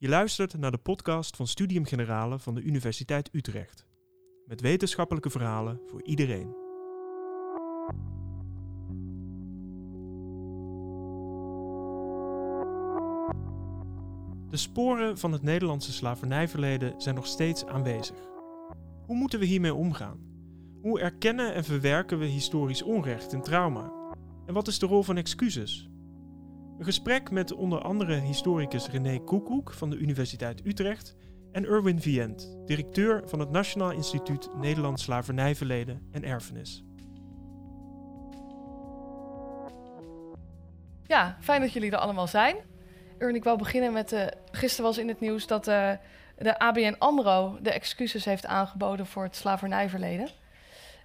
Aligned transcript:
Je 0.00 0.08
luistert 0.08 0.58
naar 0.58 0.70
de 0.70 0.78
podcast 0.78 1.36
van 1.36 1.46
Studium 1.46 1.84
Generale 1.84 2.38
van 2.38 2.54
de 2.54 2.60
Universiteit 2.60 3.28
Utrecht. 3.32 3.86
Met 4.46 4.60
wetenschappelijke 4.60 5.30
verhalen 5.30 5.80
voor 5.86 6.02
iedereen. 6.02 6.54
De 14.50 14.56
sporen 14.56 15.18
van 15.18 15.32
het 15.32 15.42
Nederlandse 15.42 15.92
slavernijverleden 15.92 17.00
zijn 17.00 17.14
nog 17.14 17.26
steeds 17.26 17.66
aanwezig. 17.66 18.28
Hoe 19.06 19.16
moeten 19.16 19.38
we 19.38 19.44
hiermee 19.44 19.74
omgaan? 19.74 20.18
Hoe 20.82 21.00
erkennen 21.00 21.54
en 21.54 21.64
verwerken 21.64 22.18
we 22.18 22.26
historisch 22.26 22.82
onrecht 22.82 23.32
en 23.32 23.42
trauma? 23.42 23.92
En 24.46 24.54
wat 24.54 24.68
is 24.68 24.78
de 24.78 24.86
rol 24.86 25.02
van 25.02 25.16
excuses? 25.16 25.90
Een 26.78 26.84
gesprek 26.84 27.30
met 27.30 27.52
onder 27.52 27.80
andere 27.82 28.14
historicus 28.14 28.88
René 28.88 29.18
Koekoek 29.18 29.72
van 29.72 29.90
de 29.90 29.96
Universiteit 29.96 30.66
Utrecht 30.66 31.16
en 31.52 31.64
Erwin 31.64 32.00
Vient, 32.00 32.56
directeur 32.66 33.22
van 33.28 33.38
het 33.38 33.50
Nationaal 33.50 33.90
Instituut 33.90 34.48
Nederlands 34.54 35.02
Slavernijverleden 35.02 36.08
en 36.12 36.24
Erfenis. 36.24 36.84
Ja, 41.06 41.36
fijn 41.40 41.60
dat 41.60 41.72
jullie 41.72 41.90
er 41.90 41.98
allemaal 41.98 42.26
zijn. 42.26 42.56
Erwin, 43.18 43.34
ik 43.34 43.44
wil 43.44 43.56
beginnen 43.56 43.92
met... 43.92 44.12
Uh, 44.12 44.26
gisteren 44.50 44.84
was 44.84 44.98
in 44.98 45.08
het 45.08 45.20
nieuws 45.20 45.46
dat 45.46 45.68
uh, 45.68 45.92
de 46.36 46.58
ABN 46.58 46.94
AMRO 46.98 47.58
de 47.62 47.72
excuses 47.72 48.24
heeft 48.24 48.46
aangeboden 48.46 49.06
voor 49.06 49.22
het 49.22 49.36
slavernijverleden. 49.36 50.28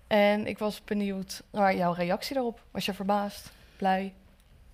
En 0.08 0.48
ik 0.48 0.58
was 0.58 0.84
benieuwd 0.84 1.44
naar 1.52 1.76
jouw 1.76 1.94
reactie 1.94 2.34
daarop. 2.34 2.64
Was 2.72 2.86
je 2.86 2.94
verbaasd, 2.94 3.52
blij, 3.78 4.14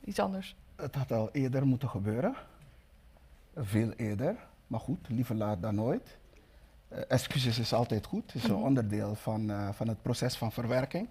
iets 0.04 0.20
anders? 0.20 0.56
Het 0.80 0.96
had 0.96 1.12
al 1.12 1.30
eerder 1.32 1.66
moeten 1.66 1.90
gebeuren. 1.90 2.36
Veel 3.56 3.92
eerder. 3.92 4.36
Maar 4.68 4.80
goed, 4.80 5.10
liever 5.10 5.36
laat 5.36 5.62
dan 5.62 5.76
nooit. 5.76 6.18
Uh, 6.92 7.00
excuses 7.08 7.60
is 7.60 7.74
altijd 7.74 8.06
goed. 8.06 8.26
Het 8.26 8.36
is 8.36 8.44
een 8.44 8.50
mm 8.50 8.56
-hmm. 8.56 8.66
onderdeel 8.66 9.16
van, 9.16 9.50
uh, 9.50 9.70
van 9.72 9.88
het 9.88 10.02
proces 10.02 10.38
van 10.38 10.52
verwerking. 10.52 11.08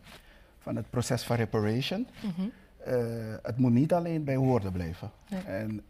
Van 0.58 0.76
het 0.76 0.90
proces 0.90 1.22
van 1.22 1.36
reparation. 1.36 2.08
Mm 2.22 2.32
-hmm. 2.36 2.52
uh, 2.86 3.34
het 3.42 3.56
moet 3.56 3.72
niet 3.72 3.92
alleen 3.92 4.24
bij 4.24 4.36
woorden 4.36 4.72
blijven. 4.72 5.10
Nee. 5.28 5.42
En 5.42 5.84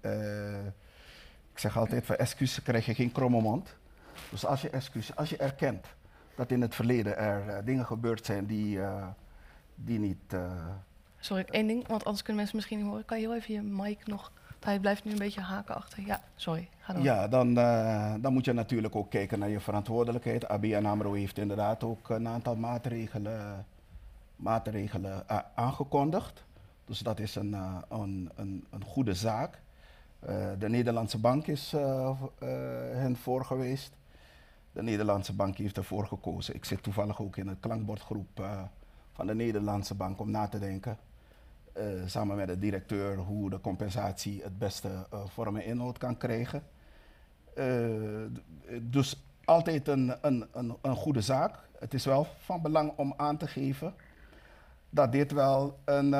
ik 1.52 1.58
zeg 1.58 1.76
altijd, 1.76 2.06
van 2.06 2.16
excuses 2.16 2.62
krijg 2.62 2.86
je 2.86 2.94
geen 2.94 3.12
kromme 3.12 3.40
mond. 3.40 3.76
Dus 4.30 4.46
als 4.46 4.60
je 4.60 4.70
excuses, 4.70 5.16
als 5.16 5.30
je 5.30 5.36
erkent 5.36 5.86
dat 6.34 6.50
in 6.50 6.60
het 6.60 6.74
verleden 6.74 7.16
er 7.16 7.64
dingen 7.64 7.86
gebeurd 7.86 8.26
zijn 8.26 8.46
die, 8.46 8.78
die 9.74 9.98
niet 9.98 10.34
Sorry, 11.20 11.44
één 11.50 11.66
ding, 11.66 11.86
want 11.86 12.04
anders 12.04 12.22
kunnen 12.22 12.36
mensen 12.36 12.56
misschien 12.56 12.78
niet 12.78 12.86
horen. 12.86 13.04
Kan 13.04 13.20
je 13.20 13.26
heel 13.26 13.36
even 13.36 13.54
je 13.54 13.62
mic 13.62 14.06
nog... 14.06 14.32
Hij 14.60 14.80
blijft 14.80 15.04
nu 15.04 15.10
een 15.12 15.18
beetje 15.18 15.40
haken 15.40 15.74
achter. 15.74 16.06
Ja, 16.06 16.22
sorry. 16.36 16.68
Ga 16.78 16.92
door. 16.92 17.02
Ja, 17.02 17.28
dan, 17.28 17.58
uh, 17.58 18.14
dan 18.20 18.32
moet 18.32 18.44
je 18.44 18.52
natuurlijk 18.52 18.96
ook 18.96 19.10
kijken 19.10 19.38
naar 19.38 19.48
je 19.48 19.60
verantwoordelijkheid. 19.60 20.48
ABN 20.48 20.84
AMRO 20.84 21.12
heeft 21.12 21.38
inderdaad 21.38 21.84
ook 21.84 22.08
een 22.08 22.28
aantal 22.28 22.56
maatregelen, 22.56 23.66
maatregelen 24.36 25.24
uh, 25.30 25.38
aangekondigd. 25.54 26.44
Dus 26.84 26.98
dat 26.98 27.20
is 27.20 27.34
een, 27.34 27.50
uh, 27.50 27.76
een, 27.88 28.30
een, 28.36 28.84
goede 28.84 29.14
zaak. 29.14 29.60
de 30.58 30.68
Nederlandse 30.68 31.18
bank 31.18 31.46
is 31.46 31.74
hen 32.92 33.16
voor 33.16 33.44
geweest. 33.44 33.92
De 34.72 34.82
Nederlandse 34.82 35.34
bank 35.34 35.56
heeft 35.56 35.76
ervoor 35.76 36.06
gekozen. 36.06 36.54
Ik 36.54 36.64
zit 36.64 36.82
toevallig 36.82 37.20
ook 37.20 37.36
in 37.36 37.48
een 37.48 37.60
klankbordgroep 37.60 38.46
van 39.12 39.26
de 39.26 39.34
Nederlandse 39.34 39.94
bank 39.94 40.20
om 40.20 40.30
na 40.30 40.48
te 40.48 40.58
denken 40.58 40.98
uh, 41.78 42.02
samen 42.06 42.36
met 42.36 42.46
de 42.46 42.58
directeur 42.58 43.16
hoe 43.16 43.50
de 43.50 43.60
compensatie 43.60 44.42
het 44.42 44.58
beste 44.58 44.88
uh, 44.88 45.20
vorm 45.26 45.56
en 45.56 45.64
inhoud 45.64 45.98
kan 45.98 46.16
krijgen. 46.16 46.62
Uh, 47.58 48.24
dus 48.82 49.22
altijd 49.44 49.88
een, 49.88 50.14
een, 50.20 50.46
een, 50.52 50.76
een, 50.82 50.96
goede 50.96 51.20
zaak. 51.20 51.54
Het 51.78 51.94
is 51.94 52.04
wel 52.04 52.26
van 52.38 52.62
belang 52.62 52.92
om 52.96 53.14
aan 53.16 53.36
te 53.36 53.46
geven 53.46 53.94
dat 54.90 55.12
dit 55.12 55.32
wel 55.32 55.78
een, 55.84 56.12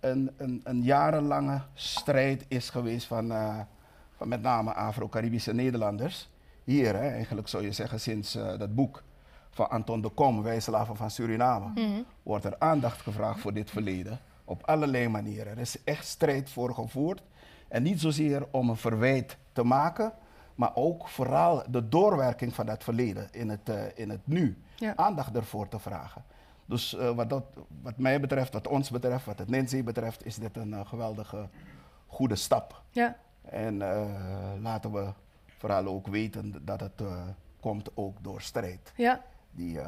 een, 0.00 0.82
jarenlange 0.82 1.60
strijd 1.74 2.44
is 2.48 2.70
geweest 2.70 3.06
van, 3.06 3.32
van 4.16 4.28
met 4.28 4.42
name 4.42 4.72
Afro-Caribische 4.72 5.54
Nederlanders. 5.54 6.30
Hier, 6.64 6.94
hè, 6.94 7.08
eigenlijk 7.08 7.48
zou 7.48 7.64
je 7.64 7.72
zeggen, 7.72 8.00
sinds 8.00 8.32
dat 8.32 8.74
boek 8.74 9.02
van 9.58 9.70
Anton 9.70 10.00
de 10.00 10.08
Kom, 10.08 10.42
Wij 10.42 10.60
slaven 10.60 10.96
van 10.96 11.10
Suriname, 11.10 11.66
mm 11.66 11.74
-hmm. 11.74 12.04
wordt 12.22 12.44
er 12.44 12.58
aandacht 12.58 13.00
gevraagd 13.00 13.40
voor 13.40 13.52
dit 13.52 13.70
verleden. 13.70 14.20
Op 14.44 14.62
allerlei 14.66 15.08
manieren. 15.08 15.52
Er 15.52 15.58
is 15.58 15.84
echt 15.84 16.06
strijd 16.06 16.50
voor 16.50 16.74
gevoerd. 16.74 17.22
En 17.68 17.82
niet 17.82 18.00
zozeer 18.00 18.46
om 18.50 18.68
een 18.68 18.76
verwijt 18.76 19.36
te 19.52 19.62
maken, 19.62 20.12
maar 20.54 20.70
ook 20.74 21.08
vooral 21.08 21.62
de 21.70 21.88
doorwerking 21.88 22.54
van 22.54 22.66
dat 22.66 22.84
verleden 22.84 23.28
in 23.30 23.48
het, 23.48 23.68
uh, 23.68 23.82
in 23.94 24.10
het 24.10 24.20
nu. 24.24 24.62
Ja. 24.76 24.96
Aandacht 24.96 25.36
ervoor 25.36 25.68
te 25.68 25.78
vragen. 25.78 26.22
Dus 26.64 26.94
uh, 26.94 27.10
wat, 27.10 27.30
dat, 27.30 27.44
wat 27.82 27.96
mij 27.96 28.20
betreft, 28.20 28.52
wat 28.52 28.68
ons 28.68 28.90
betreft, 28.90 29.24
wat 29.24 29.38
het 29.38 29.50
NINSE 29.50 29.82
betreft, 29.82 30.26
is 30.26 30.36
dit 30.36 30.56
een 30.56 30.70
uh, 30.70 30.80
geweldige 30.86 31.48
goede 32.06 32.36
stap. 32.36 32.82
Ja. 32.90 33.16
En 33.42 33.78
laten 34.62 34.92
we 34.92 35.12
vooral 35.46 35.86
ook 35.86 36.06
weten 36.06 36.64
dat 36.64 36.80
het 36.80 37.02
komt 37.60 37.90
ook 37.94 38.16
door 38.22 38.40
strijd. 38.40 38.92
Ja. 38.96 39.22
Die, 39.58 39.74
uh, 39.74 39.86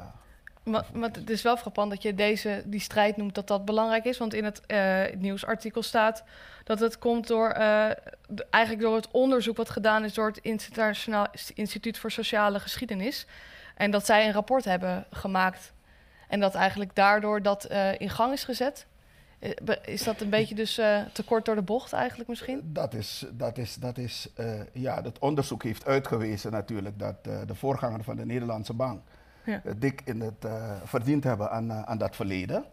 maar, 0.63 0.85
maar, 0.93 1.11
het 1.13 1.31
is 1.31 1.43
wel 1.43 1.57
frappant 1.57 1.91
dat 1.91 2.03
je 2.03 2.15
deze, 2.15 2.63
die 2.67 2.81
strijd 2.81 3.17
noemt, 3.17 3.35
dat 3.35 3.47
dat 3.47 3.65
belangrijk 3.65 4.05
is. 4.05 4.19
Want 4.19 4.35
in 4.35 4.45
het 4.45 4.63
uh, 4.67 5.03
nieuwsartikel 5.17 5.83
staat 5.83 6.25
dat 6.65 6.81
het 6.81 6.99
komt 6.99 7.27
door, 7.27 7.49
uh, 7.49 7.91
de, 8.29 8.47
eigenlijk 8.51 8.85
door 8.85 8.97
het 8.97 9.11
onderzoek 9.11 9.57
wat 9.57 9.71
gedaan 9.71 10.05
is 10.05 10.15
door 10.15 10.27
het 10.27 10.39
Internationaal 10.39 11.27
Instituut 11.55 11.99
voor 11.99 12.11
Sociale 12.11 12.61
Geschiedenis. 12.61 13.27
En 13.75 13.91
dat 13.91 14.07
zij 14.07 14.27
een 14.27 14.33
rapport 14.33 14.65
hebben 14.65 15.07
gemaakt. 15.11 15.73
En 16.29 16.41
dat 16.41 16.55
eigenlijk 16.55 16.95
daardoor 16.95 17.43
dat 17.43 17.65
in 17.99 18.11
gang 18.11 18.33
is 18.33 18.45
gezet. 18.45 18.87
Is 19.85 20.03
dat 20.03 20.21
een 20.21 20.31
beetje 20.31 20.55
dus 20.55 20.75
te 21.13 21.23
kort 21.25 21.45
door 21.45 21.55
de 21.55 21.63
bocht 21.63 21.93
eigenlijk 21.93 22.29
misschien? 22.29 22.61
Dat 22.65 22.95
is, 22.95 23.27
dat 23.33 23.59
is, 23.59 23.75
dat 23.75 23.99
is 23.99 24.29
ja, 24.73 25.03
het 25.03 25.19
onderzoek 25.19 25.63
heeft 25.63 25.87
uitgewezen 25.87 26.51
natuurlijk 26.51 26.99
dat 26.99 27.25
de 27.25 27.55
voorganger 27.55 28.05
van 28.05 28.17
de 28.17 28.27
Nederlandse 28.27 28.75
Bank 28.75 29.03
ja. 29.45 29.63
dik 29.77 30.03
in 30.05 30.21
het 30.21 30.45
uh, 30.45 30.73
verdiend 30.85 31.25
hebben 31.25 31.51
aan, 31.51 31.71
uh, 31.71 31.83
aan 31.83 31.99
dat 31.99 32.17
verleden. 32.17 32.65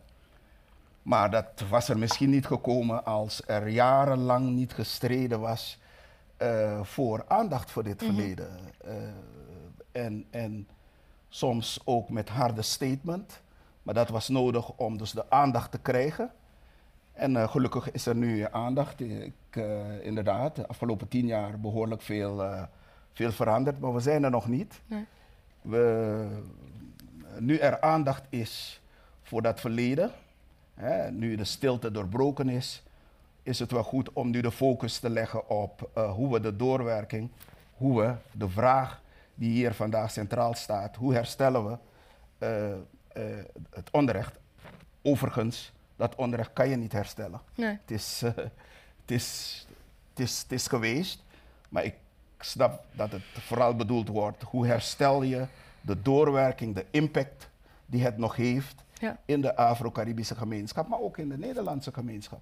Maar 1.01 1.31
dat 1.31 1.63
was 1.69 1.89
er 1.89 1.97
misschien 1.97 2.29
niet 2.29 2.45
gekomen 2.45 3.05
als 3.05 3.41
er 3.45 3.67
jarenlang 3.67 4.49
niet 4.49 4.73
gestreden 4.73 5.39
was 5.39 5.79
uh, 6.41 6.81
voor 6.83 7.25
aandacht 7.27 7.71
voor 7.71 7.83
dit 7.83 8.01
mm 8.01 8.07
-hmm. 8.07 8.15
verleden. 8.15 8.49
en, 9.91 10.25
en 10.29 10.67
soms 11.29 11.79
ook 11.85 12.09
met 12.09 12.29
harde 12.29 12.61
statement. 12.61 13.41
Maar 13.83 13.93
dat 13.93 14.09
was 14.09 14.27
nodig 14.27 14.71
om 14.71 14.97
dus 14.97 15.11
de 15.11 15.29
aandacht 15.29 15.71
te 15.71 15.79
krijgen. 15.79 16.31
En 17.13 17.49
gelukkig 17.49 17.91
is 17.91 18.05
er 18.05 18.15
nu 18.15 18.45
aandacht. 18.51 18.99
Ik, 18.99 19.55
inderdaad, 20.01 20.55
de 20.55 20.67
afgelopen 20.67 21.07
tien 21.07 21.25
jaar 21.25 21.59
behoorlijk 21.59 22.01
veel, 22.01 22.67
veel 23.13 23.31
veranderd, 23.31 23.79
maar 23.79 23.93
we 23.93 23.99
zijn 23.99 24.23
er 24.23 24.29
nog 24.29 24.47
niet. 24.47 24.81
Nee 24.85 25.05
we, 25.67 26.27
nu 27.39 27.57
er 27.57 27.81
aandacht 27.81 28.23
is 28.29 28.81
voor 29.21 29.41
dat 29.41 29.59
verleden, 29.59 30.11
hè, 30.73 31.11
nu 31.11 31.35
de 31.35 31.43
stilte 31.43 31.91
doorbroken 31.91 32.49
is, 32.49 32.83
is 33.43 33.59
het 33.59 33.71
wel 33.71 33.83
goed 33.83 34.13
om 34.13 34.29
nu 34.29 34.41
de 34.41 34.51
focus 34.51 34.99
te 34.99 35.09
leggen 35.09 35.49
op 35.49 35.89
uh, 35.97 36.13
hoe 36.13 36.33
we 36.33 36.39
de 36.39 36.55
doorwerking, 36.55 37.29
hoe 37.73 38.01
we 38.01 38.15
de 38.31 38.49
vraag 38.49 39.01
die 39.35 39.51
hier 39.51 39.73
vandaag 39.73 40.11
centraal 40.11 40.53
staat, 40.53 40.95
hoe 40.95 41.13
herstellen 41.13 41.65
we 41.65 41.77
uh, 42.39 43.23
uh, 43.23 43.43
het 43.69 43.91
onrecht. 43.91 44.39
Overigens, 45.01 45.71
dat 45.95 46.15
onrecht 46.15 46.53
kan 46.53 46.69
je 46.69 46.75
niet 46.75 46.91
herstellen. 46.91 47.41
Nee. 47.55 47.69
Het, 47.81 47.91
is, 47.91 48.21
het, 48.21 49.11
is, 49.11 49.65
het, 50.09 50.19
is, 50.19 50.41
het 50.41 50.51
is 50.51 50.67
geweest, 50.67 51.23
maar 51.69 51.83
ik 51.83 51.95
ik 52.37 52.43
snap 52.43 52.83
dat 52.91 53.11
het 53.11 53.21
vooral 53.33 53.75
bedoeld 53.75 54.07
wordt. 54.07 54.43
Hoe 54.43 54.67
herstel 54.67 55.21
je 55.21 55.45
de 55.81 56.01
doorwerking, 56.01 56.75
de 56.75 56.85
impact 56.91 57.49
die 57.85 58.03
het 58.03 58.17
nog 58.17 58.35
heeft 58.35 58.83
ja. 58.99 59.17
in 59.25 59.41
de 59.41 59.55
Afro-Caribische 59.55 60.35
gemeenschap, 60.35 60.87
maar 60.87 60.99
ook 60.99 61.17
in 61.17 61.29
de 61.29 61.37
Nederlandse 61.37 61.93
gemeenschap. 61.93 62.41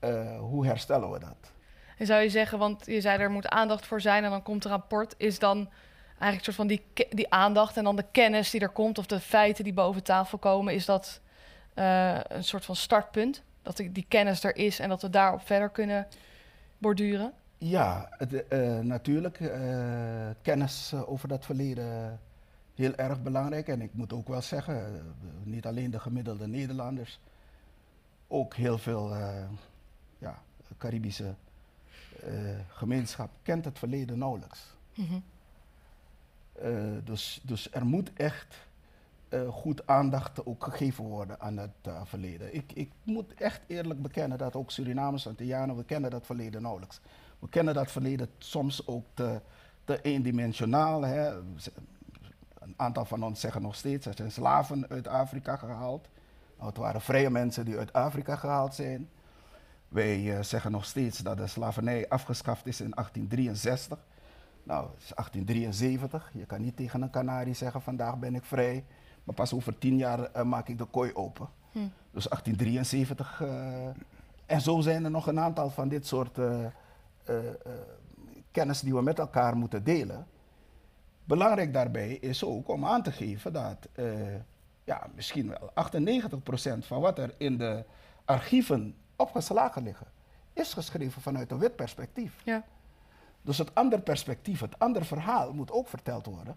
Uh, 0.00 0.38
hoe 0.38 0.66
herstellen 0.66 1.10
we 1.10 1.18
dat? 1.18 1.52
En 1.98 2.06
zou 2.06 2.22
je 2.22 2.30
zeggen, 2.30 2.58
want 2.58 2.86
je 2.86 3.00
zei 3.00 3.18
er 3.18 3.30
moet 3.30 3.48
aandacht 3.48 3.86
voor 3.86 4.00
zijn 4.00 4.24
en 4.24 4.30
dan 4.30 4.42
komt 4.42 4.64
een 4.64 4.70
rapport, 4.70 5.14
is 5.16 5.38
dan 5.38 5.68
eigenlijk 6.08 6.44
soort 6.44 6.56
van 6.56 6.66
die, 6.66 6.82
die 7.10 7.32
aandacht 7.32 7.76
en 7.76 7.84
dan 7.84 7.96
de 7.96 8.04
kennis 8.12 8.50
die 8.50 8.60
er 8.60 8.68
komt 8.68 8.98
of 8.98 9.06
de 9.06 9.20
feiten 9.20 9.64
die 9.64 9.72
boven 9.72 10.02
tafel 10.02 10.38
komen, 10.38 10.74
is 10.74 10.84
dat 10.84 11.20
uh, 11.74 12.18
een 12.22 12.44
soort 12.44 12.64
van 12.64 12.76
startpunt? 12.76 13.42
Dat 13.62 13.76
die, 13.76 13.92
die 13.92 14.06
kennis 14.08 14.44
er 14.44 14.56
is 14.56 14.78
en 14.78 14.88
dat 14.88 15.02
we 15.02 15.10
daarop 15.10 15.46
verder 15.46 15.68
kunnen 15.68 16.06
borduren? 16.78 17.32
Ja, 17.58 18.08
het, 18.10 18.44
uh, 18.52 18.78
natuurlijk. 18.78 19.40
Uh, 19.40 20.30
kennis 20.42 20.94
over 20.94 21.28
dat 21.28 21.44
verleden 21.44 22.20
heel 22.74 22.94
erg 22.94 23.22
belangrijk. 23.22 23.68
En 23.68 23.80
ik 23.80 23.94
moet 23.94 24.12
ook 24.12 24.28
wel 24.28 24.42
zeggen, 24.42 25.02
niet 25.42 25.66
alleen 25.66 25.90
de 25.90 26.00
gemiddelde 26.00 26.46
Nederlanders, 26.46 27.20
ook 28.26 28.54
heel 28.54 28.78
veel 28.78 29.16
ja, 30.18 30.42
Caribische 30.78 31.34
eh, 32.22 32.58
gemeenschap 32.68 33.30
kent 33.42 33.64
het 33.64 33.78
verleden 33.78 34.18
nauwelijks. 34.18 34.74
Mhm. 34.94 35.18
Eh, 36.52 36.72
dus, 37.04 37.40
dus 37.42 37.72
er 37.72 37.86
moet 37.86 38.12
echt 38.12 38.66
eh, 39.28 39.48
goed 39.48 39.86
aandacht 39.86 40.46
ook 40.46 40.64
gegeven 40.64 41.04
worden 41.04 41.40
aan 41.40 41.56
het 41.56 41.70
eh, 41.82 42.00
verleden. 42.04 42.54
Ik, 42.54 42.72
ik 42.72 42.90
moet 43.02 43.34
echt 43.34 43.60
eerlijk 43.66 44.02
bekennen 44.02 44.38
dat 44.38 44.56
ook 44.56 44.70
Surinamers 44.70 45.24
en 45.24 45.30
Antillianen, 45.30 45.76
we 45.76 45.84
kennen 45.84 46.10
dat 46.10 46.26
verleden 46.26 46.62
nauwelijks. 46.62 47.00
We 47.38 47.48
kennen 47.48 47.74
dat 47.74 47.90
verleden 47.90 48.28
soms 48.38 48.86
ook 48.86 49.04
te, 49.14 49.40
te 49.84 50.02
eendimensionaal. 50.02 51.02
Hè. 51.02 51.36
Een 52.58 52.74
aantal 52.76 53.04
van 53.04 53.22
ons 53.22 53.40
zeggen 53.40 53.62
nog 53.62 53.74
steeds, 53.74 54.06
er 54.06 54.14
zijn 54.16 54.30
slaven 54.30 54.88
uit 54.88 55.08
Afrika 55.08 55.56
gehaald. 55.56 56.08
Nou, 56.56 56.68
het 56.68 56.78
waren 56.78 57.00
vrije 57.00 57.30
mensen 57.30 57.64
die 57.64 57.78
uit 57.78 57.92
Afrika 57.92 58.36
gehaald 58.36 58.74
zijn. 58.74 59.08
Wij 59.88 60.36
eh, 60.36 60.42
zeggen 60.42 60.70
nog 60.70 60.84
steeds 60.84 61.18
dat 61.18 61.36
de 61.36 61.46
slavernij 61.46 62.08
afgeschaft 62.08 62.66
is 62.66 62.80
in 62.80 62.90
1863. 62.90 63.98
Nou, 64.62 64.82
het 64.94 65.02
is 65.02 65.12
1873. 65.14 66.30
Je 66.32 66.46
kan 66.46 66.60
niet 66.60 66.76
tegen 66.76 67.02
een 67.02 67.10
kanarie 67.10 67.54
zeggen, 67.54 67.82
vandaag 67.82 68.18
ben 68.18 68.34
ik 68.34 68.44
vrij. 68.44 68.84
Maar 69.24 69.34
pas 69.34 69.54
over 69.54 69.78
tien 69.78 69.96
jaar 69.96 70.22
eh, 70.22 70.42
maak 70.42 70.68
ik 70.68 70.78
de 70.78 70.84
kooi 70.84 71.14
open. 71.14 71.48
Hm. 71.72 71.78
Dus 72.10 72.28
1873. 72.28 73.40
eh, 73.40 73.86
en 74.46 74.60
zo 74.60 74.80
zijn 74.80 75.04
er 75.04 75.10
nog 75.10 75.26
een 75.26 75.40
aantal 75.40 75.70
van 75.70 75.88
dit 75.88 76.06
soort 76.06 76.38
kennis 78.50 78.80
die 78.80 78.94
we 78.94 79.02
met 79.02 79.18
elkaar 79.18 79.56
moeten 79.56 79.84
delen. 79.84 80.26
Belangrijk 81.24 81.72
daarbij 81.72 82.12
is 82.12 82.44
ook 82.44 82.68
om 82.68 82.84
aan 82.84 83.02
te 83.02 83.12
geven 83.12 83.52
dat 83.52 83.88
eh, 83.92 84.34
ja, 84.84 85.06
misschien 85.14 85.48
wel 85.48 85.88
98% 86.80 86.86
van 86.86 87.00
wat 87.00 87.18
er 87.18 87.34
in 87.36 87.58
de 87.58 87.84
archieven 88.24 88.94
opgeslagen 89.16 89.82
liggen, 89.82 90.06
is 90.52 90.72
geschreven 90.72 91.22
vanuit 91.22 91.50
een 91.50 91.58
wit 91.58 91.76
perspectief. 91.76 92.40
Ja. 92.44 92.64
Dus 93.42 93.58
het 93.58 93.74
andere 93.74 94.02
perspectief, 94.02 94.60
het 94.60 94.78
andere 94.78 95.04
verhaal 95.04 95.52
moet 95.52 95.70
ook 95.70 95.88
verteld 95.88 96.26
worden. 96.26 96.56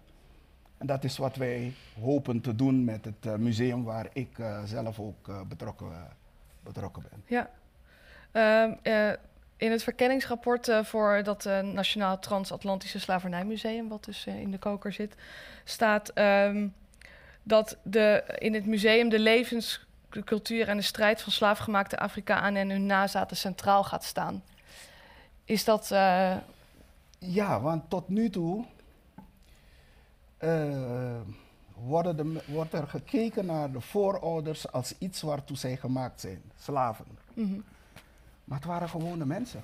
En 0.78 0.86
dat 0.86 1.04
is 1.04 1.18
wat 1.18 1.36
wij 1.36 1.74
hopen 2.00 2.40
te 2.40 2.54
doen 2.54 2.84
met 2.84 3.04
het 3.04 3.26
eh, 3.26 3.34
museum 3.34 3.84
waar 3.84 4.08
ik 4.12 4.38
eh, 4.38 4.62
zelf 4.64 5.00
ook 5.00 5.28
eh, 5.28 5.40
betrokken, 5.42 5.92
eh, 5.92 6.00
betrokken 6.62 7.02
ben. 7.10 7.22
Ja. 7.26 7.50
Ehm, 8.32 8.72
eh, 8.82 9.12
in 9.62 9.70
het 9.70 9.82
verkenningsrapport 9.82 10.68
eh, 10.68 10.84
voor 10.84 11.22
dat 11.22 11.46
eh, 11.46 11.60
Nationaal 11.60 12.18
Transatlantische 12.18 13.00
Slavernijmuseum, 13.00 13.88
wat 13.88 14.04
dus 14.04 14.26
eh, 14.26 14.40
in 14.40 14.50
de 14.50 14.58
koker 14.58 14.92
zit, 14.92 15.14
staat 15.64 16.08
ehm, 16.08 16.68
dat 17.42 17.76
de, 17.82 18.24
in 18.38 18.54
het 18.54 18.66
museum 18.66 19.08
de 19.08 19.18
levens, 19.18 19.86
de 20.10 20.24
cultuur 20.24 20.68
en 20.68 20.76
de 20.76 20.82
strijd 20.82 21.22
van 21.22 21.32
slaafgemaakte 21.32 21.98
Afrikanen 21.98 22.62
en 22.62 22.70
hun 22.70 22.86
nazaten 22.86 23.36
centraal 23.36 23.84
gaat 23.84 24.04
staan. 24.04 24.42
Is 25.44 25.64
dat. 25.64 25.88
Ja, 27.18 27.60
want 27.60 27.90
tot 27.90 28.08
nu 28.08 28.30
toe 28.30 28.64
worden 31.74 32.16
de, 32.16 32.42
wordt 32.46 32.72
er 32.72 32.86
gekeken 32.86 33.46
naar 33.46 33.72
de 33.72 33.80
voorouders 33.80 34.72
als 34.72 34.94
iets 34.98 35.22
waartoe 35.22 35.56
zij 35.56 35.76
gemaakt 35.76 36.20
zijn, 36.20 36.42
slaven. 36.56 37.06
mhm, 37.34 37.60
Maar 38.44 38.58
het 38.58 38.66
waren 38.66 38.88
gewone 38.88 39.24
mensen. 39.24 39.62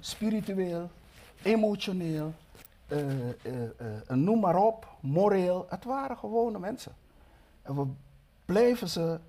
Spiritueel, 0.00 0.90
emotioneel, 1.42 2.34
eh, 2.88 3.28
eh, 3.30 3.64
eh, 4.06 4.16
noem 4.16 4.40
maar 4.40 4.56
op, 4.56 4.88
moreel. 5.00 5.66
Het 5.68 5.84
waren 5.84 6.16
gewone 6.16 6.58
mensen. 6.58 6.92
En 7.62 7.74
we 7.76 7.86
blijven 8.44 8.88
ze 8.88 9.20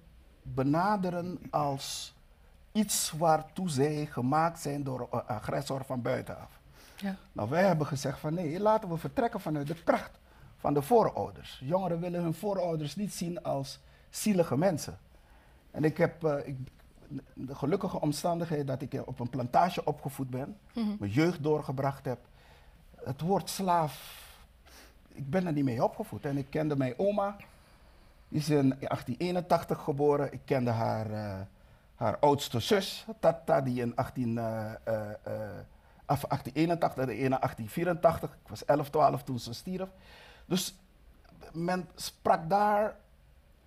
benaderen 0.42 1.40
als 1.50 2.14
iets 2.72 3.12
waartoe 3.12 3.70
zij 3.70 4.06
gemaakt 4.06 4.60
zijn 4.60 4.84
door 4.84 5.08
een 5.12 5.26
agressor 5.26 5.86
van 5.86 6.02
buitenaf. 6.02 6.60
ja. 6.96 7.16
Nou, 7.32 7.50
wij 7.50 7.64
hebben 7.64 7.88
gezegd 7.88 8.20
van 8.20 8.34
nee, 8.34 8.60
laten 8.60 8.90
we 8.90 8.98
vertrekken 8.98 9.40
vanuit 9.40 9.68
de 9.68 9.84
kracht 9.84 10.20
van 10.58 10.74
de 10.74 10.82
voorouders. 10.82 11.62
Jongeren 11.64 12.00
willen 12.00 12.22
hun 12.22 12.34
voorouders 12.34 12.96
niet 12.96 13.14
zien 13.14 13.44
als 13.44 13.80
zielige 14.10 14.58
mensen. 14.58 14.98
En 15.72 15.84
ik 15.84 15.98
heb 15.98 16.26
ik, 16.26 16.58
de 17.34 17.56
gelukkige 17.56 18.02
omstandigheid 18.02 18.68
dat 18.68 18.82
ik 18.82 19.02
op 19.06 19.20
een 19.20 19.30
plantage 19.30 19.86
opgevoed 19.86 20.30
ben, 20.30 20.58
mhm, 20.74 20.96
mijn 21.00 21.12
jeugd 21.12 21.44
doorgebracht 21.44 22.06
heb. 22.06 22.20
Het 22.96 23.22
woord 23.22 23.50
slaaf, 23.50 24.24
ik 25.08 25.30
ben 25.30 25.46
er 25.46 25.54
niet 25.54 25.64
mee 25.64 25.84
opgevoed. 25.84 26.26
En 26.26 26.38
ik 26.38 26.50
kende 26.50 26.76
mijn 26.76 26.94
oma, 26.98 27.36
die 28.28 28.40
is 28.40 28.50
in 28.50 28.70
1881 28.70 29.82
geboren. 29.82 30.34
Ik 30.34 30.42
kende 30.46 30.72
haar, 30.72 31.12
eh, 31.12 31.40
haar 31.96 32.20
oudste 32.20 32.60
zus, 32.60 33.06
Tata, 33.20 33.62
die 33.62 33.82
in 33.82 33.96
18, 33.96 34.38
eh, 34.38 34.72
eh, 34.84 35.10
eh, 35.10 35.60
af 36.06 36.26
1881, 36.28 37.06
de 37.06 37.14
ene 37.14 37.40
1884. 37.40 38.30
Ik 38.30 38.50
was 38.50 38.66
11, 38.66 38.90
12 38.90 39.24
toen 39.24 39.40
ze 39.40 39.54
stierf. 39.54 39.90
Dus 40.46 40.76
men 41.52 41.90
sprak 41.96 42.50
daar 42.50 42.96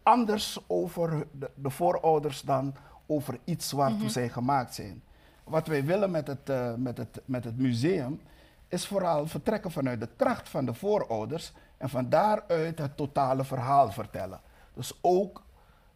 anders 0.02 0.58
over 0.66 1.26
de, 1.32 1.50
de 1.54 1.70
voorouders 1.70 2.40
dan 2.40 2.74
over 3.06 3.38
iets 3.44 3.72
waartoe 3.72 3.98
Mhm. 3.98 4.08
zij 4.08 4.28
gemaakt 4.28 4.74
zijn. 4.74 5.02
Wat 5.44 5.66
wij 5.66 5.84
willen 5.84 6.10
met 6.10 6.26
het, 6.26 6.48
eh, 6.48 6.74
met, 6.74 6.96
het, 6.98 7.20
met 7.24 7.44
het 7.44 7.58
museum 7.58 8.20
is 8.68 8.86
vooral 8.86 9.26
vertrekken 9.26 9.70
vanuit 9.70 10.00
de 10.00 10.08
kracht 10.16 10.48
van 10.48 10.64
de 10.64 10.74
voorouders 10.74 11.52
en 11.76 11.88
van 11.88 12.08
daaruit 12.08 12.78
het 12.78 12.96
totale 12.96 13.44
verhaal 13.44 13.92
vertellen. 13.92 14.40
Dus 14.74 14.92
ook 15.00 15.42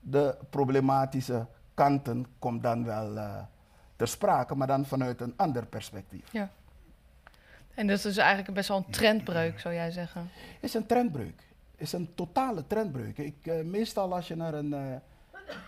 de 0.00 0.36
problematische 0.50 1.46
kanten 1.74 2.26
komt 2.38 2.62
dan 2.62 2.84
wel 2.84 3.16
eh, 3.16 3.36
ter 3.96 4.08
sprake, 4.08 4.54
maar 4.54 4.66
dan 4.66 4.84
vanuit 4.86 5.20
een 5.20 5.34
ander 5.36 5.66
perspectief. 5.66 6.32
ja. 6.32 6.50
En 7.74 7.86
dat 7.86 7.96
is 7.96 8.02
dus 8.02 8.16
eigenlijk 8.16 8.54
best 8.54 8.68
wel 8.68 8.76
een 8.76 8.90
trendbreuk, 8.92 9.60
zou 9.60 9.74
jij 9.74 9.90
zeggen. 9.90 10.28
is 10.60 10.74
een 10.74 10.86
trendbreuk. 10.86 11.42
Is 11.76 11.92
een 11.92 12.14
totale 12.14 12.66
trendbreuk. 12.66 13.18
Ik, 13.18 13.34
eh, 13.42 13.64
meestal 13.64 14.14
als 14.14 14.28
je 14.28 14.36
naar 14.36 14.54
een 14.54 15.00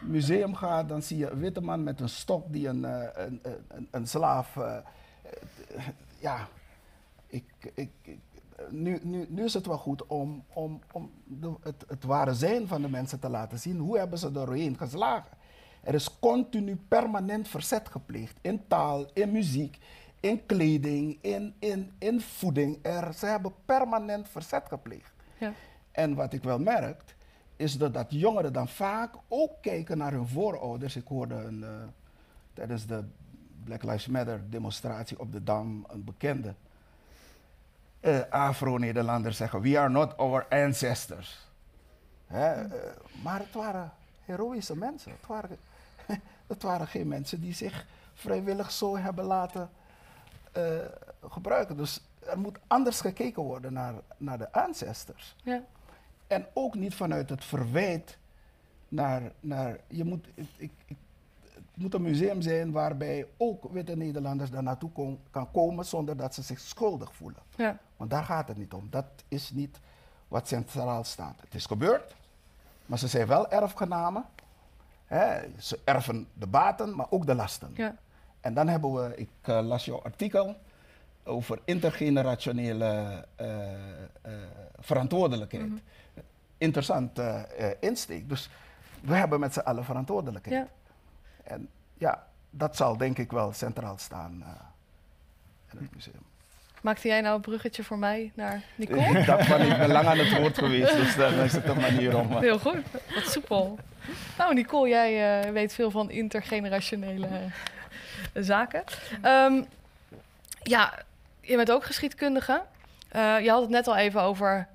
museum 0.00 0.54
gaat, 0.54 0.88
dan 0.88 1.02
zie 1.02 1.19
je 1.19 1.30
een 1.30 1.38
witte 1.38 1.60
man 1.60 1.82
met 1.82 2.00
een 2.00 2.08
stok 2.08 2.52
die 2.52 2.69
een, 2.69 2.84
eh, 2.84 3.25
een, 3.26 3.40
een, 3.69 3.88
een, 3.90 4.06
slaaf. 4.06 4.56
eh, 4.56 4.76
eh, 4.76 5.88
ja, 6.19 6.48
ik, 7.26 7.44
ik, 7.75 7.90
nu, 8.70 8.98
nu, 9.02 9.26
nu 9.28 9.44
is 9.44 9.54
het 9.54 9.66
wel 9.66 9.78
goed 9.78 10.06
om, 10.06 10.44
om, 10.52 10.80
om 10.92 11.10
de, 11.25 11.54
het, 11.62 11.84
het 11.88 12.04
ware 12.04 12.34
zijn 12.34 12.66
van 12.66 12.82
de 12.82 12.88
mensen 12.88 13.19
te 13.19 13.28
laten 13.28 13.58
zien. 13.58 13.78
Hoe 13.78 13.98
hebben 13.98 14.19
ze 14.19 14.32
doorheen 14.32 14.76
geslagen? 14.76 15.36
Er 15.82 15.94
is 15.94 16.19
continu 16.19 16.76
permanent 16.88 17.48
verzet 17.48 17.88
gepleegd 17.88 18.38
in 18.40 18.66
taal, 18.66 19.06
in 19.12 19.32
muziek, 19.32 19.78
in 20.20 20.46
kleding, 20.46 21.19
in, 21.20 21.54
in, 21.58 21.92
in 21.98 22.20
voeding. 22.20 22.78
Er, 22.82 23.12
ze 23.12 23.26
hebben 23.26 23.52
permanent 23.64 24.28
verzet 24.28 24.64
gepleegd. 24.68 25.12
Ja. 25.38 25.52
En 25.92 26.14
wat 26.14 26.32
ik 26.32 26.42
wel 26.42 26.58
merk, 26.58 27.02
is 27.58 27.78
dat, 27.78 27.94
dat 27.94 28.06
jongeren 28.08 28.52
dan 28.52 28.68
vaak 28.68 29.14
ook 29.28 29.52
kijken 29.60 29.98
naar 29.98 30.12
hun 30.12 30.28
voorouders. 30.28 30.96
Ik 30.96 31.06
hoorde 31.06 31.34
een, 31.34 31.64
eh, 31.64 31.70
tijdens 32.52 32.86
de 32.86 33.04
Black 33.64 33.82
Lives 33.82 34.06
Matter 34.06 34.50
demonstratie 34.50 35.20
op 35.20 35.32
de 35.32 35.42
Dam 35.42 35.84
een 35.88 36.04
bekende 36.04 36.54
eh, 38.00 38.20
Afro-Nederlander 38.30 39.32
zeggen: 39.32 39.60
We 39.60 39.78
are 39.78 39.88
not 39.88 40.16
our 40.16 40.46
ancestors. 40.48 41.48
Hè, 42.26 42.52
eh, 42.52 42.96
maar 43.22 43.38
het 43.38 43.54
waren 43.54 43.92
heroïsche 44.24 44.76
mensen. 44.76 45.12
Het 45.12 45.26
waren, 45.26 45.58
het 46.46 46.62
waren 46.62 46.86
geen 46.86 47.08
mensen 47.08 47.40
die 47.40 47.54
zich 47.54 47.86
vrijwillig 48.14 48.70
zo 48.70 48.96
hebben 48.96 49.24
laten 49.24 49.70
gebruiken. 51.28 51.76
Dus 51.76 52.00
er 52.18 52.38
moet 52.38 52.58
anders 52.66 53.00
gekeken 53.00 53.42
worden 53.42 53.72
naar, 53.72 53.94
naar 54.16 54.38
de 54.38 54.52
ancestors. 54.52 55.36
Ja. 55.42 55.62
En 56.28 56.47
ook 56.54 56.75
niet 56.75 56.94
vanuit 56.94 57.30
het 57.30 57.44
verwijt 57.44 58.18
naar. 58.88 59.23
naar 59.40 59.78
je 59.88 60.04
moet, 60.04 60.26
ik, 60.35 60.49
ik, 60.56 60.97
het 61.54 61.87
moet 61.87 61.94
een 61.94 62.02
museum 62.02 62.42
zijn 62.42 62.73
waarbij 62.73 63.26
ook 63.37 63.73
witte 63.73 63.97
Nederlanders 63.97 64.50
daar 64.50 64.62
naartoe 64.62 64.90
kon, 64.90 65.20
kan 65.30 65.50
komen 65.50 65.85
zonder 65.85 66.16
dat 66.16 66.35
ze 66.35 66.42
zich 66.42 66.58
schuldig 66.58 67.14
voelen. 67.14 67.42
Ja. 67.56 67.78
Want 67.97 68.11
daar 68.11 68.25
gaat 68.25 68.49
het 68.49 68.56
niet 68.56 68.73
om. 68.73 68.87
Dat 68.90 69.06
is 69.28 69.50
niet 69.50 69.80
wat 70.28 70.49
centraal 70.49 71.04
staat. 71.04 71.40
Het 71.40 71.54
is 71.54 71.66
gebeurd, 71.66 72.16
maar 72.87 72.99
ze 72.99 73.08
zijn 73.08 73.26
wel 73.26 73.50
erfgenamen. 73.50 74.25
Hè, 75.04 75.40
ze 75.58 75.78
erven 75.85 76.28
de 76.35 76.47
baten, 76.47 76.97
maar 76.97 77.06
ook 77.11 77.26
de 77.26 77.35
lasten. 77.35 77.70
Ja. 77.75 77.97
En 78.40 78.54
dan 78.54 78.68
hebben 78.68 78.94
we, 78.94 79.16
ik 79.16 79.30
eh, 79.40 79.61
las 79.66 79.85
jouw 79.85 80.02
artikel 80.02 80.56
over 81.28 81.58
intergenerationele 81.64 83.25
eh, 83.37 83.73
eh, 84.23 84.32
verantwoordelijkheid. 84.78 85.66
Mhm. 85.66 85.78
Interessant 86.58 87.18
eh, 87.18 87.42
insteek. 87.80 88.28
Dus 88.28 88.50
we 89.00 89.14
hebben 89.14 89.40
met 89.40 89.52
z'n 89.52 89.58
allen 89.58 89.85
verantwoordelijkheid. 89.85 90.66
Ja. 90.66 91.52
En 91.52 91.68
ja, 91.94 92.26
dat 92.50 92.76
zal 92.76 92.97
denk 92.97 93.18
ik 93.18 93.30
wel 93.30 93.52
centraal 93.52 93.99
staan 93.99 94.44
in 95.73 95.78
het 95.78 95.94
museum. 95.94 96.26
Maakte 96.80 97.08
jij 97.08 97.20
nou 97.20 97.35
een 97.35 97.40
bruggetje 97.40 97.85
voor 97.85 97.99
mij 97.99 98.32
naar 98.35 98.62
Nicole? 98.75 99.18
Ik 99.18 99.26
dacht 99.26 99.47
van, 99.47 99.61
ik 99.61 99.78
ben 99.78 99.90
lang 99.90 100.06
aan 100.06 100.18
het 100.18 100.38
woord 100.38 100.58
geweest, 100.58 100.92
dus 100.92 101.16
dan 101.16 101.32
is 101.32 101.52
het 101.52 101.64
een 101.64 101.80
manier 101.80 102.18
om... 102.18 102.37
Heel 102.37 102.58
goed, 102.58 102.82
wat 103.14 103.26
soepel. 103.26 103.78
Nou, 104.38 104.54
Nicole, 104.54 104.88
jij 104.88 105.52
weet 105.52 105.75
veel 105.75 105.90
van 105.90 106.11
intergenerationele 106.11 107.28
zaken. 108.35 108.85
Ehm, 109.23 109.62
ja, 110.62 111.06
je 111.49 111.57
bent 111.57 111.71
ook 111.71 111.85
geschiedkundige. 111.85 112.62
Uh, 113.17 113.40
je 113.40 113.50
had 113.50 113.61
het 113.61 113.71
net 113.71 113.87
al 113.87 113.97
even 113.97 114.23
over 114.23 114.69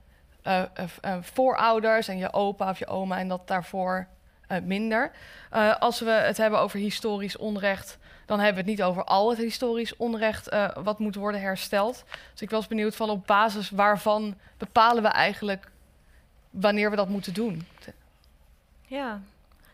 uh, 0.48 0.64
uh, 1.06 1.18
voorouders 1.22 2.08
en 2.08 2.18
je 2.18 2.34
opa 2.34 2.70
of 2.70 2.80
je 2.80 2.88
oma 2.88 3.18
en 3.18 3.28
dat 3.28 3.48
daarvoor 3.48 4.08
minder. 4.64 5.12
als 5.80 6.00
we 6.00 6.10
het 6.10 6.38
hebben 6.38 6.60
over 6.60 6.80
historisch 6.80 7.38
onrecht, 7.38 7.98
dan 8.26 8.40
hebben 8.40 8.64
we 8.64 8.70
het 8.70 8.80
niet 8.80 8.88
over 8.88 9.04
al 9.04 9.30
het 9.30 9.38
historisch 9.38 9.96
onrecht 9.96 10.56
wat 10.84 11.00
moet 11.00 11.16
worden 11.16 11.42
hersteld. 11.42 12.04
Dus 12.32 12.42
ik 12.42 12.50
was 12.50 12.68
benieuwd 12.68 12.96
van 12.96 13.10
op 13.10 13.28
basis 13.28 13.70
waarvan 13.70 14.36
bepalen 14.58 15.04
we 15.04 15.10
eigenlijk 15.10 15.70
wanneer 16.50 16.90
we 16.90 16.96
dat 16.96 17.10
moeten 17.10 17.34
doen. 17.34 17.68
Ja, 18.82 19.22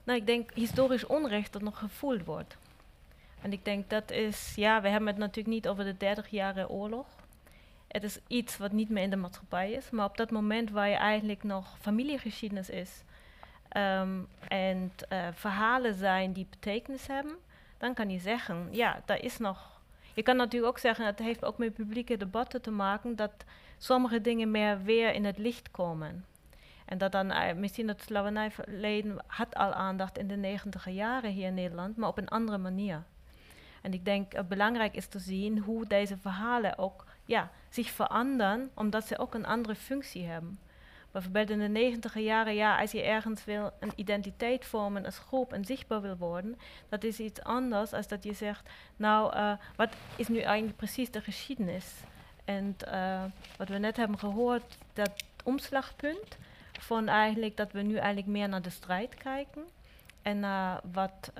nou 0.03 0.20
ik 0.20 0.25
denk 0.25 0.51
historisch 0.53 1.06
onrecht 1.06 1.53
dat 1.53 1.62
nog 1.62 1.79
gevoeld 1.79 2.25
wordt. 2.25 2.58
En 3.41 3.51
ik 3.51 3.65
denk 3.65 3.89
dat 3.89 4.12
is, 4.12 4.53
ja, 4.55 4.81
we 4.81 4.89
hebben 4.89 5.08
het 5.08 5.17
natuurlijk 5.17 5.55
niet 5.55 5.67
over 5.67 5.84
de 5.84 5.98
30 5.98 6.29
jarige 6.29 6.69
oorlog. 6.69 7.08
Het 7.88 8.03
is 8.03 8.19
iets 8.27 8.58
wat 8.58 8.72
niet 8.72 8.89
meer 8.89 9.03
in 9.03 9.10
de 9.10 9.15
maatschappij 9.15 9.72
is. 9.72 9.89
Maar 9.89 10.05
op 10.05 10.17
dat 10.17 10.31
moment 10.31 10.72
waar 10.72 10.89
je 10.89 10.96
eigenlijk 10.96 11.43
nog 11.43 11.77
familiegeschiedenis 11.79 12.69
is 12.69 13.03
um, 13.77 14.27
en 14.48 14.91
uh, 15.12 15.27
verhalen 15.34 15.93
zijn 15.93 16.34
die 16.34 16.48
betekenis 16.50 17.08
hebben, 17.08 17.36
dan 17.77 17.93
kan 17.93 18.10
je 18.10 18.19
zeggen, 18.19 18.67
ja, 18.72 19.01
daar 19.05 19.22
is 19.22 19.38
nog. 19.38 19.81
Je 20.13 20.24
kan 20.24 20.36
natuurlijk 20.36 20.72
ook 20.72 20.79
zeggen, 20.79 21.05
het 21.05 21.19
heeft 21.19 21.46
ook 21.46 21.58
met 21.58 21.74
publieke 21.74 22.17
debatten 22.17 22.62
te 22.62 22.72
maken 22.72 23.15
dat 23.15 23.31
sommige 23.77 24.22
dingen 24.22 24.51
meer 24.51 24.84
weer 24.84 25.13
in 25.13 25.25
het 25.25 25.38
licht 25.38 25.72
komen. 25.72 26.25
En 26.86 26.98
dat 26.98 27.12
dan 27.12 27.31
uh, 27.31 27.53
misschien 27.53 27.88
het 27.88 28.01
slavernijverleden 28.01 29.24
had 29.27 29.55
al 29.55 29.74
aandacht 29.74 30.17
in 30.17 30.27
de 30.27 30.36
negentiger 30.36 30.91
jaren 30.91 31.31
hier 31.31 31.48
in 31.48 31.53
Nederland, 31.53 31.98
maar 31.98 32.10
op 32.10 32.17
een 32.17 32.29
andere 32.29 32.58
manier. 32.58 33.03
En 33.81 33.93
ik 33.93 34.05
denk 34.05 34.33
het 34.33 34.48
belangrijk 34.48 34.95
is 34.95 35.07
te 35.07 35.19
zien 35.19 35.59
hoe 35.59 35.88
deze 35.88 36.17
verhalen 36.17 36.77
ook 36.77 37.05
ja, 37.25 37.51
zich 37.69 37.89
veranderen, 37.89 38.71
omdat 38.74 39.07
ze 39.07 39.17
ook 39.17 39.33
een 39.33 39.45
andere 39.45 39.75
functie 39.75 40.25
hebben. 40.25 40.59
Bijvoorbeeld 41.12 41.50
in 41.50 41.59
de 41.59 41.67
negentiger 41.67 42.21
jaren, 42.21 42.55
ja, 42.55 42.79
als 42.79 42.91
je 42.91 43.01
ergens 43.01 43.45
wil 43.45 43.71
een 43.79 43.91
identiteit 43.95 44.65
vormen 44.65 45.05
als 45.05 45.17
groep 45.17 45.53
en 45.53 45.65
zichtbaar 45.65 46.01
wil 46.01 46.17
worden, 46.17 46.59
dat 46.89 47.03
is 47.03 47.19
iets 47.19 47.43
anders 47.43 47.93
als 47.93 48.07
dat 48.07 48.24
je 48.24 48.33
zegt, 48.33 48.69
nou, 48.95 49.36
uh, 49.36 49.51
wat 49.75 49.89
is 50.15 50.27
nu 50.27 50.39
eigenlijk 50.39 50.77
precies 50.77 51.12
de 51.12 51.21
geschiedenis? 51.21 51.93
En 52.45 52.75
uh, 52.88 53.24
wat 53.57 53.67
we 53.67 53.77
net 53.77 53.98
hebben 53.98 54.19
gehoord, 54.19 54.77
dat 54.93 55.24
omslagpunt 55.43 56.38
van 56.79 57.07
eigenlijk 57.07 57.57
dat 57.57 57.71
we 57.71 57.81
nu 57.81 57.95
eigenlijk 57.95 58.27
meer 58.27 58.50
naar 58.50 58.62
de 58.62 58.69
strijd 58.69 59.15
kijken 59.15 59.63
en 60.21 60.39
naar 60.39 60.81
wat 60.91 61.31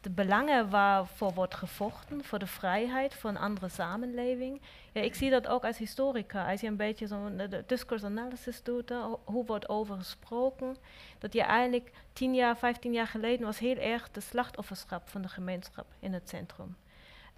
de 0.00 0.10
belangen 0.10 0.70
waarvoor 0.70 1.32
wordt 1.32 1.54
gevochten, 1.54 2.24
voor 2.24 2.38
de 2.38 2.46
vrijheid, 2.46 3.14
voor 3.14 3.30
een 3.30 3.36
andere 3.36 3.68
samenleving. 3.68 4.60
Ja, 4.92 5.00
ik 5.00 5.14
zie 5.14 5.30
dat 5.30 5.46
ook 5.46 5.64
als 5.64 5.78
historica. 5.78 6.50
Als 6.50 6.60
je 6.60 6.66
een 6.66 6.76
beetje 6.76 7.06
zo'n 7.06 7.40
discourse 7.66 8.06
analysis 8.06 8.62
doet, 8.62 8.90
uh, 8.90 9.04
hoe 9.24 9.44
wordt 9.44 9.68
over 9.68 9.96
gesproken, 9.96 10.76
dat 11.18 11.32
je 11.32 11.42
eigenlijk 11.42 11.92
tien 12.12 12.34
jaar, 12.34 12.56
vijftien 12.56 12.92
jaar 12.92 13.06
geleden 13.06 13.46
was 13.46 13.58
heel 13.58 13.76
erg 13.76 14.10
de 14.10 14.20
slachtofferschap 14.20 15.08
van 15.08 15.22
de 15.22 15.28
gemeenschap 15.28 15.86
in 15.98 16.12
het 16.12 16.28
centrum. 16.28 16.76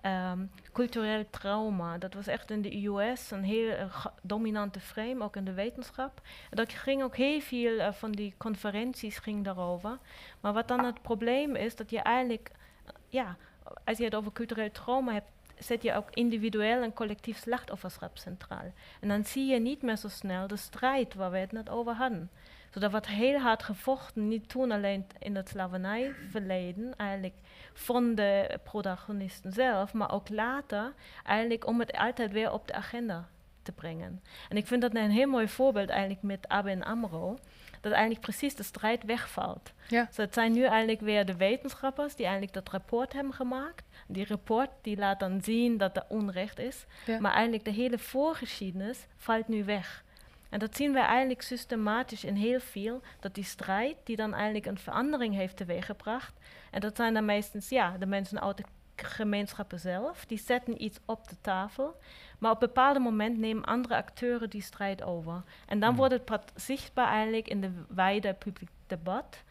Um, 0.07 0.51
cultureel 0.73 1.25
trauma, 1.31 1.99
dat 1.99 2.15
was 2.15 2.27
echt 2.27 2.51
in 2.51 2.63
de 2.63 2.87
US 2.87 3.31
een 3.31 3.43
heel 3.43 3.75
dominante 4.23 4.81
frame, 4.81 5.25
ook 5.25 5.37
in 5.37 5.45
de 5.45 5.53
wetenschap. 5.53 6.21
En 6.51 6.57
dat 6.57 6.73
ging 6.73 7.03
ook 7.03 7.17
heel 7.17 7.41
veel 7.41 7.73
uh, 7.73 7.93
van 7.93 8.13
die 8.13 8.35
conferenties 8.37 9.19
ging 9.19 9.45
daarover. 9.45 9.99
Maar 10.41 10.53
wat 10.53 10.69
dan 10.69 10.85
het 10.85 11.03
probleem 11.03 11.57
is, 11.57 11.77
dat 11.77 11.91
je 11.91 11.99
eigenlijk, 11.99 12.51
uh, 12.51 12.93
ja, 13.09 13.37
als 13.85 13.99
je 13.99 14.05
het 14.05 14.15
over 14.15 14.33
cultureel 14.33 14.71
trauma 14.71 15.13
hebt, 15.13 15.31
zet 15.59 15.83
je 15.83 15.95
ook 15.95 16.09
individueel 16.11 16.83
en 16.83 16.93
collectief 16.93 17.39
slachtofferschap 17.39 18.19
centraal. 18.19 18.73
En 19.01 19.09
dan 19.09 19.25
zie 19.25 19.47
je 19.47 19.61
niet 19.61 19.83
meer 19.83 19.97
zo 19.97 20.09
snel 20.09 20.47
de 20.47 20.57
strijd 20.57 21.15
waar 21.15 21.31
we 21.31 21.39
het 21.39 21.53
net 21.53 21.69
over 21.69 21.95
hadden. 21.95 22.31
Zodat 22.73 22.91
wordt 22.91 23.07
heel 23.07 23.39
hard 23.39 23.63
gevochten, 23.63 24.29
niet 24.29 24.49
toen 24.49 24.71
alleen 24.71 25.07
in 25.19 25.37
het 25.37 25.49
slavernijverleden, 25.49 26.95
eigenlijk 26.97 27.35
van 27.73 28.15
de 28.15 28.59
protagonisten 28.65 29.53
zelf, 29.53 29.93
maar 29.93 30.13
ook 30.13 30.29
later, 30.29 30.93
eigenlijk 31.25 31.67
om 31.67 31.79
het 31.81 31.93
altijd 31.93 32.33
weer 32.33 32.53
op 32.53 32.67
de 32.67 32.75
agenda 32.75 33.29
te 33.63 33.73
brengen. 33.73 34.23
En 34.49 34.57
ik 34.57 34.67
vind 34.67 34.83
dat 34.83 34.95
een 34.95 35.11
heel 35.11 35.29
mooi 35.29 35.49
voorbeeld 35.49 35.89
eigenlijk 35.89 36.23
met 36.23 36.49
ABN 36.49 36.83
AMRO, 36.83 37.39
dat 37.81 37.93
eigenlijk 37.93 38.21
precies 38.21 38.55
de 38.55 38.63
strijd 38.63 39.05
wegvalt. 39.05 39.73
Ja. 39.89 40.05
Dus 40.05 40.17
het 40.17 40.35
zijn 40.35 40.53
nu 40.53 40.65
eigenlijk 40.65 41.01
weer 41.01 41.27
de 41.27 41.37
wetenschappers 41.37 42.15
die 42.15 42.25
eigenlijk 42.25 42.55
dat 42.55 42.69
rapport 42.69 43.13
hebben 43.13 43.33
gemaakt. 43.33 43.85
Die 44.07 44.27
rapport 44.27 44.71
die 44.83 44.97
laat 44.97 45.21
dan 45.21 45.43
zien 45.43 45.77
dat 45.77 45.97
er 45.97 46.05
onrecht 46.09 46.59
is, 46.59 46.85
maar 47.21 47.33
eigenlijk 47.33 47.65
de 47.65 47.71
hele 47.71 47.99
voorgeschiedenis 47.99 49.07
valt 49.17 49.49
nu 49.49 49.65
weg. 49.65 50.05
En 50.53 50.59
dat 50.59 50.77
zien 50.77 50.93
we 50.93 50.99
eigenlijk 50.99 51.43
systematisch 51.43 52.25
in 52.25 52.35
heel 52.35 52.61
veel, 52.61 53.03
dat 53.21 53.35
die 53.35 53.45
strijd 53.45 53.97
die 54.05 54.17
dan 54.17 54.35
eigenlijk 54.35 54.67
een 54.67 54.79
verandering 54.79 55.35
heeft 55.35 55.57
teweeggebracht. 55.57 56.33
En 56.71 56.81
dat 56.81 56.97
zijn 56.97 57.15
dan 57.15 57.25
meestens 57.25 57.69
ja, 57.69 57.97
de 57.99 58.07
mensen 58.07 58.43
uit 58.43 58.57
de 58.57 58.65
gemeenschappen 58.97 59.81
zelf, 59.81 60.25
die 60.27 60.39
zetten 60.39 60.83
iets 60.83 61.01
op 61.05 61.29
de 61.29 61.37
tafel. 61.41 61.97
Maar 62.39 62.51
op 62.51 62.63
een 62.63 62.69
bepaald 62.69 62.99
moment 62.99 63.39
nemen 63.39 63.65
andere 63.65 63.97
acteuren 63.97 64.51
die 64.51 64.63
strijd 64.63 65.03
over. 65.03 65.43
En 65.67 65.81
dan 65.81 65.89
hmm. 65.89 65.99
wordt 65.99 66.29
het 66.29 66.53
zichtbaar 66.55 67.09
eigenlijk 67.09 67.49
in 67.49 67.61
de 67.61 67.73
wijde 67.89 68.35
publiek 68.35 68.71
debat. 68.87 69.43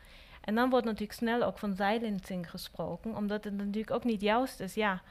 En 0.42 0.56
dan 0.56 0.70
wordt 0.70 0.86
natuurlijk 0.86 1.20
snel 1.20 1.44
ook 1.44 1.60
van 1.60 1.76
silencing 1.76 2.50
gesproken, 2.50 3.16
omdat 3.16 3.44
het 3.44 3.54
natuurlijk 3.54 3.92
ook 3.92 4.04
niet 4.04 4.22
juist 4.22 4.60
is. 4.60 4.74
Ja, 4.74 5.02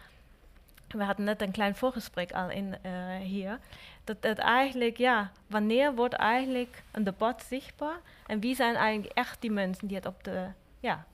we 0.97 1.05
hadden 1.05 1.25
net 1.25 1.43
een 1.43 1.51
klein 1.51 1.75
voorgesprek 1.75 2.33
al 2.33 2.51
in 2.51 2.75
uh, 2.87 3.17
hier. 3.17 3.59
Dat 4.05 4.17
het 4.21 4.39
eigenlijk, 4.39 4.97
ja, 4.97 5.31
wanneer 5.47 5.95
wordt 5.95 6.15
eigenlijk 6.15 6.83
een 6.91 7.05
debat 7.05 7.43
zichtbaar? 7.43 8.01
En 8.27 8.41
wie 8.41 8.55
zijn 8.55 8.75
eigenlijk 8.75 9.13
echt 9.13 9.41
die 9.41 9.51
mensen 9.51 9.87
die 9.89 9.97
het 9.97 10.07
op 10.07 10.25
de, 10.25 10.47
ja, 10.81 11.05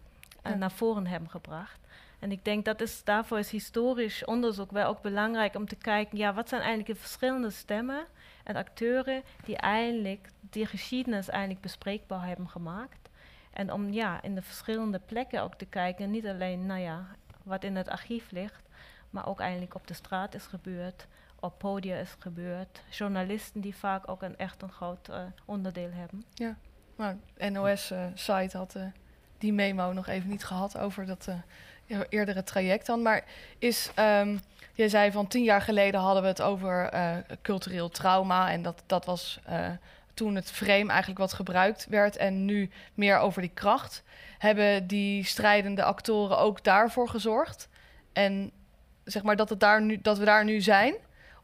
uh, 0.47 0.52
naar 0.52 0.71
voren 0.71 1.07
hebben 1.07 1.31
gebracht? 1.31 1.81
En 2.19 2.33
ik 2.33 2.45
denk 2.45 2.64
dat 2.64 2.81
is, 2.81 3.05
daarvoor 3.05 3.38
is 3.38 3.50
historisch 3.50 4.25
onderzoek 4.25 4.71
wel 4.71 4.88
ook 4.88 5.02
belangrijk 5.02 5.55
om 5.55 5.69
te 5.69 5.76
kijken, 5.76 6.19
ja, 6.19 6.35
wat 6.35 6.49
zijn 6.49 6.61
eigenlijk 6.61 6.90
de 6.93 7.00
verschillende 7.00 7.50
stemmen 7.50 8.05
en 8.45 8.57
acteuren 8.57 9.23
die 9.45 9.57
eigenlijk 9.57 10.28
die 10.40 10.66
geschiedenis 10.66 11.28
eigenlijk 11.28 11.61
bespreekbaar 11.61 12.26
hebben 12.26 12.49
gemaakt. 12.49 13.09
En 13.52 13.73
om 13.73 13.93
ja, 13.93 14.23
in 14.23 14.35
de 14.35 14.43
verschillende 14.43 15.00
plekken 15.07 15.43
ook 15.43 15.55
te 15.55 15.66
kijken, 15.66 16.11
niet 16.11 16.26
alleen, 16.26 16.66
nou 16.66 16.81
ja, 16.81 17.07
wat 17.43 17.64
in 17.64 17.76
het 17.76 17.88
archief 17.88 18.31
ligt, 18.31 18.62
maar 19.11 19.26
ook 19.26 19.40
eigenlijk 19.40 19.75
op 19.75 19.87
de 19.87 19.95
straat 19.95 20.35
is 20.35 20.47
gebeurd, 20.47 21.07
op 21.46 21.58
podia 21.58 21.96
is 21.96 22.16
gebeurd. 22.18 22.82
Journalisten 22.90 23.60
die 23.60 23.76
vaak 23.76 24.08
ook 24.08 24.22
een 24.22 24.38
echt 24.38 24.62
een 24.62 24.72
groot 24.72 25.08
uh, 25.10 25.16
onderdeel 25.44 25.90
hebben. 25.92 26.24
Ja, 26.34 26.56
maar 26.96 27.16
NOS-site 27.38 28.50
uh, 28.52 28.52
had 28.52 28.74
uh, 28.76 28.82
die 29.38 29.52
memo 29.52 29.92
nog 29.92 30.06
even 30.06 30.28
niet 30.28 30.44
gehad 30.44 30.78
over 30.78 31.06
dat 31.06 31.28
eerdere 32.08 32.42
traject 32.42 32.86
dan. 32.86 33.02
Maar 33.02 33.24
is, 33.58 33.90
um, 33.98 34.40
je 34.72 34.88
zei 34.88 35.12
van 35.12 35.26
tien 35.26 35.44
jaar 35.44 35.62
geleden 35.62 36.00
hadden 36.00 36.22
we 36.22 36.28
het 36.28 36.42
over 36.42 36.90
cultureel 37.42 37.88
trauma 37.88 38.50
en 38.50 38.62
dat, 38.62 38.82
dat 38.86 39.04
was 39.04 39.40
toen 40.14 40.34
het 40.34 40.50
frame 40.50 40.90
eigenlijk 40.90 41.18
wat 41.18 41.32
gebruikt 41.32 41.86
werd 41.88 42.16
en 42.16 42.44
nu 42.44 42.70
meer 42.94 43.18
over 43.18 43.40
die 43.40 43.50
kracht. 43.54 44.02
Hebben 44.38 44.86
die 44.86 45.24
strijdende 45.24 45.82
actoren 45.82 46.38
ook 46.38 46.64
daarvoor 46.64 47.08
gezorgd? 47.08 47.68
En 48.12 48.50
zeg 49.04 49.22
maar 49.22 49.36
dat, 49.36 49.48
het 49.48 49.60
daar 49.60 49.82
nu, 49.82 50.00
dat 50.02 50.18
we 50.18 50.24
daar 50.24 50.44
nu 50.44 50.60
zijn? 50.60 50.94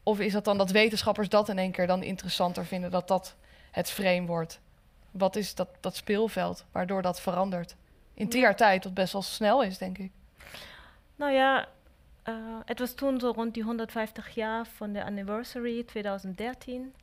Of 0.03 0.19
is 0.19 0.33
dat 0.33 0.45
dan 0.45 0.57
dat 0.57 0.71
wetenschappers 0.71 1.29
dat 1.29 1.49
in 1.49 1.57
één 1.57 1.71
keer 1.71 1.87
dan 1.87 2.03
interessanter 2.03 2.65
vinden, 2.65 2.91
dat 2.91 3.07
dat 3.07 3.35
het 3.71 3.89
frame 3.89 4.25
wordt? 4.25 4.59
Wat 5.11 5.35
is 5.35 5.55
dat, 5.55 5.67
dat 5.79 5.95
speelveld 5.95 6.65
waardoor 6.71 7.01
dat 7.01 7.21
verandert? 7.21 7.75
In 8.13 8.29
tien 8.29 8.41
jaar 8.41 8.55
tijd, 8.55 8.83
wat 8.83 8.93
best 8.93 9.13
wel 9.13 9.21
snel 9.21 9.63
is, 9.63 9.77
denk 9.77 9.97
ik. 9.97 10.11
Nou 11.15 11.31
ja, 11.31 11.67
uh, 12.29 12.35
het 12.65 12.79
was 12.79 12.93
toen 12.93 13.19
zo 13.19 13.31
rond 13.35 13.53
die 13.53 13.63
150 13.63 14.35
jaar 14.35 14.65
van 14.65 14.93
de 14.93 15.03
anniversary 15.03 15.83
2013. 15.83 16.93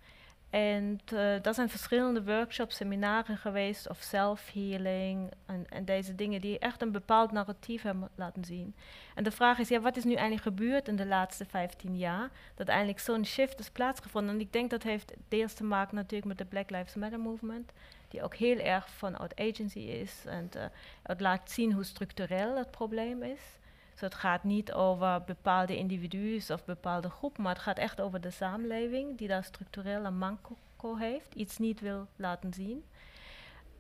En 0.51 1.01
uh, 1.13 1.35
dat 1.43 1.55
zijn 1.55 1.69
verschillende 1.69 2.25
workshops, 2.25 2.77
seminaren 2.77 3.37
geweest 3.37 3.89
of 3.89 3.99
self-healing 4.01 5.33
en, 5.47 5.67
en, 5.69 5.85
deze 5.85 6.15
dingen 6.15 6.41
die 6.41 6.59
echt 6.59 6.83
een 6.83 6.93
bepaald 6.93 7.33
narratief 7.33 7.83
hebben 7.83 8.09
laten 8.15 8.45
zien. 8.45 8.75
En 9.15 9.25
de 9.25 9.31
vraag 9.31 9.59
is, 9.59 9.69
ja, 9.69 9.81
wat 9.81 9.97
is 9.97 10.05
nu 10.05 10.15
eigenlijk 10.15 10.43
gebeurd 10.43 10.89
in 10.89 10.97
de 10.97 11.07
laatste 11.07 11.45
15 11.45 11.97
jaar? 11.97 12.31
Dat 12.55 12.69
eigenlijk 12.69 13.01
zo'n 13.01 13.25
shift 13.25 13.59
is 13.59 13.71
plaatsgevonden. 13.71 14.35
En 14.35 14.41
ik 14.41 14.53
denk 14.53 14.71
dat 14.71 14.83
heeft 14.83 15.13
deels 15.29 15.55
te 15.55 15.65
maken 15.65 15.97
natuurlijk 15.97 16.25
met 16.25 16.39
de 16.39 16.45
Black 16.45 16.71
Lives 16.71 16.95
Matter 16.95 17.21
movement, 17.21 17.73
die 18.09 18.23
ook 18.23 18.35
heel 18.35 18.59
erg 18.59 18.89
vanuit 18.89 19.41
agency 19.41 19.79
is 19.79 20.25
en 20.27 20.51
uh, 20.57 20.63
het 21.03 21.21
laat 21.21 21.51
zien 21.51 21.73
hoe 21.73 21.85
structureel 21.85 22.57
het 22.57 22.71
probleem 22.71 23.23
is. 23.23 23.59
Dus 24.01 24.09
het 24.09 24.21
gaat 24.21 24.45
niet 24.45 24.73
over 24.73 25.23
bepaalde 25.23 25.77
individuen 25.77 26.43
of 26.53 26.65
bepaalde 26.65 27.11
groepen, 27.11 27.43
maar 27.43 27.53
het 27.53 27.63
gaat 27.63 27.79
echt 27.79 28.01
over 28.01 28.21
de 28.21 28.31
samenleving 28.31 29.19
die 29.19 29.29
daar 29.29 29.45
structureel 29.45 30.05
een 30.05 30.19
manco 30.19 30.97
heeft, 30.97 31.35
iets 31.35 31.59
niet 31.59 31.81
wil 31.81 32.07
laten 32.17 32.55
zien. 32.55 32.85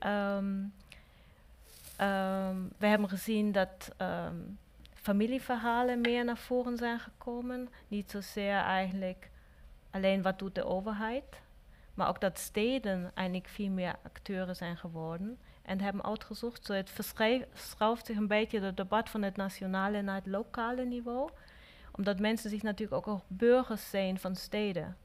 Um, 0.07 0.73
um, 2.01 2.73
we 2.79 2.87
hebben 2.87 3.09
gezien 3.09 3.53
dat 3.53 3.93
um, 3.99 4.59
familieverhalen 4.95 6.01
meer 6.01 6.25
naar 6.25 6.39
voren 6.39 6.77
zijn 6.77 7.01
gekomen. 7.01 7.69
Niet 7.89 8.11
zozeer 8.11 8.59
eigenlijk 8.59 9.31
alleen 9.91 10.23
wat 10.23 10.39
doet 10.39 10.55
de 10.55 10.65
overheid, 10.65 11.41
maar 11.95 12.09
ook 12.09 12.21
dat 12.21 12.39
steden 12.39 13.11
eigenlijk 13.15 13.49
veel 13.49 13.71
meer 13.71 13.97
acteuren 14.03 14.57
zijn 14.57 14.77
geworden 14.77 15.39
en 15.71 15.81
hebben 15.81 16.05
uitgezocht. 16.05 16.65
Zo 16.67 16.73
het 16.73 16.91
verschuift 16.91 18.07
zich 18.07 18.17
een 18.17 18.27
beetje 18.27 18.61
het 18.61 18.77
debat 18.77 19.09
van 19.09 19.23
het 19.23 19.37
nationale 19.37 20.03
naar 20.03 20.15
het 20.15 20.27
lokale 20.27 20.85
niveau. 20.85 21.31
Omdat 21.93 22.19
mensen 22.19 22.51
zich 22.51 22.63
natuurlijk 22.63 23.07
ook, 23.07 23.15
ook 23.15 23.25
burgers 23.29 23.91
zijn 23.91 24.19
van 24.19 24.37
steden. 24.37 24.97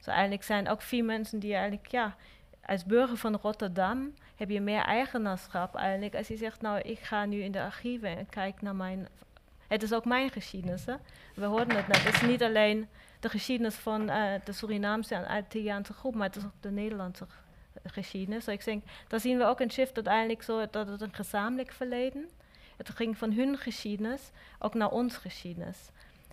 Zo 0.00 0.10
eigenlijk 0.10 0.42
zijn 0.42 0.68
ook 0.68 0.82
veel 0.82 1.04
mensen 1.04 1.38
die 1.38 1.54
eigenlijk, 1.54 1.86
ja, 1.86 2.16
als 2.64 2.84
burger 2.84 3.16
van 3.16 3.38
Rotterdam 3.42 4.14
heb 4.36 4.50
je 4.50 4.60
meer 4.60 4.82
eigenaarschap 4.82 5.74
eigenlijk. 5.74 6.14
Als 6.14 6.28
je 6.28 6.36
zegt, 6.36 6.60
nou, 6.60 6.80
ik 6.80 6.98
ga 6.98 7.24
nu 7.24 7.42
in 7.42 7.52
de 7.52 7.62
archieven 7.62 8.16
en 8.16 8.28
kijk 8.28 8.62
naar 8.62 8.76
mijn... 8.76 9.08
Het 9.68 9.82
is 9.82 9.92
ook 9.92 10.04
mijn 10.04 10.30
geschiedenis? 10.30 10.84
We 11.34 11.44
hoorden 11.44 11.76
het 11.76 11.86
net. 11.86 12.04
Het 12.04 12.14
is 12.14 12.28
niet 12.28 12.42
alleen 12.42 12.88
de 13.20 13.28
geschiedenis 13.28 13.74
van 13.74 14.10
uh, 14.10 14.32
de 14.44 14.52
Surinaamse 14.52 15.14
en 15.14 15.26
Antilliaanse 15.26 15.92
groep, 15.92 16.14
maar 16.14 16.26
het 16.26 16.36
is 16.36 16.44
ook 16.44 16.60
de 16.60 16.70
Nederlandse 16.70 17.26
geschiedenis. 17.84 18.44
Dus 18.44 18.54
ik 18.54 18.64
denk, 18.64 18.84
daar 19.08 19.20
zien 19.20 19.38
we 19.38 19.44
ook 19.44 19.60
een 19.60 19.70
shift 19.70 19.94
uiteindelijk 19.94 20.42
zo 20.42 20.66
dat 20.70 20.88
het 20.88 21.00
een 21.00 21.14
gezamenlijk 21.14 21.72
verleden. 21.72 22.28
Het 22.76 22.90
ging 22.90 23.18
van 23.18 23.32
hun 23.32 23.58
geschiedenis 23.58 24.30
ook 24.58 24.74
naar 24.74 24.90
ons 24.90 25.16
geschiedenis. 25.16 25.90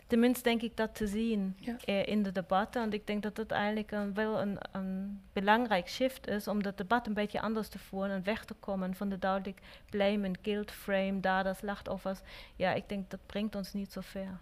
Tenminste 0.07 0.43
denk 0.43 0.61
ik 0.61 0.77
dat 0.77 0.95
te 0.95 1.07
zien 1.07 1.57
eh, 1.85 2.07
in 2.07 2.23
de 2.23 2.31
debatten. 2.31 2.81
Want 2.81 2.93
ik 2.93 3.07
denk 3.07 3.23
dat 3.23 3.37
het 3.37 3.51
eigenlijk 3.51 3.91
een, 3.91 4.13
wel 4.13 4.41
een, 4.41 4.57
een 4.71 5.21
belangrijk 5.33 5.89
shift 5.89 6.27
is 6.27 6.47
om 6.47 6.63
dat 6.63 6.77
debat 6.77 7.07
een 7.07 7.13
beetje 7.13 7.41
anders 7.41 7.67
te 7.67 7.79
voeren 7.79 8.15
en 8.15 8.23
weg 8.23 8.45
te 8.45 8.53
komen 8.53 8.95
van 8.95 9.09
de 9.09 9.19
duidelijk 9.19 9.59
blame 9.89 10.25
en 10.25 10.37
guilt 10.41 10.71
frame, 10.71 11.19
daders, 11.19 11.57
slachtoffers. 11.57 12.19
Ja, 12.55 12.73
ik 12.73 12.89
denk 12.89 13.09
dat 13.09 13.19
brengt 13.25 13.55
ons 13.55 13.73
niet 13.73 13.91
zo 13.91 14.01
ver. 14.03 14.39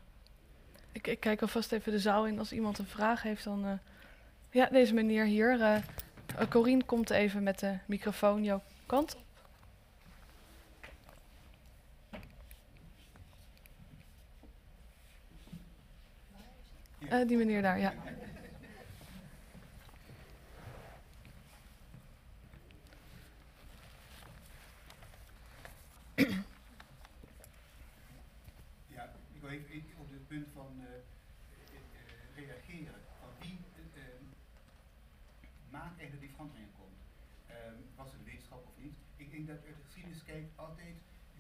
Ik, 0.92 1.08
ik 1.08 1.20
kijk 1.20 1.42
alvast 1.42 1.72
even 1.72 1.92
de 1.92 2.00
zaal 2.00 2.28
in. 2.28 2.40
Als 2.40 2.52
iemand 2.52 2.78
een 2.78 2.86
vraag 2.86 3.22
heeft, 3.22 3.44
dan... 3.44 3.66
Uh, 3.66 3.72
ja, 4.52 4.66
deze 4.66 4.94
meneer 4.94 5.26
hier. 5.26 5.60
Uh, 5.60 5.76
Corine 6.50 6.84
komt 6.84 7.10
even 7.10 7.44
met 7.44 7.60
de 7.60 7.78
microfoon 7.86 8.44
jouw 8.44 8.62
kant 8.86 9.16
op. 9.16 9.22
Uh, 17.12 17.28
die 17.28 17.38
meneer 17.38 17.62
daar, 17.62 17.80
ja. 17.80 17.94
Denk 39.46 39.52
dat 39.58 39.68
uit 39.68 39.78
de 39.80 39.88
geschiedenis 39.88 40.24
kijkt 40.32 40.50
altijd 40.66 40.96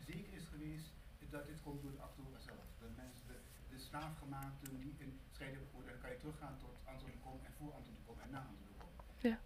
zeker 0.10 0.34
is 0.39 0.46
geweest 0.53 0.88
dat 1.29 1.46
dit 1.48 1.60
komt 1.63 1.82
door 1.82 1.91
de 1.91 2.01
actoren 2.08 2.41
zelf. 2.41 2.65
Dat 2.82 2.89
mensen 3.03 3.27
de, 3.27 3.38
de 3.74 3.79
slaafgemaakten 3.89 4.70
die 4.79 4.96
in 4.98 5.20
strijd 5.32 5.51
hebben 5.51 5.70
gevoerd. 5.70 5.88
dan 5.91 6.01
kan 6.01 6.12
je 6.12 6.18
teruggaan 6.18 6.56
tot 6.63 6.75
Anton 6.91 7.10
de 7.12 7.18
Kom 7.25 7.39
en 7.48 7.53
voor 7.58 7.72
Anton 7.77 7.94
de 7.98 8.03
Kom 8.06 8.20
en 8.20 8.29
na 8.29 8.39
Anton 8.50 8.68
de 8.72 8.77
Kom. 8.84 8.91
Ja. 9.29 9.38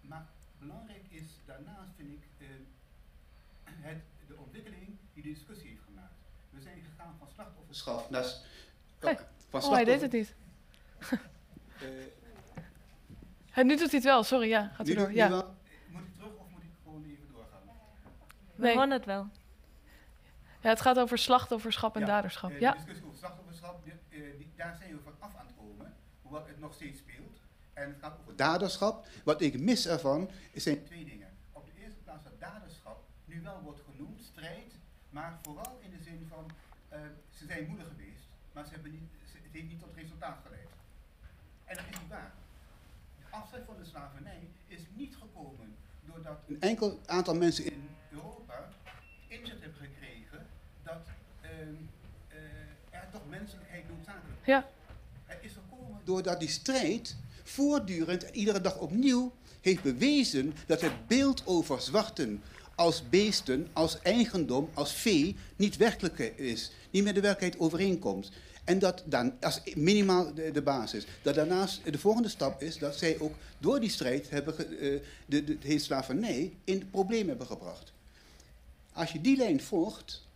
Maar 0.00 0.26
belangrijk 0.58 1.06
is 1.08 1.28
daarnaast, 1.44 1.92
vind 1.96 2.10
ik, 2.18 2.24
uh, 2.38 2.48
het, 3.64 4.02
de 4.26 4.36
ontwikkeling 4.36 4.86
die 5.14 5.22
de 5.22 5.32
discussie 5.32 5.68
heeft 5.68 5.84
gemaakt. 5.84 6.18
We 6.50 6.60
zijn 6.60 6.82
gegaan 6.90 7.14
van 7.18 7.28
slachtofferschap 7.34 8.10
naar... 8.10 8.26
Hey. 8.98 9.18
Van 9.48 9.62
oh, 9.62 9.72
hij 9.72 9.84
deed 9.84 10.00
het 10.00 10.12
niet. 10.12 10.34
uh, 11.12 11.88
hij, 13.52 13.62
nu 13.62 13.76
doet 13.76 13.90
hij 13.90 13.98
het 13.98 14.04
wel, 14.04 14.22
sorry, 14.22 14.48
ja. 14.48 14.72
Gaat 14.74 14.88
u 14.88 14.94
door. 14.94 15.12
Ja. 15.12 15.44
We 18.62 18.68
nee. 18.68 18.88
het 18.88 19.04
wel. 19.04 19.28
Ja, 20.60 20.68
het 20.68 20.80
gaat 20.80 20.98
over 20.98 21.18
slachtofferschap 21.18 21.94
en 21.94 22.00
ja, 22.00 22.06
daderschap. 22.06 22.50
Ja. 22.58 22.70
De 22.70 22.76
discussie 22.76 23.06
over 23.06 23.18
slachtofferschap, 23.18 23.84
die, 23.84 24.36
die, 24.38 24.52
daar 24.56 24.76
zijn 24.78 24.90
we 24.90 25.00
van 25.04 25.14
af 25.18 25.36
aan 25.36 25.46
het 25.46 25.54
komen, 25.56 25.94
hoewel 26.22 26.46
het 26.46 26.60
nog 26.60 26.74
steeds 26.74 26.98
speelt. 26.98 27.38
En 27.72 27.88
het 27.88 27.98
gaat 28.00 28.18
over 28.20 28.36
daderschap. 28.36 29.06
Wat 29.24 29.40
ik 29.40 29.60
mis 29.60 29.86
ervan 29.86 30.30
zijn 30.54 30.84
twee 30.84 31.04
dingen. 31.04 31.28
Op 31.52 31.66
de 31.66 31.82
eerste 31.82 31.98
plaats 32.04 32.24
dat 32.24 32.40
daderschap 32.40 33.04
nu 33.24 33.42
wel 33.42 33.60
wordt 33.62 33.80
genoemd, 33.90 34.22
strijd, 34.22 34.72
maar 35.10 35.38
vooral 35.42 35.78
in 35.80 35.90
de 35.90 36.02
zin 36.02 36.26
van, 36.28 36.50
uh, 36.92 36.98
ze 37.30 37.46
zijn 37.46 37.66
moeder 37.66 37.86
geweest, 37.86 38.26
maar 38.52 38.64
ze 38.64 38.70
hebben 38.70 38.90
niet, 38.90 39.10
ze, 39.30 39.36
het 39.42 39.52
heeft 39.52 39.68
niet 39.68 39.80
tot 39.80 39.94
resultaat 39.94 40.38
geleid. 40.44 40.68
En 41.64 41.76
dat 41.76 41.84
is 41.90 41.98
niet 42.00 42.08
waar. 42.08 42.32
Afzet 43.32 43.62
van 43.66 43.76
de 43.78 43.84
slavernij 43.84 44.48
is 44.66 44.80
niet 44.94 45.16
gekomen 45.16 45.74
doordat 46.06 46.38
een 46.48 46.60
enkel 46.60 47.00
aantal 47.06 47.34
mensen 47.34 47.64
in 47.64 47.88
Europa 48.10 48.68
inzet 49.28 49.60
hebben 49.60 49.78
gekregen 49.80 50.46
dat 50.82 51.06
uh, 51.42 51.50
uh, 51.50 52.36
er 52.90 53.08
toch 53.12 53.28
menselijkheid 53.28 53.88
noodzakelijk 53.88 54.40
is. 54.40 54.46
Ja. 54.46 54.68
Het 55.24 55.38
is 55.44 55.52
gekomen 55.52 56.00
doordat 56.04 56.40
die 56.40 56.48
strijd 56.48 57.16
voortdurend 57.42 58.24
en 58.24 58.34
iedere 58.34 58.60
dag 58.60 58.78
opnieuw 58.78 59.32
heeft 59.60 59.82
bewezen 59.82 60.54
dat 60.66 60.80
het 60.80 61.06
beeld 61.06 61.46
over 61.46 61.80
zwarten 61.80 62.42
als 62.74 63.08
beesten, 63.08 63.68
als 63.72 63.98
eigendom, 64.02 64.70
als 64.74 64.92
vee 64.92 65.36
niet 65.56 65.76
werkelijk 65.76 66.18
is, 66.36 66.70
niet 66.90 67.04
met 67.04 67.14
de 67.14 67.20
werkelijkheid 67.20 67.64
overeenkomt. 67.64 68.30
En 68.64 68.78
dat 68.78 69.02
dan 69.06 69.40
als 69.40 69.60
minimaal 69.74 70.34
de, 70.34 70.62
basis. 70.62 71.06
Dat 71.22 71.34
daarnaast 71.34 71.92
de 71.92 71.98
volgende 71.98 72.28
stap 72.28 72.62
is 72.62 72.78
dat 72.78 72.96
zij 72.96 73.18
ook 73.20 73.34
door 73.58 73.80
die 73.80 73.90
strijd 73.90 74.30
hebben 74.30 74.54
ge, 74.54 74.68
uh, 74.68 75.00
de, 75.26 75.44
de, 75.44 75.58
de 75.58 75.78
slavernij 75.78 76.56
in 76.64 76.78
het 76.78 76.90
probleem 76.90 77.28
hebben 77.28 77.46
gebracht. 77.46 77.92
Als 78.92 79.12
je 79.12 79.20
die 79.20 79.36
lijn 79.36 79.60
volgt, 79.60 80.26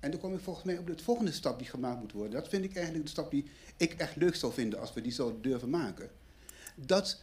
en 0.00 0.10
dan 0.10 0.20
kom 0.20 0.34
ik 0.34 0.40
volgens 0.40 0.64
mij 0.64 0.78
op 0.78 0.86
de 0.86 1.02
volgende 1.02 1.32
stap 1.32 1.58
die 1.58 1.68
gemaakt 1.68 2.00
moet 2.00 2.12
worden. 2.12 2.32
Dat 2.32 2.48
vind 2.48 2.64
ik 2.64 2.74
eigenlijk 2.74 3.04
de 3.04 3.10
stap 3.10 3.30
die 3.30 3.44
ik 3.76 3.92
echt 3.92 4.16
leuk 4.16 4.34
zou 4.34 4.52
vinden 4.52 4.80
als 4.80 4.92
we 4.92 5.00
die 5.00 5.12
zouden 5.12 5.42
durven 5.42 5.70
maken. 5.70 6.10
Dat 6.74 7.22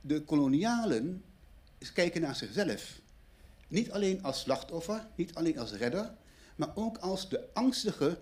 de 0.00 0.20
kolonialen 0.20 1.22
kijken 1.94 2.20
naar 2.20 2.36
zichzelf. 2.36 3.00
Niet 3.68 3.90
alleen 3.90 4.22
als 4.22 4.40
slachtoffer, 4.40 5.06
niet 5.14 5.34
alleen 5.34 5.58
als 5.58 5.72
redder, 5.72 6.12
maar 6.56 6.70
ook 6.74 6.98
als 6.98 7.28
de 7.28 7.48
angstige 7.52 8.18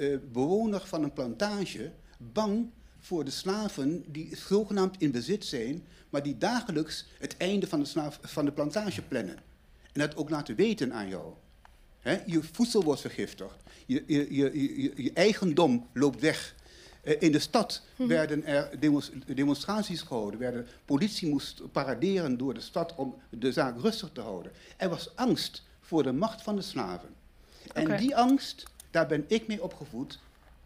uh, 0.00 0.16
bewoner 0.32 0.80
van 0.86 1.02
een 1.02 1.12
plantage 1.12 1.90
bang 2.18 2.70
voor 2.98 3.24
de 3.24 3.30
slaven 3.30 4.04
die 4.06 4.36
zogenaamd 4.36 4.96
in 4.98 5.10
bezit 5.10 5.44
zijn, 5.44 5.84
maar 6.10 6.22
die 6.22 6.38
dagelijks 6.38 7.06
het 7.18 7.36
einde 7.36 7.66
van 7.66 7.80
de, 7.80 7.84
slaaf, 7.84 8.18
van 8.22 8.44
de 8.44 8.52
plantage 8.52 9.02
plannen. 9.02 9.36
En 9.92 10.00
dat 10.00 10.16
ook 10.16 10.30
laten 10.30 10.54
weten 10.54 10.92
aan 10.92 11.08
jou. 11.08 11.32
He, 12.00 12.20
je 12.26 12.42
voedsel 12.52 12.82
wordt 12.82 13.00
vergiftigd, 13.00 13.56
je, 13.86 14.04
je, 14.06 14.34
je, 14.34 14.92
je 14.96 15.12
eigendom 15.12 15.86
loopt 15.92 16.20
weg. 16.20 16.54
Uh, 17.04 17.14
in 17.18 17.32
de 17.32 17.38
stad 17.38 17.82
-hmm. 17.96 18.08
werden 18.08 18.44
er 18.44 18.70
demonstraties 19.34 20.00
gehouden, 20.00 20.40
werden, 20.40 20.66
politie 20.84 21.28
moest 21.28 21.72
paraderen 21.72 22.36
door 22.36 22.54
de 22.54 22.60
stad 22.60 22.94
om 22.94 23.14
de 23.30 23.52
zaak 23.52 23.80
rustig 23.80 24.10
te 24.12 24.20
houden. 24.20 24.52
Er 24.76 24.88
was 24.88 25.16
angst 25.16 25.62
voor 25.80 26.02
de 26.02 26.12
macht 26.12 26.42
van 26.42 26.56
de 26.56 26.62
slaven. 26.62 27.08
Okay. 27.68 27.84
En 27.84 27.96
die 27.96 28.16
angst 28.16 28.64
daar 28.90 29.06
ben 29.06 29.24
ik 29.28 29.46
mee 29.46 29.62
opgevoed, 29.62 30.18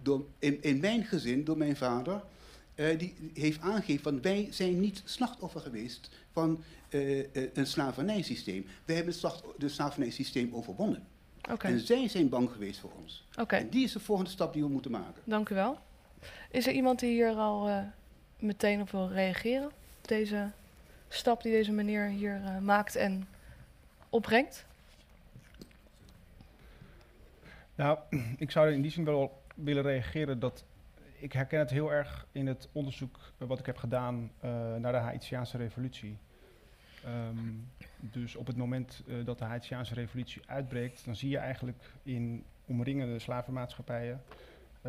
door, 0.02 0.24
in, 0.38 0.62
in 0.62 0.80
mijn 0.80 1.04
gezin, 1.04 1.44
door 1.44 1.56
mijn 1.56 1.76
vader. 1.76 2.22
Uh, 2.74 2.98
die 2.98 3.14
heeft 3.34 3.60
aangegeven 3.60 4.02
van 4.02 4.22
wij 4.22 4.48
zijn 4.50 4.80
niet 4.80 5.02
slachtoffer 5.04 5.60
geweest 5.60 6.10
van 6.30 6.62
uh, 6.90 7.18
uh, 7.18 7.24
een 7.52 7.66
slavernijsysteem. 7.66 8.66
Wij 8.84 8.96
hebben 8.96 9.14
het 9.20 9.42
de 9.58 9.68
slavernijsysteem 9.68 10.54
overwonnen. 10.54 11.06
Okay. 11.50 11.72
En 11.72 11.80
zij 11.80 12.08
zijn 12.08 12.28
bang 12.28 12.50
geweest 12.50 12.80
voor 12.80 12.92
ons. 13.02 13.24
Okay. 13.40 13.60
En 13.60 13.68
die 13.68 13.84
is 13.84 13.92
de 13.92 14.00
volgende 14.00 14.30
stap 14.30 14.52
die 14.52 14.62
we 14.62 14.68
moeten 14.68 14.90
maken. 14.90 15.22
Dank 15.24 15.48
u 15.48 15.54
wel. 15.54 15.78
Is 16.50 16.66
er 16.66 16.72
iemand 16.72 16.98
die 16.98 17.10
hier 17.10 17.34
al 17.34 17.84
meteen 18.38 18.80
op 18.80 18.90
wil 18.90 19.08
reageren? 19.08 19.70
Deze 20.00 20.50
stap 21.08 21.42
die 21.42 21.52
deze 21.52 21.72
meneer 21.72 22.08
hier 22.08 22.40
maakt 22.62 22.96
en 22.96 23.28
opbrengt? 24.10 24.64
Nou, 27.74 27.98
ik 28.36 28.50
zou 28.50 28.72
in 28.72 28.82
die 28.82 28.90
zin 28.90 29.04
wel 29.04 29.42
willen 29.54 29.82
reageren 29.82 30.38
dat 30.38 30.64
ik 31.18 31.32
herken 31.32 31.58
het 31.58 31.70
heel 31.70 31.92
erg 31.92 32.26
in 32.32 32.46
het 32.46 32.68
onderzoek 32.72 33.18
wat 33.36 33.58
ik 33.58 33.66
heb 33.66 33.76
gedaan 33.76 34.30
uh, 34.44 34.74
naar 34.74 34.92
de 34.92 34.98
Haitiaanse 34.98 35.56
revolutie. 35.56 36.18
Um, 37.06 37.68
dus 37.98 38.36
op 38.36 38.46
het 38.46 38.56
moment 38.56 39.02
uh, 39.06 39.24
dat 39.24 39.38
de 39.38 39.44
Haitiaanse 39.44 39.94
revolutie 39.94 40.42
uitbreekt, 40.46 41.04
dan 41.04 41.16
zie 41.16 41.30
je 41.30 41.38
eigenlijk 41.38 41.92
in 42.02 42.44
omringende 42.66 43.18
slavenmaatschappijen 43.18 44.22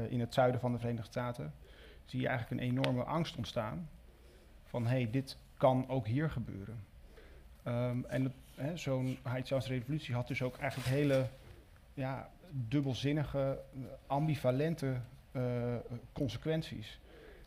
in 0.09 0.19
het 0.19 0.33
zuiden 0.33 0.59
van 0.59 0.71
de 0.71 0.77
Verenigde 0.77 1.07
Staten, 1.07 1.53
zie 2.05 2.21
je 2.21 2.27
eigenlijk 2.27 2.61
een 2.61 2.67
enorme 2.67 3.03
angst 3.03 3.35
ontstaan 3.35 3.89
van 4.63 4.83
hé, 4.83 5.01
hey, 5.01 5.09
dit 5.11 5.37
kan 5.57 5.89
ook 5.89 6.07
hier 6.07 6.29
gebeuren. 6.29 6.83
Um, 7.67 8.05
en 8.05 8.33
zo'n 8.73 9.17
Haitiaanse 9.21 9.69
revolutie 9.69 10.15
had 10.15 10.27
dus 10.27 10.41
ook 10.41 10.57
eigenlijk 10.57 10.89
hele 10.89 11.27
ja, 11.93 12.29
dubbelzinnige, 12.51 13.61
ambivalente 14.07 15.01
uh, 15.31 15.75
consequenties. 16.13 16.99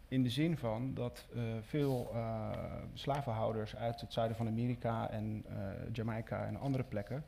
In 0.09 0.23
de 0.23 0.31
zin 0.31 0.57
van 0.57 0.95
dat 0.95 1.29
uh, 1.35 1.43
veel 1.61 2.11
uh, 2.15 2.51
slavenhouders 2.95 3.77
uit 3.77 4.01
het 4.01 4.13
zuiden 4.13 4.37
van 4.37 4.47
Amerika 4.47 5.11
en 5.11 5.45
Jamaica 5.93 6.47
en 6.47 6.57
andere 6.57 6.85
plekken 6.85 7.25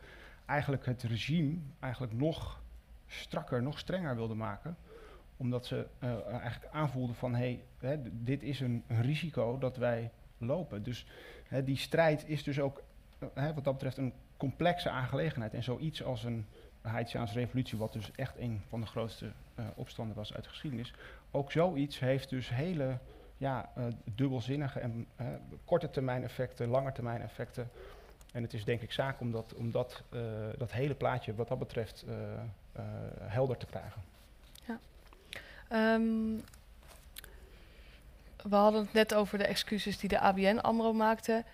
eigenlijk 0.51 0.87
het 0.87 1.03
regime 1.03 1.59
eigenlijk 1.81 2.13
nog 2.13 2.63
strakker, 3.07 3.63
nog 3.63 3.79
strenger 3.79 4.17
wilden 4.17 4.37
maken. 4.37 4.77
Omdat 5.37 5.67
ze 5.67 5.87
eigenlijk 6.31 6.73
aanvoelden 6.73 7.17
van 7.17 7.35
hé, 7.35 7.61
hey, 7.79 8.01
dit 8.13 8.43
is 8.43 8.61
een, 8.61 8.85
een, 8.87 9.03
risico 9.03 9.59
dat 9.59 9.77
wij 9.77 10.11
lopen. 10.39 10.83
Dus 10.83 11.07
hè, 11.49 11.65
die 11.65 11.77
strijd 11.77 12.29
is 12.29 12.43
dus 12.43 12.61
ook 12.61 12.83
wat 13.35 13.65
dat 13.65 13.73
betreft 13.73 13.97
een 13.97 14.13
complexe 14.37 14.91
aangelegenheid. 14.91 15.55
En 15.55 15.63
zoiets 15.63 16.05
als 16.05 16.25
een 16.25 16.47
Haitiaanse 16.81 17.35
revolutie, 17.35 17.79
wat 17.79 17.93
dus 17.93 18.11
echt 18.17 18.39
een 18.39 18.63
van 18.69 18.81
de 18.81 18.87
grootste 18.87 19.33
uh, 19.59 19.65
opstanden 19.75 20.17
was 20.17 20.35
uit 20.35 20.45
de 20.45 20.51
geschiedenis. 20.51 20.95
Ook 21.31 21.53
zoiets 21.53 21.99
heeft 21.99 22.29
dus 22.29 22.49
hele 22.49 22.99
ja, 23.37 23.71
uh, 23.79 23.85
dubbelzinnige 24.05 24.81
en 24.81 25.07
uh, 25.21 25.27
korte 25.65 25.91
termijn 25.91 26.23
effecten, 26.23 26.69
lange 26.69 26.93
termijn 26.93 27.23
effecten. 27.23 27.71
En 28.33 28.43
het 28.43 28.53
is 28.53 28.65
denk 28.65 28.81
ik 28.81 28.93
zaak 28.93 29.21
om 29.21 29.33
dat, 29.33 29.55
om 29.55 29.71
dat, 29.71 30.03
dat 30.59 30.73
hele 30.73 30.95
plaatje 30.95 31.35
wat 31.35 31.49
dat 31.49 31.59
betreft 31.59 32.05
helder 33.21 33.57
te 33.57 33.67
krijgen. 33.67 34.03
Ja. 34.67 34.79
Um, 35.95 36.43
we 38.43 38.57
hadden 38.57 38.81
het 38.81 38.93
net 38.93 39.15
over 39.15 39.39
de 39.39 39.45
excuses 39.45 39.99
die 39.99 40.09
de 40.09 40.21
ABN 40.21 40.59
AMRO 40.59 40.93
maakte. 40.93 41.45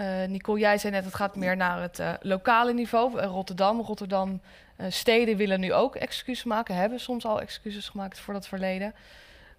Uh, 0.00 0.24
Nicole, 0.24 0.58
jij 0.58 0.78
zei 0.78 0.92
net, 0.92 1.04
het 1.04 1.14
gaat 1.14 1.36
meer 1.36 1.56
naar 1.56 1.82
het 1.82 1.98
uh, 1.98 2.12
lokale 2.20 2.72
niveau. 2.72 3.18
Uh, 3.18 3.24
Rotterdam, 3.24 3.80
Rotterdam 3.80 4.40
steden 4.88 5.36
willen 5.36 5.60
nu 5.60 5.72
ook 5.72 5.96
excuses 5.96 6.44
maken, 6.44 6.74
hebben 6.74 7.00
soms 7.00 7.24
al 7.24 7.40
excuses 7.40 7.88
gemaakt 7.88 8.18
voor 8.18 8.34
dat 8.34 8.48
verleden. 8.48 8.94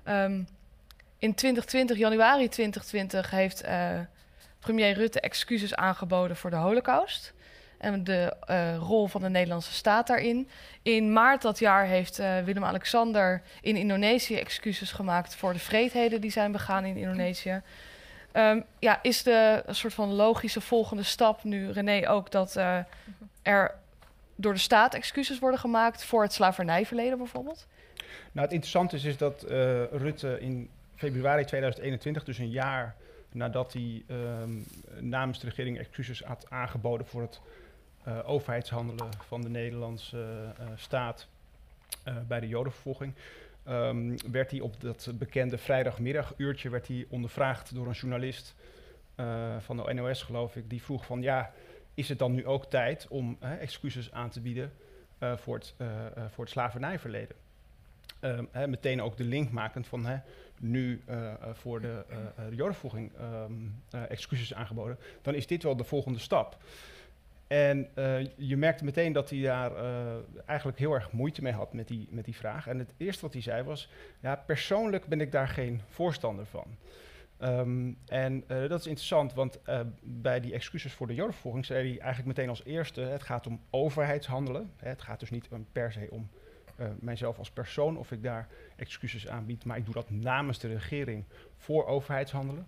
Um, 0.08 0.48
in 1.17 1.36
2020, 1.36 1.98
januari 1.98 2.50
2020, 2.50 3.30
heeft 3.30 3.63
premier 4.60 4.93
Rutte 4.93 5.19
excuses 5.19 5.76
aangeboden 5.76 6.36
voor 6.36 6.50
de 6.50 6.56
holocaust. 6.56 7.34
En 7.78 8.04
de 8.04 8.34
rol 8.80 9.08
van 9.08 9.21
de 9.21 9.30
Nederlandse 9.30 9.74
staat 9.74 10.08
daarin. 10.08 10.50
In 10.82 11.13
maart 11.13 11.41
dat 11.41 11.60
jaar 11.60 11.86
heeft 11.86 12.17
Willem-Alexander 12.45 13.41
in 13.62 13.76
Indonesië 13.76 14.38
excuses 14.38 14.91
gemaakt 14.91 15.36
voor 15.36 15.54
de 15.54 15.60
vreedheden 15.60 16.21
die 16.21 16.32
zijn 16.32 16.52
begaan 16.52 16.86
in 16.86 16.98
Indonesië. 16.98 17.62
Um, 18.38 18.63
ja, 18.80 19.00
is 19.02 19.24
de 19.24 19.63
soort 19.67 19.93
van 19.93 20.13
logische 20.13 20.62
volgende 20.62 21.04
stap 21.04 21.43
nu, 21.43 21.71
René, 21.71 22.10
ook 22.10 22.32
dat 22.32 22.56
uh, 22.58 22.80
er 23.41 23.76
door 24.36 24.54
de 24.54 24.60
staat 24.60 24.93
excuses 24.93 25.39
worden 25.39 25.60
gemaakt 25.60 26.06
voor 26.06 26.21
het 26.21 26.34
slavernijverleden 26.34 27.17
bijvoorbeeld? 27.17 27.67
Nou, 28.32 28.45
het 28.45 28.52
interessante 28.52 28.95
is, 28.95 29.04
is 29.04 29.17
dat 29.17 29.43
uh, 29.43 29.52
Rutte 29.91 30.39
in 30.39 30.69
februari 30.95 31.45
2021, 31.45 32.24
dus 32.24 32.38
een 32.38 32.50
jaar 32.50 32.95
nadat 33.32 33.74
hij 33.74 34.04
um, 34.08 34.65
namens 35.00 35.39
de 35.39 35.48
regering 35.48 35.80
excuses 35.80 36.21
had 36.21 36.45
aangeboden 36.50 37.08
voor 37.08 37.21
het 37.21 37.39
uh, 38.08 38.30
overheidshandelen 38.30 39.10
van 39.28 39.41
de 39.41 39.50
Nederlandse 39.50 40.54
staat 40.76 41.28
bij 42.28 42.39
de 42.39 42.48
Jodenvervolging, 42.48 43.13
um, 43.69 44.15
werd 44.32 44.51
hij 44.51 44.60
op 44.60 44.82
dat 44.82 45.12
bekende 45.13 45.58
vrijdagmiddaguurtje 45.58 46.69
werd 46.69 46.88
hij 46.88 47.06
ondervraagd 47.10 47.75
door 47.75 47.88
een 47.88 47.93
journalist 47.93 48.56
uh, 49.19 49.56
van 49.60 49.78
de 49.78 49.93
NOS, 49.93 50.21
geloof 50.21 50.56
ik. 50.56 50.69
Die 50.69 50.84
vroeg 50.84 51.06
van, 51.06 51.21
ja, 51.21 51.51
is 51.93 52.10
het 52.10 52.19
dan 52.19 52.34
nu 52.34 52.45
ook 52.45 52.65
tijd 52.65 53.08
om 53.08 53.38
uh, 53.43 53.62
excuses 53.62 54.12
aan 54.12 54.30
te 54.30 54.41
bieden 54.41 54.73
uh, 55.19 55.38
voor, 55.38 55.56
het, 55.56 55.73
voor 56.30 56.43
het 56.43 56.54
slavernijverleden? 56.54 57.36
Um, 58.21 58.47
hè, 58.51 58.67
meteen 58.67 59.01
ook 59.01 59.17
de 59.17 59.23
link 59.23 59.51
makend 59.51 59.88
van 59.88 60.06
hè, 60.06 60.17
nu 60.60 61.01
voor 61.54 61.82
de 61.82 62.06
um, 63.19 63.82
excuses 63.89 64.54
aangeboden, 64.54 64.97
dan 65.21 65.34
is 65.34 65.47
dit 65.47 65.63
wel 65.63 65.75
de 65.75 65.84
volgende 65.84 66.19
stap. 66.19 66.58
En 67.47 67.88
uh, 67.95 68.25
je 68.36 68.58
merkte 68.58 68.84
meteen 68.84 69.13
dat 69.13 69.29
hij 69.29 69.41
daar 69.41 69.71
uh, 69.71 70.13
eigenlijk 70.45 70.79
heel 70.79 70.93
erg 70.93 71.12
moeite 71.12 71.41
mee 71.41 71.53
had 71.53 71.73
met 71.73 71.88
die, 71.88 72.08
met 72.12 72.25
die 72.25 72.36
vraag. 72.36 72.67
En 72.67 72.79
het 72.79 72.93
eerste 72.97 73.21
wat 73.21 73.34
hij 73.34 73.41
zei 73.41 73.63
was, 73.63 73.89
ja, 74.19 74.36
persoonlijk 74.36 75.05
ben 75.05 75.21
ik 75.21 75.31
daar 75.31 75.47
geen 75.47 75.81
voorstander 75.89 76.45
van. 76.45 76.77
Um, 77.39 77.97
en 78.05 78.43
uh, 78.47 78.69
dat 78.69 78.79
is 78.79 78.88
interessant, 78.88 79.34
want 79.34 79.60
bij 80.01 80.39
die 80.39 80.53
excuses 80.53 80.93
voor 80.93 81.08
de 81.08 81.13
jodenvervolging 81.13 81.65
zei 81.65 81.89
hij 81.89 81.99
eigenlijk 81.99 82.38
meteen 82.38 82.49
als 82.49 82.63
eerste, 82.63 83.01
het 83.01 83.23
gaat 83.23 83.47
om 83.47 83.60
overheidshandelen. 83.69 84.71
Het 84.75 85.01
gaat 85.01 85.19
dus 85.19 85.29
niet 85.29 85.47
per 85.71 85.91
se 85.91 86.08
om 86.10 86.29
mijzelf 86.99 87.38
als 87.38 87.51
persoon 87.51 87.97
of 87.97 88.12
ik 88.12 88.23
daar 88.23 88.47
excuses 88.75 89.27
aanbied, 89.27 89.65
maar 89.65 89.77
ik 89.77 89.86
doe 89.86 89.93
dat 89.93 90.10
namens 90.10 90.60
de 90.60 90.67
regering 90.67 91.23
voor 91.58 91.86
overheidshandelen. 91.86 92.67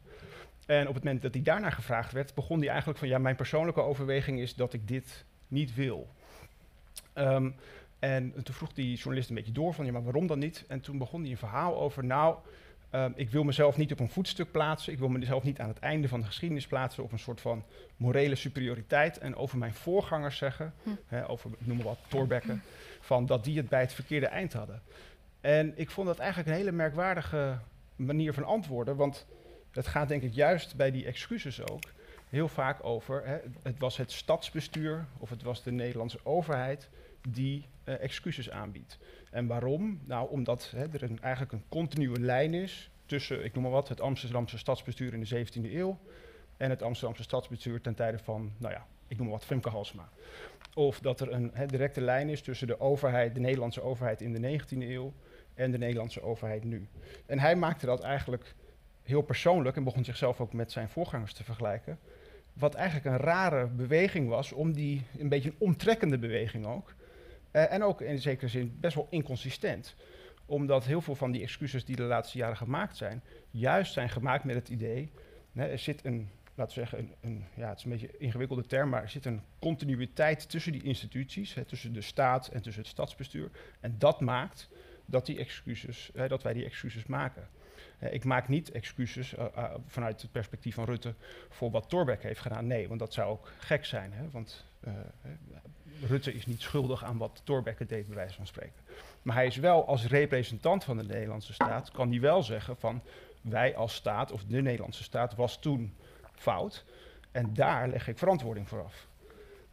En 0.67 0.87
op 0.87 0.93
het 0.93 1.03
moment 1.03 1.21
dat 1.21 1.33
hij 1.33 1.43
daarna 1.43 1.69
gevraagd 1.69 2.11
werd, 2.11 2.33
begon 2.33 2.59
hij 2.59 2.67
eigenlijk 2.67 2.99
van 2.99 3.07
ja, 3.07 3.17
mijn 3.17 3.35
persoonlijke 3.35 3.81
overweging 3.81 4.39
is 4.39 4.55
dat 4.55 4.73
ik 4.73 4.87
dit 4.87 5.25
niet 5.47 5.75
wil. 5.75 6.07
Um, 7.13 7.55
en 7.99 8.33
toen 8.43 8.55
vroeg 8.55 8.73
die 8.73 8.95
journalist 8.95 9.29
een 9.29 9.35
beetje 9.35 9.51
door 9.51 9.73
van 9.73 9.85
ja, 9.85 9.91
maar 9.91 10.03
waarom 10.03 10.27
dan 10.27 10.39
niet? 10.39 10.65
En 10.67 10.81
toen 10.81 10.97
begon 10.97 11.21
hij 11.21 11.31
een 11.31 11.37
verhaal 11.37 11.79
over 11.79 12.03
nou, 12.03 12.35
um, 12.91 13.13
ik 13.15 13.29
wil 13.29 13.43
mezelf 13.43 13.77
niet 13.77 13.91
op 13.91 13.99
een 13.99 14.09
voetstuk 14.09 14.51
plaatsen, 14.51 14.93
ik 14.93 14.99
wil 14.99 15.07
mezelf 15.07 15.43
niet 15.43 15.59
aan 15.59 15.67
het 15.67 15.79
einde 15.79 16.07
van 16.07 16.19
de 16.19 16.25
geschiedenis 16.25 16.67
plaatsen 16.67 17.03
op 17.03 17.11
een 17.11 17.19
soort 17.19 17.41
van 17.41 17.63
morele 17.97 18.35
superioriteit 18.35 19.17
en 19.17 19.35
over 19.35 19.57
mijn 19.57 19.73
voorgangers 19.73 20.37
zeggen, 20.37 20.73
hm. 20.83 20.89
hè, 21.07 21.29
over 21.29 21.49
noem 21.57 21.75
maar 21.77 21.85
wat 21.85 21.99
Thorbecke, 22.07 22.59
van 22.99 23.25
dat 23.25 23.43
die 23.43 23.57
het 23.57 23.69
bij 23.69 23.81
het 23.81 23.93
verkeerde 23.93 24.27
eind 24.27 24.53
hadden. 24.53 24.81
En 25.41 25.73
ik 25.75 25.91
vond 25.91 26.07
dat 26.07 26.19
eigenlijk 26.19 26.49
een 26.49 26.55
hele 26.55 26.71
merkwaardige 26.71 27.57
manier 27.95 28.33
van 28.33 28.43
antwoorden, 28.43 28.95
want 28.95 29.25
het 29.71 29.87
gaat 29.87 30.07
denk 30.07 30.21
ik 30.21 30.33
juist 30.33 30.75
bij 30.75 30.91
die 30.91 31.05
excuses 31.05 31.69
ook 31.69 31.83
heel 32.29 32.47
vaak 32.47 32.83
over, 32.83 33.25
hè, 33.25 33.37
het 33.63 33.79
was 33.79 33.97
het 33.97 34.11
stadsbestuur 34.11 35.05
of 35.17 35.29
het 35.29 35.43
was 35.43 35.63
de 35.63 35.71
Nederlandse 35.71 36.19
overheid 36.23 36.89
die 37.29 37.65
uh, 37.85 38.01
excuses 38.03 38.49
aanbiedt. 38.49 38.97
En 39.31 39.47
waarom? 39.47 39.99
Nou, 40.05 40.29
omdat 40.29 40.71
hè, 40.75 40.87
er 40.91 41.03
een, 41.03 41.21
eigenlijk 41.21 41.53
een 41.53 41.63
continue 41.69 42.19
lijn 42.19 42.53
is 42.53 42.89
tussen, 43.05 43.43
ik 43.43 43.53
noem 43.53 43.63
maar 43.63 43.71
wat, 43.71 43.89
het 43.89 44.01
Amsterdamse 44.01 44.57
stadsbestuur 44.57 45.13
in 45.13 45.23
de 45.23 45.45
17e 45.45 45.73
eeuw 45.73 45.99
en 46.57 46.69
het 46.69 46.81
Amsterdamse 46.81 47.23
stadsbestuur 47.23 47.81
ten 47.81 47.95
tijde 47.95 48.19
van, 48.19 48.51
nou 48.57 48.73
ja, 48.73 48.85
ik 49.07 49.17
noem 49.17 49.27
maar 49.27 49.35
wat, 49.35 49.45
Femke 49.45 49.69
Halsma. 49.69 50.09
Of 50.73 50.99
dat 50.99 51.19
er 51.19 51.31
een 51.31 51.51
hè, 51.53 51.65
directe 51.65 52.01
lijn 52.01 52.29
is 52.29 52.41
tussen 52.41 52.67
de 52.67 52.79
overheid, 52.79 53.33
de 53.33 53.39
Nederlandse 53.39 53.81
overheid 53.81 54.21
in 54.21 54.33
de 54.33 54.59
19e 54.59 54.77
eeuw 54.77 55.13
en 55.53 55.71
de 55.71 55.77
Nederlandse 55.77 56.21
overheid 56.21 56.63
nu. 56.63 56.87
En 57.25 57.39
hij 57.39 57.55
maakte 57.55 57.85
dat 57.85 58.01
eigenlijk 58.01 58.55
heel 59.07 59.21
persoonlijk 59.21 59.77
en 59.77 59.83
begon 59.83 60.03
zichzelf 60.03 60.41
ook 60.41 60.53
met 60.53 60.71
zijn 60.71 60.89
voorgangers 60.89 61.33
te 61.33 61.43
vergelijken. 61.43 61.99
Wat 62.53 62.73
eigenlijk 62.73 63.05
een 63.05 63.17
rare 63.17 63.67
beweging 63.67 64.29
was, 64.29 64.51
om 64.51 64.73
die 64.73 65.01
een 65.17 65.29
beetje 65.29 65.49
een 65.49 65.55
omtrekkende 65.57 66.17
beweging 66.17 66.65
ook. 66.65 66.95
Uh, 67.51 67.73
en 67.73 67.83
ook 67.83 68.01
in 68.01 68.19
zekere 68.19 68.47
zin 68.47 68.77
best 68.79 68.95
wel 68.95 69.07
inconsistent. 69.09 69.95
Omdat 70.45 70.85
heel 70.85 71.01
veel 71.01 71.15
van 71.15 71.31
die 71.31 71.41
excuses 71.41 71.85
die 71.85 71.95
de 71.95 72.03
laatste 72.03 72.37
jaren 72.37 72.57
gemaakt 72.57 72.97
zijn, 72.97 73.23
juist 73.51 73.93
zijn 73.93 74.09
gemaakt 74.09 74.43
met 74.43 74.55
het 74.55 74.69
idee. 74.69 75.11
Er 75.53 75.79
zit 75.79 76.05
een, 76.05 76.29
laten 76.55 76.79
we 76.79 76.85
zeggen, 76.85 76.99
een, 76.99 77.13
een, 77.21 77.43
ja, 77.53 77.69
het 77.69 77.77
is 77.77 77.83
een 77.83 77.91
beetje 77.91 78.09
een 78.13 78.19
ingewikkelde 78.19 78.65
term, 78.65 78.89
maar 78.89 79.01
er 79.01 79.09
zit 79.09 79.25
een 79.25 79.41
continuïteit 79.59 80.49
tussen 80.49 80.71
die 80.71 80.83
instituties, 80.83 81.53
hè, 81.53 81.65
tussen 81.65 81.93
de 81.93 82.01
staat 82.01 82.47
en 82.47 82.61
tussen 82.61 82.81
het 82.81 82.91
stadsbestuur. 82.91 83.49
En 83.79 83.95
dat 83.97 84.21
maakt 84.21 84.69
dat, 85.05 85.25
die 85.25 85.37
excuses, 85.37 86.09
hè, 86.13 86.27
dat 86.27 86.43
wij 86.43 86.53
die 86.53 86.65
excuses 86.65 87.05
maken. 87.05 87.47
Uh, 87.99 88.13
ik 88.13 88.23
maak 88.23 88.47
niet 88.47 88.71
excuses 88.71 89.33
uh, 89.33 89.45
uh, 89.57 89.73
vanuit 89.85 90.21
het 90.21 90.31
perspectief 90.31 90.75
van 90.75 90.85
Rutte 90.85 91.13
voor 91.49 91.71
wat 91.71 91.89
Torbeck 91.89 92.23
heeft 92.23 92.39
gedaan. 92.39 92.67
Nee, 92.67 92.87
want 92.87 92.99
dat 92.99 93.13
zou 93.13 93.29
ook 93.29 93.51
gek 93.59 93.85
zijn. 93.85 94.13
Hè? 94.13 94.29
Want 94.29 94.65
Rutte 96.01 96.33
is 96.33 96.45
niet 96.45 96.61
schuldig 96.61 97.03
aan 97.03 97.17
wat 97.17 97.41
Torbeck 97.43 97.89
deed, 97.89 98.07
bij 98.07 98.15
wijze 98.15 98.35
van 98.35 98.47
spreken. 98.47 98.81
Maar 99.21 99.35
hij 99.35 99.45
is 99.45 99.55
wel 99.55 99.87
als 99.87 100.07
representant 100.07 100.83
van 100.83 100.97
de 100.97 101.03
Nederlandse 101.03 101.53
staat, 101.53 101.91
kan 101.91 102.09
hij 102.09 102.19
wel 102.19 102.43
zeggen 102.43 102.77
van 102.77 103.01
wij 103.41 103.75
als 103.75 103.93
staat, 103.93 104.31
of 104.31 104.43
de 104.43 104.61
Nederlandse 104.61 105.03
staat, 105.03 105.35
was 105.35 105.59
toen 105.59 105.95
fout. 106.33 106.85
En 107.31 107.53
daar 107.53 107.87
leg 107.87 108.07
ik 108.07 108.17
verantwoording 108.17 108.67
voor 108.67 108.83
af. 108.83 109.07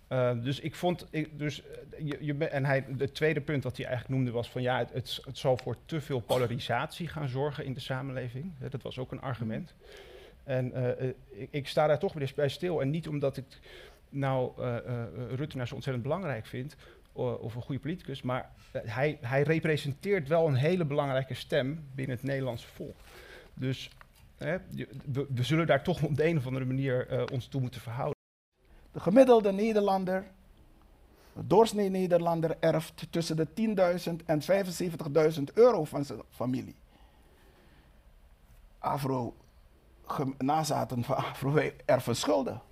Uh, 0.08 0.42
dus 0.42 0.60
ik 0.60 0.74
vond, 0.74 1.06
dus, 1.32 1.62
je, 1.98 2.16
je, 2.20 2.48
en 2.48 2.64
hij, 2.64 2.84
het 2.98 3.14
tweede 3.14 3.40
punt 3.40 3.64
wat 3.64 3.76
hij 3.76 3.86
eigenlijk 3.86 4.16
noemde 4.16 4.32
was 4.32 4.50
van 4.50 4.62
ja, 4.62 4.86
het, 4.92 5.20
zal 5.32 5.56
voor 5.56 5.76
te 5.84 6.00
veel 6.00 6.20
polarisatie 6.20 7.08
gaan 7.08 7.28
zorgen 7.28 7.64
in 7.64 7.72
de 7.72 7.80
samenleving. 7.80 8.52
Dat 8.70 8.82
was 8.82 8.98
ook 8.98 9.12
een 9.12 9.20
argument. 9.20 9.74
En 10.44 10.72
uh, 10.76 11.10
ik, 11.50 11.68
sta 11.68 11.86
daar 11.86 11.98
toch 11.98 12.12
weer 12.12 12.32
bij 12.36 12.48
stil. 12.48 12.80
En 12.80 12.90
niet 12.90 13.08
omdat 13.08 13.36
ik 13.36 13.44
nou 14.08 14.52
uh, 14.58 14.76
Rutte 15.34 15.56
nou 15.56 15.68
zo 15.68 15.74
ontzettend 15.74 16.02
belangrijk 16.02 16.46
vind, 16.46 16.76
of 17.12 17.54
een 17.54 17.62
goede 17.62 17.80
politicus, 17.80 18.22
maar 18.22 18.50
hij, 18.72 19.18
hij 19.20 19.42
representeert 19.42 20.28
wel 20.28 20.46
een 20.46 20.54
hele 20.54 20.84
belangrijke 20.84 21.34
stem 21.34 21.84
binnen 21.94 22.16
het 22.16 22.24
Nederlandse 22.24 22.68
volk. 22.68 22.96
Dus 23.54 23.90
we, 24.38 25.26
zullen 25.40 25.66
daar 25.66 25.82
toch 25.82 26.02
op 26.02 26.16
de 26.16 26.24
een 26.24 26.36
of 26.36 26.46
andere 26.46 26.64
manier 26.64 27.26
ons 27.32 27.46
toe 27.46 27.60
moeten 27.60 27.80
verhouden. 27.80 28.13
De 28.94 29.00
gemiddelde 29.00 29.52
Nederlander 29.52 30.24
De 31.33 31.46
doorsnee 31.46 31.88
Nederlander 31.88 32.57
erft 32.61 33.07
tussen 33.11 33.37
de 33.37 33.48
10.000 34.20 34.26
en 34.26 34.42
75.000 35.37 35.42
euro 35.54 35.85
van 35.85 36.04
zijn 36.04 36.22
familie. 36.30 36.74
Afro, 38.78 39.35
nazaten 40.38 41.04
van 41.04 41.16
Afro, 41.16 41.52
wij 41.52 41.76
erven 41.85 42.16
schulden 42.16 42.62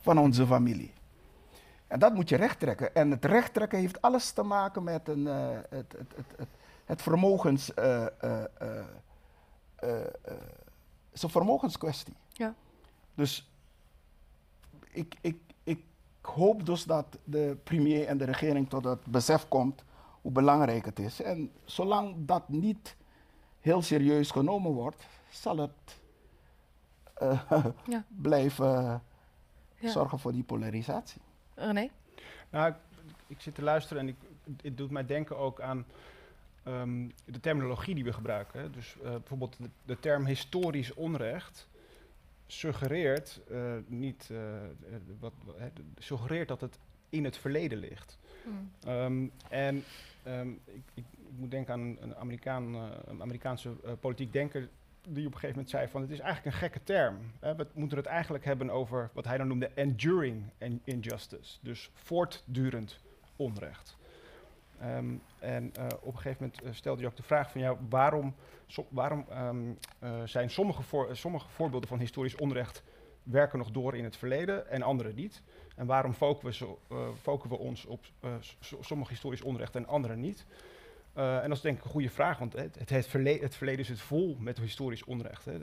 van 0.00 0.18
onze 0.18 0.46
familie. 0.46 0.92
En 1.86 1.98
dat 1.98 2.14
moet 2.14 2.28
je 2.28 2.36
rechttrekken. 2.36 2.94
En 2.94 3.10
het 3.10 3.24
rechttrekken 3.24 3.78
heeft 3.78 4.02
alles 4.02 4.30
te 4.30 4.42
maken 4.42 4.84
met 4.84 5.08
een, 5.08 5.26
eh, 5.26 5.48
het, 5.68 5.94
het, 5.98 6.12
het, 6.36 6.48
het, 6.84 7.02
vermogens. 7.02 7.66
het 7.66 8.50
is 11.12 11.22
een 11.22 11.30
vermogenskwestie. 11.30 12.16
Ja. 12.32 12.54
Dus 13.14 13.51
ik, 14.92 15.14
ik, 15.20 15.36
ik 15.62 15.84
hoop 16.22 16.66
dus 16.66 16.84
dat 16.84 17.18
de 17.24 17.56
premier 17.64 18.06
en 18.06 18.18
de 18.18 18.24
regering 18.24 18.68
tot 18.68 18.84
het 18.84 19.06
besef 19.06 19.48
komt 19.48 19.84
hoe 20.20 20.32
belangrijk 20.32 20.84
het 20.84 20.98
is. 20.98 21.22
En 21.22 21.50
zolang 21.64 22.14
dat 22.18 22.48
niet 22.48 22.96
heel 23.60 23.82
serieus 23.82 24.30
genomen 24.30 24.72
wordt, 24.72 25.06
zal 25.30 25.56
het 25.58 26.00
eh, 27.14 27.50
Ja. 27.86 28.04
blijven 28.08 29.02
Ja. 29.78 29.88
zorgen 29.90 30.18
voor 30.18 30.32
die 30.32 30.42
polarisatie. 30.42 31.20
René? 31.54 31.88
Nou, 32.50 32.68
ik, 32.70 32.76
ik 33.26 33.40
zit 33.40 33.54
te 33.54 33.62
luisteren 33.62 34.02
en 34.02 34.08
ik, 34.08 34.16
het 34.62 34.76
doet 34.76 34.90
mij 34.90 35.06
denken 35.06 35.36
ook 35.38 35.60
aan 35.60 35.84
ehm, 36.62 37.08
de 37.24 37.40
terminologie 37.40 37.94
die 37.94 38.04
we 38.04 38.12
gebruiken. 38.12 38.60
hè. 38.60 38.70
Dus 38.70 38.96
eh, 39.04 39.10
bijvoorbeeld 39.10 39.56
de, 39.58 39.68
de 39.84 40.00
term 40.00 40.26
historisch 40.26 40.94
onrecht 40.94 41.68
suggereert 42.46 43.40
eh, 43.50 43.74
niet 43.86 44.28
eh, 44.30 44.64
eh, 44.64 44.70
wat, 45.20 45.32
suggereert 45.98 46.48
dat 46.48 46.60
het 46.60 46.78
in 47.08 47.24
het 47.24 47.36
verleden 47.36 47.78
ligt. 47.78 48.18
Ehm, 48.84 49.26
en 49.48 49.84
ehm, 50.22 50.50
ik, 50.64 50.82
ik, 50.94 51.04
moet 51.36 51.50
denken 51.50 51.72
aan 51.72 51.96
een, 52.00 52.16
Amerikaan, 52.16 52.74
een 53.04 53.22
Amerikaanse 53.22 53.70
politiek 54.00 54.32
denker 54.32 54.68
die 55.08 55.26
op 55.26 55.32
een 55.32 55.38
gegeven 55.38 55.50
moment 55.50 55.70
zei 55.70 55.88
van 55.88 56.00
het 56.00 56.10
is 56.10 56.18
eigenlijk 56.18 56.54
een 56.54 56.60
gekke 56.60 56.84
term. 56.84 57.16
Hè. 57.40 57.54
We 57.54 57.66
moeten 57.74 57.98
het 57.98 58.06
eigenlijk 58.06 58.44
hebben 58.44 58.70
over 58.70 59.10
wat 59.12 59.24
hij 59.24 59.38
dan 59.38 59.48
noemde 59.48 59.70
enduring 59.74 60.44
in- 60.58 60.80
injustice. 60.84 61.58
Dus 61.60 61.90
voortdurend 61.94 63.00
onrecht. 63.36 63.96
Ehm, 64.82 65.14
en 65.38 65.74
eh, 65.74 65.86
op 66.00 66.14
een 66.14 66.20
gegeven 66.20 66.36
moment 66.44 66.62
eh, 66.62 66.72
stelde 66.72 67.00
hij 67.00 67.10
ook 67.10 67.16
de 67.16 67.22
vraag 67.22 67.50
van 67.50 67.60
ja, 67.60 67.76
waarom, 67.88 68.34
ehm, 69.28 69.72
eh, 69.98 70.22
zijn 70.24 70.50
sommige, 70.50 70.82
voor, 70.82 71.16
sommige 71.16 71.48
voorbeelden 71.48 71.88
van 71.88 71.98
historisch 71.98 72.36
onrecht 72.36 72.82
werken 73.22 73.58
nog 73.58 73.70
door 73.70 73.96
in 73.96 74.04
het 74.04 74.16
verleden 74.16 74.68
en 74.70 74.82
andere 74.82 75.12
niet? 75.12 75.42
En 75.76 75.86
waarom 75.86 76.12
focussen 76.12 76.66
we, 76.88 77.10
focussen 77.20 77.58
we 77.58 77.64
ons 77.64 77.84
op 77.84 78.04
sommige 78.80 79.10
historisch 79.10 79.42
onrecht 79.42 79.76
en 79.76 79.86
andere 79.86 80.16
niet? 80.16 80.46
En 81.14 81.48
dat 81.48 81.56
is 81.56 81.60
denk 81.60 81.78
ik 81.78 81.84
een 81.84 81.90
goede 81.90 82.10
vraag, 82.10 82.38
want 82.38 82.52
het, 82.52 82.88
het, 82.88 83.06
verleden, 83.06 83.42
het 83.42 83.54
verleden 83.54 83.84
zit 83.84 84.00
vol 84.00 84.36
met 84.38 84.58
historisch 84.58 85.04
onrecht. 85.04 85.44
Hè. 85.44 85.58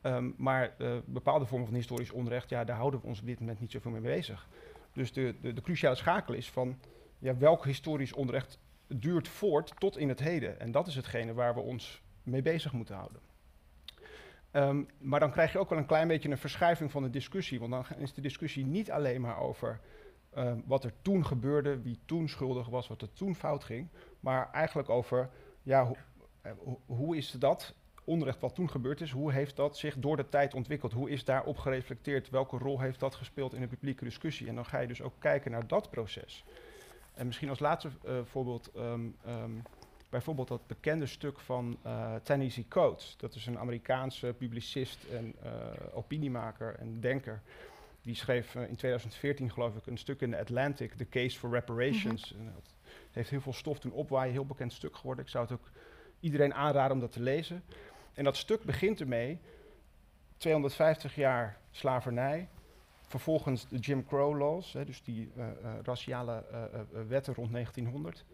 Ehm, 0.00 0.30
maar 0.36 0.74
bepaalde 1.04 1.46
vormen 1.46 1.66
van 1.66 1.76
historisch 1.76 2.10
onrecht, 2.10 2.48
ja, 2.48 2.64
daar 2.64 2.76
houden 2.76 3.00
we 3.00 3.06
ons 3.06 3.20
op 3.20 3.26
dit 3.26 3.40
moment 3.40 3.60
niet 3.60 3.70
zoveel 3.70 3.90
mee 3.90 4.00
bezig. 4.00 4.48
Dus 4.92 5.12
de, 5.12 5.34
de, 5.40 5.52
de 5.52 5.62
cruciale 5.62 5.96
schakel 5.96 6.34
is 6.34 6.50
van 6.50 6.78
ja, 7.18 7.36
welk 7.36 7.64
historisch 7.64 8.12
onrecht 8.12 8.58
duurt 8.86 9.28
voort 9.28 9.72
tot 9.78 9.96
in 9.96 10.08
het 10.08 10.20
heden. 10.20 10.60
En 10.60 10.70
dat 10.72 10.86
is 10.86 10.94
hetgene 10.94 11.32
waar 11.34 11.54
we 11.54 11.60
ons 11.60 12.02
mee 12.22 12.42
bezig 12.42 12.72
moeten 12.72 12.94
houden. 12.94 13.20
Ehm, 14.50 14.82
maar 14.98 15.20
dan 15.20 15.30
krijg 15.30 15.52
je 15.52 15.58
ook 15.58 15.68
wel 15.70 15.78
een 15.78 15.86
klein 15.86 16.08
beetje 16.08 16.30
een 16.30 16.38
verschuiving 16.38 16.90
van 16.90 17.02
de 17.02 17.10
discussie. 17.10 17.60
Want 17.60 17.70
dan 17.70 17.84
is 17.98 18.14
de 18.14 18.20
discussie 18.20 18.64
niet 18.66 18.90
alleen 18.90 19.20
maar 19.20 19.38
over 19.38 19.80
ehm, 20.30 20.60
wat 20.64 20.84
er 20.84 20.92
toen 21.02 21.26
gebeurde, 21.26 21.82
wie 21.82 21.98
toen 22.04 22.28
schuldig 22.28 22.68
was, 22.68 22.88
wat 22.88 23.02
er 23.02 23.12
toen 23.12 23.34
fout 23.34 23.64
ging. 23.64 23.88
Maar 24.20 24.50
eigenlijk 24.52 24.88
over 24.88 25.30
ja, 25.62 25.92
eh, 26.42 26.52
ho- 26.64 26.80
hoe 26.86 27.16
is 27.16 27.30
dat 27.30 27.74
onrecht 28.04 28.40
wat 28.40 28.54
toen 28.54 28.70
gebeurd 28.70 29.00
is, 29.00 29.10
hoe 29.10 29.32
heeft 29.32 29.56
dat 29.56 29.76
zich 29.76 29.98
door 29.98 30.16
de 30.16 30.28
tijd 30.28 30.54
ontwikkeld? 30.54 30.92
Hoe 30.92 31.10
is 31.10 31.24
daarop 31.24 31.58
gereflecteerd? 31.58 32.30
Welke 32.30 32.58
rol 32.58 32.80
heeft 32.80 33.00
dat 33.00 33.14
gespeeld 33.14 33.54
in 33.54 33.60
de 33.60 33.66
publieke 33.66 34.04
discussie? 34.04 34.48
En 34.48 34.54
dan 34.54 34.66
ga 34.66 34.78
je 34.78 34.86
dus 34.86 35.02
ook 35.02 35.14
kijken 35.18 35.50
naar 35.50 35.66
dat 35.66 35.90
proces. 35.90 36.44
En 37.18 37.26
misschien 37.26 37.48
als 37.48 37.58
laatste 37.58 37.88
eh, 38.04 38.18
voorbeeld, 38.24 38.70
ehm, 38.74 39.06
ehm, 39.24 39.50
bijvoorbeeld 40.08 40.48
dat 40.48 40.66
bekende 40.66 41.06
stuk 41.06 41.40
van 41.40 41.78
uh, 41.86 42.14
Ta-Nehisi 42.14 42.68
Coates. 42.68 43.14
Dat 43.16 43.34
is 43.34 43.46
een 43.46 43.58
Amerikaanse 43.58 44.34
publicist 44.38 45.04
en 45.04 45.34
eh, 45.42 45.50
opiniemaker 45.92 46.74
en 46.74 47.00
denker. 47.00 47.42
Die 48.02 48.14
schreef 48.14 48.54
eh, 48.54 48.68
in 48.68 48.76
2014, 48.76 49.50
geloof 49.50 49.76
ik, 49.76 49.86
een 49.86 49.98
stuk 49.98 50.20
in 50.20 50.30
de 50.30 50.38
Atlantic, 50.38 50.94
The 50.94 51.08
Case 51.08 51.38
for 51.38 51.50
Reparations. 51.50 52.34
En 52.34 52.52
dat 52.54 52.74
heeft 53.12 53.30
heel 53.30 53.40
veel 53.40 53.52
stof 53.52 53.78
toen 53.78 53.92
opwaaien, 53.92 54.32
heel 54.32 54.46
bekend 54.46 54.72
stuk 54.72 54.96
geworden. 54.96 55.24
Ik 55.24 55.30
zou 55.30 55.44
het 55.44 55.52
ook 55.52 55.70
iedereen 56.20 56.54
aanraden 56.54 56.92
om 56.92 57.00
dat 57.00 57.12
te 57.12 57.22
lezen. 57.22 57.62
En 58.14 58.24
dat 58.24 58.36
stuk 58.36 58.62
begint 58.62 59.00
ermee, 59.00 59.38
250 60.36 61.14
jaar 61.14 61.58
slavernij, 61.70 62.48
vervolgens 63.08 63.68
de 63.68 63.78
Jim 63.78 64.06
Crow 64.06 64.38
laws, 64.38 64.72
hè, 64.72 64.84
dus 64.84 65.02
die 65.02 65.30
uh, 65.36 65.44
uh, 65.44 65.72
raciale 65.82 66.44
uh, 66.52 66.80
wetten 67.08 67.34
rond 67.34 67.52
1900. 67.52 68.24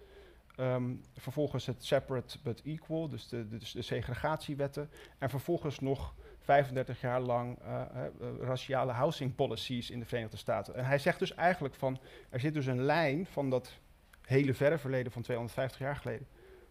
Um, 0.60 1.00
vervolgens 1.16 1.66
het 1.66 1.84
separate 1.84 2.38
but 2.42 2.62
equal, 2.64 3.08
dus 3.08 3.28
de, 3.28 3.48
de, 3.48 3.82
segregatiewetten. 3.82 4.90
En 5.18 5.30
vervolgens 5.30 5.80
nog 5.80 6.14
35 6.40 7.00
jaar 7.00 7.20
lang 7.20 7.58
uh, 7.62 7.82
raciale 8.40 8.92
housing 8.92 9.34
policies 9.34 9.90
in 9.90 9.98
de 9.98 10.04
Verenigde 10.04 10.36
Staten. 10.36 10.74
En 10.74 10.84
hij 10.84 10.98
zegt 10.98 11.18
dus 11.18 11.34
eigenlijk 11.34 11.74
van, 11.74 11.98
er 12.30 12.40
zit 12.40 12.54
dus 12.54 12.66
een 12.66 12.82
lijn 12.82 13.26
van 13.26 13.50
dat 13.50 13.72
hele 14.22 14.54
verre 14.54 14.78
verleden 14.78 15.12
van 15.12 15.22
250 15.22 15.80
jaar 15.80 15.96
geleden 15.96 16.26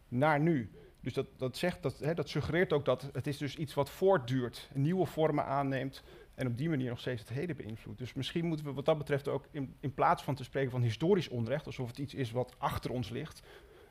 naar 0.08 0.40
nu. 0.40 0.72
Dus 1.00 1.14
dat, 1.14 1.28
dat, 1.38 1.58
zegt, 1.58 1.82
dat, 1.82 2.00
hè, 2.00 2.14
dat 2.14 2.30
suggereert 2.30 2.74
ook 2.74 2.86
dat 2.86 3.10
het 3.14 3.28
is 3.28 3.38
dus 3.38 3.56
iets 3.56 3.74
wat 3.74 3.90
voortduurt, 3.90 4.70
nieuwe 4.74 5.06
vormen 5.06 5.46
aanneemt 5.46 6.04
en 6.36 6.48
op 6.48 6.58
die 6.58 6.70
manier 6.70 6.90
nog 6.90 7.00
steeds 7.00 7.22
het 7.22 7.30
heden 7.30 7.56
beïnvloedt. 7.56 8.00
Dus 8.00 8.14
misschien 8.14 8.46
moeten 8.46 8.66
we 8.66 8.74
wat 8.74 8.86
dat 8.86 8.98
betreft 8.98 9.28
ook 9.28 9.46
in, 9.52 9.76
in 9.80 9.94
plaats 9.94 10.24
van 10.24 10.36
te 10.36 10.44
spreken 10.44 10.72
van 10.72 10.82
historisch 10.82 11.28
onrecht, 11.28 11.66
alsof 11.66 11.88
het 11.88 11.98
iets 11.98 12.14
is 12.14 12.32
wat 12.32 12.56
achter 12.58 12.92
ons 12.92 13.10
ligt, 13.10 13.42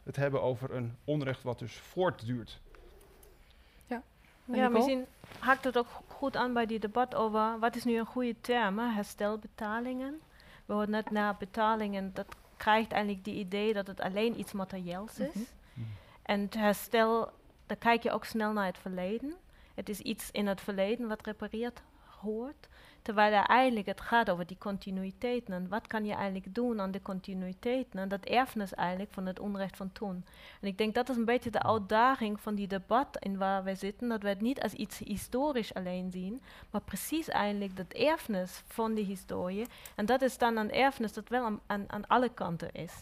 het 0.03 0.17
hebben 0.17 0.43
over 0.43 0.75
een 0.75 0.97
onrecht 1.05 1.43
wat 1.43 1.59
dus 1.59 1.75
voortduurt. 1.75 2.61
Ja, 3.87 4.03
ja 4.45 4.69
misschien 4.69 5.05
haakt 5.39 5.65
het 5.65 5.79
ook 5.79 5.87
goed 6.07 6.37
aan 6.37 6.53
bij 6.53 6.67
die 6.67 6.79
debat 6.79 7.15
over 7.15 7.59
wat 7.59 7.77
is 7.77 7.85
nu 7.85 7.99
een 7.99 8.07
goede 8.07 8.35
term, 8.41 8.79
hè? 8.79 8.87
herstelbetalingen. 8.87 10.21
We 10.67 10.73
hoorden 10.73 10.91
net 10.91 11.11
naar 11.11 11.37
betalingen, 11.39 12.11
dat 12.15 12.27
krijgt 12.57 12.93
eigenlijk 12.93 13.25
die 13.25 13.35
idee 13.35 13.73
dat 13.73 13.87
het 13.87 14.01
alleen 14.01 14.39
iets 14.39 14.53
materieels 14.53 15.19
is. 15.19 15.35
Mm 15.35 15.47
-hmm. 15.75 15.87
En 16.23 16.41
het 16.41 16.55
herstel, 16.55 17.31
dan 17.67 17.79
kijk 17.79 18.03
je 18.03 18.11
ook 18.11 18.25
snel 18.25 18.53
naar 18.53 18.67
het 18.67 18.79
verleden. 18.79 19.35
Het 19.75 19.89
is 19.89 20.01
iets 20.01 20.31
in 20.31 20.47
het 20.47 20.61
verleden 20.61 21.09
wat 21.09 21.27
repareerd 21.27 21.83
hoort. 22.23 22.69
Terwijl 23.03 23.33
er 23.33 23.45
eigenlijk 23.45 23.87
het 23.87 24.01
gaat 24.01 24.31
over 24.31 24.47
die 24.47 24.59
continuïteiten. 24.59 25.55
En 25.55 25.69
wat 25.69 25.87
kan 25.87 26.05
je 26.05 26.13
eigenlijk 26.13 26.55
doen 26.55 26.81
aan 26.81 26.91
de 26.91 27.03
continuïteiten? 27.03 28.01
En 28.01 28.09
dat 28.09 28.25
erfenis 28.25 28.75
eigenlijk 28.75 29.13
van 29.13 29.27
het 29.27 29.39
onrecht 29.39 29.77
van 29.77 29.93
toen. 29.93 30.25
En 30.61 30.69
ik 30.69 30.79
denk 30.79 30.95
dat 30.95 31.09
is 31.09 31.17
een 31.17 31.25
beetje 31.25 31.51
de 31.51 31.63
uitdaging 31.63 32.41
van 32.41 32.55
die 32.55 32.67
debat 32.67 33.17
in 33.19 33.39
waar 33.39 33.65
we 33.65 33.75
zitten. 33.75 34.09
Dat 34.09 34.23
we 34.23 34.29
het 34.29 34.41
niet 34.41 34.63
als 34.63 34.73
iets 34.73 34.99
historisch 34.99 35.75
alleen 35.75 36.11
zien. 36.11 36.43
Maar 36.71 36.81
precies 36.81 37.29
eigenlijk 37.29 37.77
dat 37.77 37.93
erfenis 37.93 38.63
van 38.67 38.95
die 38.95 39.05
historie. 39.05 39.67
En 39.95 40.07
dat 40.07 40.23
is 40.23 40.39
dan 40.39 40.57
een 40.57 40.73
erfenis 40.73 41.13
dat 41.13 41.29
wel 41.29 41.59
aan, 41.67 42.07
alle 42.07 42.29
kanten 42.29 42.73
is. 42.73 42.93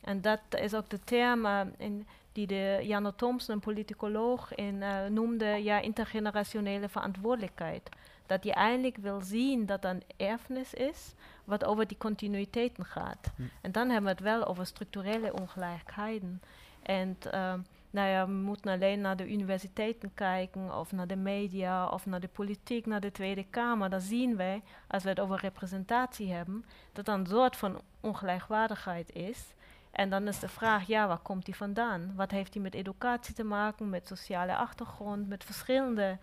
En 0.00 0.20
dat 0.20 0.40
is 0.50 0.74
ook 0.74 0.90
de 0.90 1.00
term 1.04 1.44
uh, 1.44 1.60
in, 1.76 2.06
die 2.32 2.46
de 2.46 2.80
Janne 2.82 3.14
Thompson, 3.14 3.54
een 3.54 3.60
politicoloog, 3.60 4.54
in, 4.54 4.74
uh, 4.74 5.06
noemde, 5.06 5.46
ja, 5.46 5.80
intergenerationele 5.80 6.88
verantwoordelijkheid. 6.88 7.88
Dat 8.32 8.44
je 8.44 8.52
eigenlijk 8.52 8.96
wil 8.96 9.20
zien 9.20 9.66
dat 9.66 9.84
er 9.84 9.90
een 9.90 10.02
erfenis 10.16 10.74
is 10.74 11.14
wat 11.44 11.64
over 11.64 11.86
die 11.86 11.96
continuïteiten 11.98 12.84
gaat. 12.84 13.32
Hm. 13.36 13.42
En 13.60 13.72
dan 13.72 13.88
hebben 13.88 14.04
we 14.04 14.10
het 14.10 14.20
wel 14.20 14.46
over 14.46 14.66
structurele 14.66 15.32
ongelijkheden. 15.32 16.42
En 16.82 17.18
uh, 17.26 17.54
nou 17.90 18.08
ja, 18.08 18.26
we 18.26 18.32
moeten 18.32 18.70
alleen 18.70 19.00
naar 19.00 19.16
de 19.16 19.32
universiteiten 19.32 20.14
kijken, 20.14 20.78
of 20.78 20.92
naar 20.92 21.06
de 21.06 21.16
media, 21.16 21.88
of 21.88 22.06
naar 22.06 22.20
de 22.20 22.28
politiek, 22.28 22.86
naar 22.86 23.00
de 23.00 23.12
Tweede 23.12 23.44
Kamer. 23.50 23.90
Dan 23.90 24.00
zien 24.00 24.36
wij, 24.36 24.62
als 24.88 25.02
we 25.02 25.08
het 25.08 25.20
over 25.20 25.40
representatie 25.40 26.32
hebben, 26.32 26.64
dat 26.92 27.08
er 27.08 27.14
een 27.14 27.26
soort 27.26 27.56
van 27.56 27.80
ongelijkwaardigheid 28.00 29.12
is. 29.14 29.54
En 29.90 30.10
dan 30.10 30.28
is 30.28 30.38
de 30.38 30.48
vraag, 30.48 30.86
ja, 30.86 31.06
waar 31.06 31.18
komt 31.18 31.44
die 31.44 31.56
vandaan? 31.56 32.12
Wat 32.16 32.30
heeft 32.30 32.52
die 32.52 32.62
met 32.62 32.74
educatie 32.74 33.34
te 33.34 33.44
maken, 33.44 33.90
met 33.90 34.06
sociale 34.06 34.56
achtergrond, 34.56 35.28
met 35.28 35.44
verschillende 35.44 36.18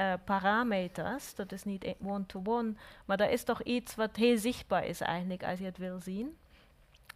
uh, 0.00 0.12
parameters? 0.24 1.34
Dat 1.34 1.52
is 1.52 1.64
niet 1.64 1.94
one-to-one, 2.04 2.74
maar 3.04 3.20
er 3.20 3.30
is 3.30 3.44
toch 3.44 3.62
iets 3.62 3.94
wat 3.94 4.16
heel 4.16 4.38
zichtbaar 4.38 4.84
is 4.84 5.00
eigenlijk, 5.00 5.44
als 5.44 5.58
je 5.58 5.64
het 5.64 5.78
wil 5.78 6.00
zien. 6.00 6.36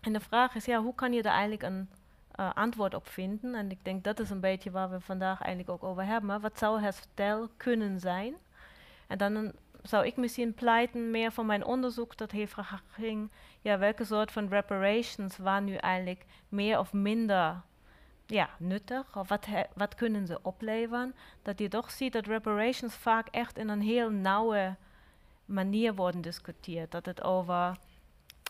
En 0.00 0.12
de 0.12 0.20
vraag 0.20 0.54
is, 0.54 0.64
ja, 0.64 0.82
hoe 0.82 0.94
kan 0.94 1.12
je 1.12 1.22
daar 1.22 1.32
eigenlijk 1.32 1.62
een 1.62 1.88
uh, 2.40 2.54
antwoord 2.54 2.94
op 2.94 3.08
vinden? 3.08 3.54
En 3.54 3.70
ik 3.70 3.84
denk 3.84 4.04
dat 4.04 4.20
is 4.20 4.30
een 4.30 4.40
beetje 4.40 4.70
waar 4.70 4.90
we 4.90 5.00
vandaag 5.00 5.40
eigenlijk 5.40 5.70
ook 5.70 5.90
over 5.90 6.04
hebben. 6.04 6.40
Wat 6.40 6.58
zou 6.58 6.80
herstel 6.80 7.48
kunnen 7.56 8.00
zijn? 8.00 8.34
En 9.06 9.18
dan 9.18 9.34
een, 9.34 9.52
zou 9.82 10.06
ik 10.06 10.16
misschien 10.16 10.54
pleiten 10.54 11.10
meer 11.10 11.32
van 11.32 11.46
mijn 11.46 11.64
onderzoek 11.64 12.16
dat 12.16 12.30
heeft 12.30 12.54
ging, 12.87 13.30
ja, 13.60 13.78
welke 13.78 14.04
soort 14.04 14.32
van 14.32 14.48
reparations 14.48 15.37
waren 15.37 15.64
nu 15.64 15.74
eigenlijk 15.74 16.24
meer 16.48 16.78
of 16.78 16.92
minder 16.92 17.60
ja, 18.26 18.50
nuttig? 18.58 19.16
Of 19.16 19.28
wat, 19.28 19.46
wat 19.74 19.94
kunnen 19.94 20.26
ze 20.26 20.38
opleveren? 20.42 21.14
Dat 21.42 21.58
je 21.58 21.68
toch 21.68 21.90
ziet 21.90 22.12
dat 22.12 22.26
reparations 22.26 22.94
vaak 22.94 23.28
echt 23.28 23.58
in 23.58 23.68
een 23.68 23.82
heel 23.82 24.10
nauwe 24.10 24.76
manier 25.44 25.94
worden 25.94 26.20
discuteerd. 26.20 26.90
Dat 26.90 27.06
het 27.06 27.22
over 27.22 27.76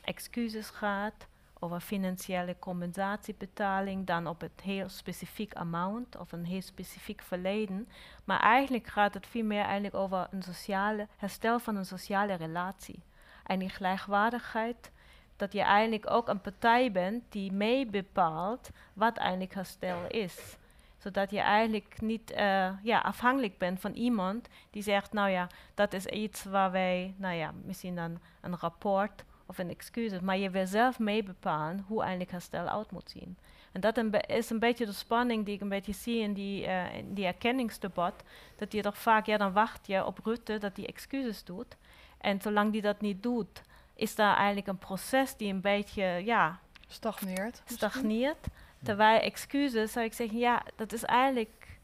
excuses 0.05 0.71
gaat, 0.71 1.27
over 1.59 1.81
financiële 1.81 2.57
compensatiebetaling, 2.59 4.07
dan 4.07 4.27
op 4.27 4.41
het 4.41 4.61
heel 4.63 4.89
specifiek 4.89 5.55
amount 5.55 6.17
of 6.17 6.33
een 6.33 6.45
heel 6.45 6.63
specifiek 6.63 7.23
verleden. 7.23 7.89
Maar 8.25 8.41
eigenlijk 8.41 8.87
gaat 8.87 9.15
het 9.15 9.27
veel 9.27 9.45
meer 9.45 9.63
eigenlijk 9.63 9.95
over 9.95 10.29
een 10.31 10.43
sociale, 10.43 11.09
herstel 11.17 11.59
van 11.59 11.77
een 11.77 11.87
sociale 11.87 12.35
relatie. 12.35 13.03
En 13.45 13.59
die 13.59 13.69
gelijkwaardigheid, 13.69 14.91
dat 15.37 15.53
je 15.53 15.63
eigenlijk 15.63 16.11
ook 16.11 16.29
een 16.29 16.41
partij 16.41 16.93
bent 16.93 17.23
die 17.29 17.53
mee 17.53 17.87
bepaalt 17.87 18.71
wat 18.93 19.17
eigenlijk 19.17 19.55
herstel 19.55 20.07
is 20.09 20.57
zodat 21.05 21.31
je 21.31 21.41
eigenlijk 21.41 22.01
niet 22.01 22.31
uh, 22.31 22.69
ja, 22.83 22.99
afhankelijk 23.01 23.59
bent 23.59 23.81
van 23.81 23.93
iemand 23.93 24.49
die 24.71 24.83
zegt, 24.83 25.13
nou 25.13 25.31
ja, 25.31 25.47
dat 25.75 25.93
is 25.93 26.07
iets 26.07 26.45
waar 26.45 26.71
wij, 26.71 27.15
nou 27.17 27.35
ja, 27.35 27.53
misschien 27.65 27.95
dan 27.95 28.19
een 28.41 28.57
rapport 28.57 29.25
of 29.47 29.59
een 29.59 29.71
excuus, 29.71 30.21
maar 30.21 30.39
je 30.39 30.51
wil 30.51 30.67
zelf 30.67 30.99
mee 30.99 31.23
bepalen 31.23 31.85
hoe 31.89 32.01
eigenlijk 32.01 32.31
herstel 32.31 32.67
uit 32.67 32.91
moet 32.91 33.11
zien. 33.11 33.37
En 33.73 33.81
dat 33.81 33.97
is 34.27 34.51
een 34.51 34.59
beetje 34.59 34.87
de 34.87 34.93
spanning 34.93 35.45
die 35.45 35.55
ik 35.55 35.61
een 35.61 35.69
beetje 35.69 35.93
zie 35.93 36.21
in 36.21 36.33
die, 36.33 36.67
uh, 36.67 36.95
in 36.95 37.15
die 37.15 37.27
erkenningsdebat, 37.27 38.23
dat 38.57 38.73
je 38.73 38.83
toch 38.83 38.99
vaak, 38.99 39.27
ja, 39.27 39.37
dan 39.37 39.53
wacht 39.53 39.87
je 39.87 40.05
op 40.05 40.19
Rutte 40.25 40.59
dat 40.59 40.75
die 40.75 40.87
excuses 40.87 41.45
doet. 41.45 41.77
En 42.19 42.41
zolang 42.41 42.73
die 42.73 42.83
dat 42.83 43.01
niet 43.01 43.23
doet, 43.23 43.63
is 43.95 44.15
daar 44.15 44.37
eigenlijk 44.37 44.67
een 44.67 44.79
proces 44.79 45.37
die 45.37 45.53
een 45.53 45.61
beetje, 45.61 46.05
ja... 46.05 46.59
Stagneert. 46.87 47.63
Stagneert. 47.65 48.47
Terwijl 48.83 49.21
excuses, 49.21 49.93
zou 49.93 50.05
ik 50.05 50.13
zeggen, 50.13 50.39
ja, 50.39 50.63
dat 50.77 50.93
is 50.93 51.05
eigenlijk 51.05 51.79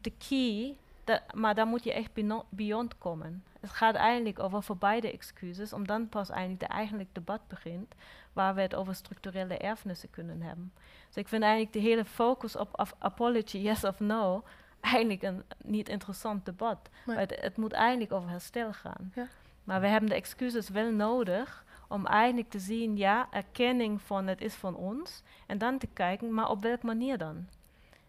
de 0.00 0.12
key, 0.28 0.76
dat, 1.04 1.34
maar 1.34 1.54
daar 1.54 1.66
moet 1.66 1.84
je 1.84 1.92
echt 1.92 2.10
beyond 2.48 2.98
komen. 2.98 3.44
Het 3.60 3.70
gaat 3.70 3.94
eigenlijk 3.94 4.38
over 4.38 4.62
voorbij 4.62 5.00
de 5.00 5.12
excuses, 5.12 5.72
om 5.72 5.86
dan 5.86 6.08
pas 6.08 6.30
eigenlijk 6.30 6.60
de 6.60 6.66
eigenlijk 6.66 7.08
debat 7.12 7.40
begint, 7.48 7.94
waar 8.32 8.54
we 8.54 8.60
het 8.60 8.74
over 8.74 8.94
structurele 8.94 9.56
erfenissen 9.56 10.10
kunnen 10.10 10.42
hebben. 10.42 10.72
Dus 11.06 11.16
ik 11.16 11.28
vind 11.28 11.42
eigenlijk 11.42 11.72
de 11.72 11.78
hele 11.78 12.04
focus 12.04 12.56
op 12.56 12.94
apology, 12.98 13.58
yes 13.58 13.84
of 13.84 14.00
no, 14.00 14.44
eigenlijk 14.80 15.22
een 15.22 15.44
niet 15.64 15.88
interessant 15.88 16.44
debat. 16.44 16.78
Het, 17.06 17.36
het, 17.40 17.56
moet 17.56 17.72
eigenlijk 17.72 18.12
over 18.12 18.30
herstel 18.30 18.72
gaan. 18.72 19.12
Ja. 19.14 19.26
Maar 19.66 19.80
we 19.80 19.86
hebben 19.86 20.08
de 20.08 20.14
excuses 20.14 20.68
wel 20.68 20.92
nodig 20.92 21.64
om 21.88 22.06
eigenlijk 22.06 22.50
te 22.50 22.58
zien, 22.58 22.96
ja, 22.96 23.28
erkenning 23.30 24.02
van 24.02 24.26
het 24.26 24.40
is 24.40 24.54
van 24.54 24.74
ons. 24.76 25.22
En 25.46 25.58
dan 25.58 25.78
te 25.78 25.86
kijken, 25.86 26.34
maar 26.34 26.50
op 26.50 26.62
welke 26.62 26.86
manier 26.86 27.18
dan? 27.18 27.48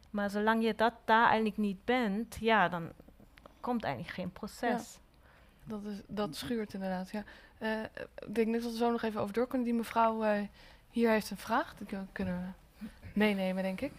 Maar 0.09 0.29
zolang 0.29 0.63
je 0.63 0.75
dat 0.75 0.93
daar 1.05 1.25
eigenlijk 1.25 1.57
niet 1.57 1.85
bent, 1.85 2.37
ja, 2.39 2.69
dan 2.69 2.91
komt 3.59 3.83
eigenlijk 3.83 4.13
geen 4.13 4.31
proces. 4.31 4.99
dat, 5.63 5.83
is, 5.83 6.01
dat 6.07 6.35
schuurt 6.35 6.73
inderdaad, 6.73 7.09
ja. 7.09 7.23
Uh, 7.59 7.83
ik 8.27 8.35
denk 8.35 8.53
dat 8.53 8.63
we 8.63 8.77
zo 8.77 8.91
nog 8.91 9.01
even 9.01 9.21
over 9.21 9.33
door 9.33 9.47
kunnen. 9.47 9.67
Die 9.67 9.77
mevrouw 9.77 10.25
uh, 10.25 10.41
hier 10.89 11.09
heeft 11.09 11.29
een 11.29 11.37
vraag, 11.37 11.75
die 11.77 11.97
kunnen 12.11 12.55
we 12.79 12.85
meenemen, 13.13 13.63
denk 13.63 13.81
ik. 13.81 13.91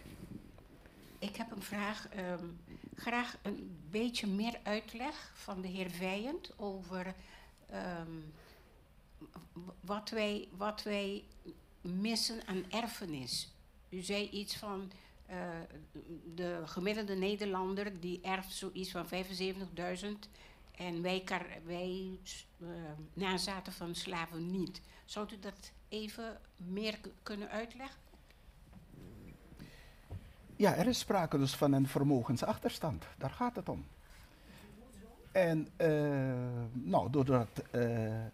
Ik 1.19 1.35
heb 1.35 1.51
een 1.51 1.61
vraag. 1.61 2.07
Um, 2.17 2.59
graag 2.95 3.37
een 3.41 3.77
beetje 3.89 4.27
meer 4.27 4.59
uitleg 4.63 5.31
van 5.33 5.61
de 5.61 5.67
heer 5.67 5.89
Vijand 5.89 6.53
over 6.57 7.13
um, 7.73 8.33
wat, 9.79 10.09
wij, 10.09 10.47
wat 10.57 10.83
wij 10.83 11.23
missen 11.81 12.47
aan 12.47 12.71
erfenis. 12.71 13.53
U 13.89 14.01
zei 14.01 14.29
iets 14.29 14.57
van 14.57 14.91
uh, 15.29 15.35
de 16.35 16.61
gemiddelde 16.65 17.15
Nederlander 17.15 17.99
die 17.99 18.21
erft 18.21 18.53
zoiets 18.53 18.91
van 18.91 19.05
75.000 19.05 20.07
en 20.75 21.01
wij, 21.01 21.23
wij 21.65 22.19
uh, 22.57 22.67
nazaten 23.13 23.73
van 23.73 23.95
slaven 23.95 24.51
niet. 24.51 24.81
Zou 25.05 25.27
u 25.33 25.39
dat 25.39 25.71
even 25.87 26.39
meer 26.55 26.99
kunnen 27.23 27.49
uitleggen? 27.49 28.01
Ja, 30.55 30.75
er 30.75 30.87
is 30.87 30.99
sprake 30.99 31.37
dus 31.37 31.55
van 31.55 31.73
een 31.73 31.87
vermogensachterstand. 31.87 33.05
Daar 33.17 33.29
gaat 33.29 33.55
het 33.55 33.69
om. 33.69 33.85
En 35.39 35.67
uh, 35.77 35.87
nou, 36.71 37.09
doordat 37.09 37.47
eh, 37.71 38.25
eh, 38.25 38.29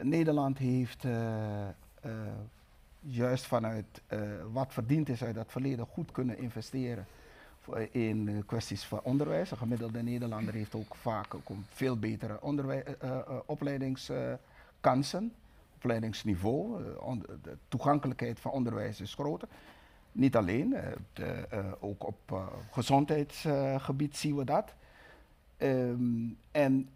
Nederland 0.00 0.58
heeft 0.58 1.04
eh, 1.04 1.68
juist 3.00 3.46
vanuit 3.46 4.02
wat 4.52 4.72
verdiend 4.72 5.08
is 5.08 5.24
uit 5.24 5.34
dat 5.34 5.52
verleden 5.52 5.86
goed 5.86 6.12
kunnen 6.12 6.38
investeren 6.38 7.06
in 7.90 8.42
kwesties 8.46 8.84
van 8.84 9.00
onderwijs. 9.02 9.50
Een 9.50 9.56
gemiddelde 9.56 10.02
Nederlander 10.02 10.54
heeft 10.54 10.74
ook 10.74 10.94
vaak 10.94 11.34
veel 11.68 11.98
betere 11.98 12.38
opleidingskansen, 13.46 15.32
opleidingsniveau. 15.74 16.82
de 17.42 17.56
toegankelijkheid 17.68 18.40
van 18.40 18.50
onderwijs 18.50 19.00
is 19.00 19.14
groter. 19.14 19.48
Niet 20.12 20.36
alleen, 20.36 20.74
de, 21.12 21.46
ook 21.80 22.06
op 22.06 22.52
gezondheidsgebied 22.70 24.16
zien 24.16 24.36
we 24.36 24.44
dat. 24.44 24.74
Ehm, 25.64 26.28
en 26.50 26.88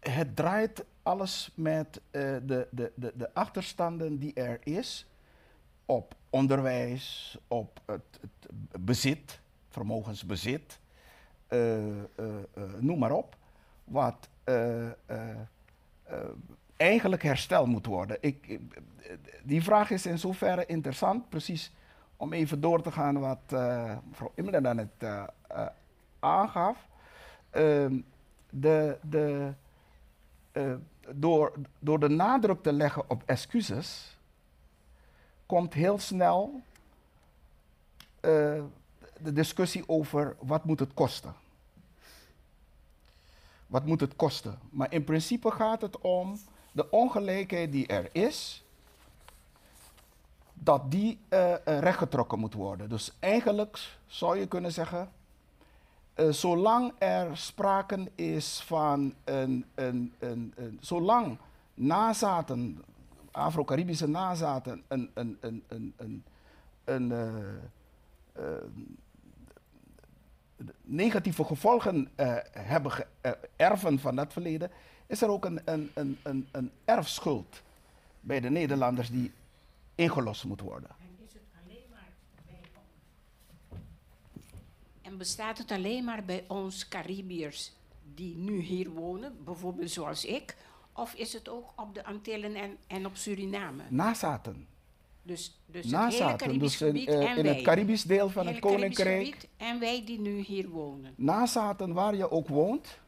het 0.00 0.36
draait 0.36 0.84
alles 1.02 1.50
met 1.54 2.00
uh, 2.10 2.36
de, 2.46 2.68
de, 2.70 2.92
de, 2.94 3.12
de 3.16 3.34
achterstanden 3.34 4.18
die 4.18 4.34
er 4.34 4.58
is 4.62 5.06
op 5.86 6.14
onderwijs, 6.30 7.38
op 7.48 7.80
het, 7.84 8.20
bezit, 8.80 9.40
vermogensbezit, 9.68 10.78
uh, 11.48 11.76
uh, 11.86 12.02
noem 12.78 12.98
maar 12.98 13.12
op, 13.12 13.36
wat 13.84 14.28
eigenlijk 16.76 17.22
hersteld 17.22 17.66
moet 17.66 17.86
worden. 17.86 18.16
Ik, 18.20 18.60
die 19.42 19.62
vraag 19.62 19.90
is 19.90 20.06
in 20.06 20.18
zoverre 20.18 20.66
interessant, 20.66 21.28
precies 21.28 21.72
om 22.16 22.32
even 22.32 22.60
door 22.60 22.82
te 22.82 22.92
gaan 22.92 23.18
wat 23.20 23.50
mevrouw 24.08 24.32
Imler 24.34 24.62
dan 24.62 24.78
het 24.78 25.28
aangaf. 26.18 26.92
Ehm, 27.54 28.00
de, 28.50 28.98
de, 29.02 29.52
door, 31.12 31.52
door 31.78 32.00
de 32.00 32.08
nadruk 32.08 32.62
te 32.62 32.72
leggen 32.72 33.10
op 33.10 33.22
excuses, 33.26 34.16
komt 35.46 35.74
heel 35.74 35.98
snel 35.98 36.62
uh, 38.20 38.62
de 39.20 39.32
discussie 39.32 39.88
over 39.88 40.36
wat 40.40 40.64
moet 40.64 40.80
het 40.80 40.94
kosten. 40.94 41.34
Wat 43.66 43.86
moet 43.86 44.00
het 44.00 44.16
kosten? 44.16 44.58
Maar 44.70 44.92
in 44.92 45.04
principe 45.04 45.50
gaat 45.50 45.80
het 45.80 46.00
om 46.00 46.38
de 46.72 46.90
ongelijkheid 46.90 47.72
die 47.72 47.86
er 47.86 48.08
is, 48.12 48.64
dat 50.52 50.90
die 50.90 51.20
uh, 51.28 51.54
rechtgetrokken 51.64 52.38
moet 52.38 52.54
worden. 52.54 52.88
Dus 52.88 53.12
eigenlijk 53.18 53.98
zou 54.06 54.38
je 54.38 54.46
kunnen 54.46 54.72
zeggen, 54.72 55.12
uh, 56.16 56.32
zolang 56.32 56.92
er 56.98 57.36
sprake 57.36 58.10
is 58.14 58.62
van 58.66 59.14
een, 59.24 59.64
een, 59.74 60.12
een, 60.18 60.52
een 60.56 60.78
zolang 60.80 61.38
nazaten, 61.74 62.84
Afro-Caribische 63.30 64.08
nazaten, 64.08 64.82
een, 64.88 65.10
een, 65.14 65.36
een, 65.40 65.62
een, 65.68 65.94
een, 65.96 66.24
een 66.84 67.10
uh, 67.10 67.26
uh, 68.38 68.44
negatieve 70.82 71.44
gevolgen 71.44 72.08
hebben 72.50 72.92
erven 73.56 73.98
van 73.98 74.16
dat 74.16 74.32
verleden, 74.32 74.70
is 75.06 75.22
er 75.22 75.28
ook 75.28 75.44
een, 75.44 75.60
een, 75.64 75.90
een, 75.94 76.18
een, 76.22 76.48
een 76.52 76.70
erfschuld 76.84 77.62
bij 78.20 78.40
de 78.40 78.50
Nederlanders 78.50 79.10
die 79.10 79.32
ingelost 79.94 80.44
moet 80.44 80.60
worden. 80.60 81.03
En 85.14 85.20
bestaat 85.20 85.58
het 85.58 85.70
alleen 85.70 86.04
maar 86.04 86.24
bij 86.24 86.44
ons 86.48 86.88
Caribiërs 86.88 87.72
die 88.14 88.36
nu 88.36 88.60
hier 88.60 88.90
wonen, 88.90 89.36
bijvoorbeeld 89.44 89.90
zoals 89.90 90.24
ik? 90.24 90.56
Of 90.92 91.14
is 91.14 91.32
het 91.32 91.48
ook 91.48 91.72
op 91.76 91.94
de 91.94 92.04
Antillen 92.04 92.54
en, 92.54 92.76
en 92.86 93.06
op 93.06 93.16
Suriname? 93.16 93.82
Nazaten. 93.88 94.66
Dus, 95.22 95.60
dus 95.66 95.90
het 95.90 96.14
hele 96.14 96.36
Caribisch 96.36 96.78
dus 96.78 96.88
in, 96.88 96.96
uh, 96.96 97.36
in 97.36 97.46
het 97.46 97.62
Caribisch 97.62 98.02
deel 98.02 98.28
van 98.28 98.46
het, 98.46 98.54
het 98.54 98.64
Koninkrijk. 98.64 99.48
En 99.56 99.80
wij 99.80 100.04
die 100.04 100.20
nu 100.20 100.40
hier 100.40 100.68
wonen. 100.68 101.12
Nazaten 101.16 101.92
waar 101.92 102.14
je 102.14 102.30
ook 102.30 102.48
woont. 102.48 102.98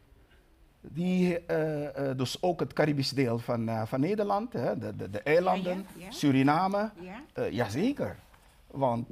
Die, 0.80 1.38
uh, 1.50 1.82
uh, 1.82 1.88
dus 2.16 2.42
ook 2.42 2.61
het 2.61 2.72
Caribisch 2.72 3.11
deel 3.11 3.38
van, 3.38 3.86
van 3.86 4.00
Nederland, 4.00 4.52
hè, 4.52 4.78
de, 4.78 4.96
de, 4.96 5.11
de 5.11 5.20
eilanden, 5.20 5.86
ja, 5.96 6.04
ja, 6.04 6.11
Suriname. 6.11 6.90
Ja? 7.00 7.48
jazeker. 7.48 8.18
Want 8.66 9.07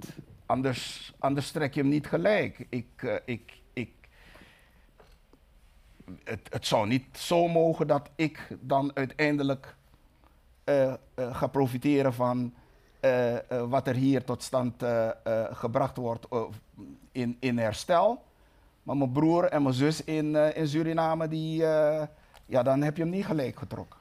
Anders, 0.46 1.12
anders 1.18 1.50
trek 1.50 1.74
je 1.74 1.80
hem 1.80 1.88
niet 1.88 2.06
gelijk. 2.06 2.66
Ik, 2.68 2.86
uh, 3.02 3.14
ik, 3.24 3.52
ik, 3.72 3.92
het, 6.24 6.48
het 6.50 6.66
zou 6.66 6.86
niet 6.86 7.18
zo 7.18 7.48
mogen 7.48 7.86
dat 7.86 8.10
ik 8.14 8.48
dan 8.60 8.90
uiteindelijk 8.94 9.76
eh, 10.64 10.92
eh, 10.92 10.96
ga 11.14 11.46
profiteren 11.46 12.14
van 12.14 12.54
eh, 13.00 13.34
eh, 13.34 13.68
wat 13.68 13.86
er 13.86 13.94
hier 13.94 14.24
tot 14.24 14.42
stand 14.42 14.82
eh, 14.82 15.08
eh, 15.08 15.14
gebracht 15.52 15.96
wordt 15.96 16.26
eh, 16.30 16.42
in, 17.12 17.36
in 17.40 17.58
herstel. 17.58 18.22
Maar 18.82 18.96
mijn 18.96 19.12
broer 19.12 19.44
en 19.44 19.62
mijn 19.62 19.74
zus 19.74 20.04
in, 20.04 20.36
eh, 20.36 20.56
in 20.56 20.68
Suriname, 20.68 21.28
die, 21.28 21.66
eh, 21.66 22.06
ja, 22.46 22.62
dan 22.62 22.82
heb 22.82 22.96
je 22.96 23.02
hem 23.02 23.12
niet 23.12 23.24
gelijk 23.24 23.58
getrokken. 23.58 24.00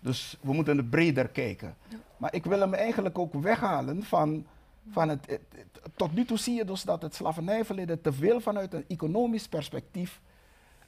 Dus 0.00 0.38
we 0.40 0.52
moeten 0.52 0.78
er 0.78 0.84
breder 0.84 1.28
kijken. 1.28 1.74
Maar 2.16 2.34
ik 2.34 2.44
wil 2.44 2.60
hem 2.60 2.74
eigenlijk 2.74 3.18
ook 3.18 3.34
weghalen 3.34 4.02
van, 4.02 4.46
van 4.90 5.08
het, 5.08 5.26
het- 5.26 5.40
het- 5.56 5.80
Tot 5.96 6.14
nu 6.14 6.24
toe 6.24 6.38
zie 6.38 6.54
je 6.54 6.64
dus 6.64 6.82
dat 6.82 7.02
het 7.02 7.14
slavernijverleden 7.14 8.00
te 8.00 8.12
veel 8.12 8.40
vanuit 8.40 8.74
een 8.74 8.84
economisch 8.88 9.48
perspectief 9.48 10.20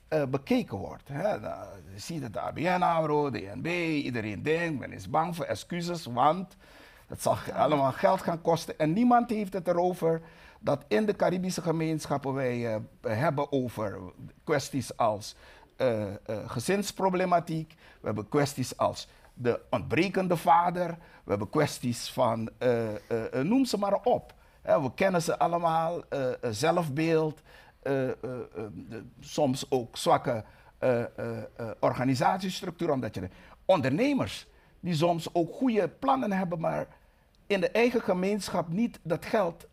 eh, 0.09 0.25
bekeken 0.25 0.77
wordt. 0.79 1.09
Hè. 1.09 1.33
Je 1.35 1.99
ziet 1.99 2.23
het 2.23 2.33
de 2.33 2.41
ABN 2.41 2.83
AMRO, 2.83 3.31
de 3.31 3.39
DNB, 3.41 3.67
iedereen 4.05 4.43
denkt, 4.43 4.81
men 4.81 4.93
is 4.93 5.11
bang 5.11 5.37
voor 5.37 5.45
excuses, 5.45 6.05
want 6.05 6.57
het 7.07 7.23
zal 7.23 7.37
allemaal 7.55 7.93
geld 7.93 8.21
gaan 8.23 8.41
kosten. 8.41 8.79
En 8.79 8.93
niemand 8.93 9.31
heeft 9.31 9.53
het 9.53 9.69
erover 9.69 10.21
dat 10.61 10.85
in 10.89 11.07
de 11.07 11.17
Caribische 11.17 11.63
gemeenschappen 11.63 12.33
wij 12.35 12.75
eh, 12.75 12.81
hebben 13.17 13.53
over 13.53 13.99
kwesties 14.45 14.97
als 14.97 15.35
eh, 15.77 16.03
gezinsproblematiek, 16.47 17.75
we 18.01 18.07
hebben 18.07 18.29
kwesties 18.29 18.77
als 18.77 19.09
de 19.35 19.61
ontbrekende 19.71 20.37
vader, 20.37 20.89
we 21.25 21.31
hebben 21.31 21.51
kwesties 21.51 22.11
van, 22.11 22.51
eh, 22.59 22.95
eh, 22.95 22.95
eh, 23.33 23.45
noem 23.45 23.65
ze 23.65 23.79
maar 23.79 24.03
op. 24.03 24.35
We 24.63 24.91
kennen 24.95 25.23
ze 25.23 25.39
allemaal, 25.39 26.03
zelfbeeld, 26.51 27.43
de- 27.83 29.05
soms 29.21 29.71
ook 29.71 29.97
zwakke 29.97 30.45
organisatiestructuur, 31.81 32.91
omdat 32.91 33.15
je 33.15 33.21
de 33.21 33.29
ondernemers 33.65 34.47
die 34.81 34.95
soms 34.95 35.35
ook 35.35 35.55
goede 35.55 35.89
plannen 35.89 36.33
hebben, 36.33 36.61
maar 36.61 36.87
in 37.47 37.61
de 37.61 37.71
eigen 37.71 38.01
gemeenschap 38.01 38.69
niet 38.69 38.99
dat 39.03 39.25
geld, 39.25 39.67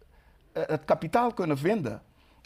het 0.51 0.85
kapitaal 0.85 1.33
kunnen 1.33 1.57
vinden 1.57 2.01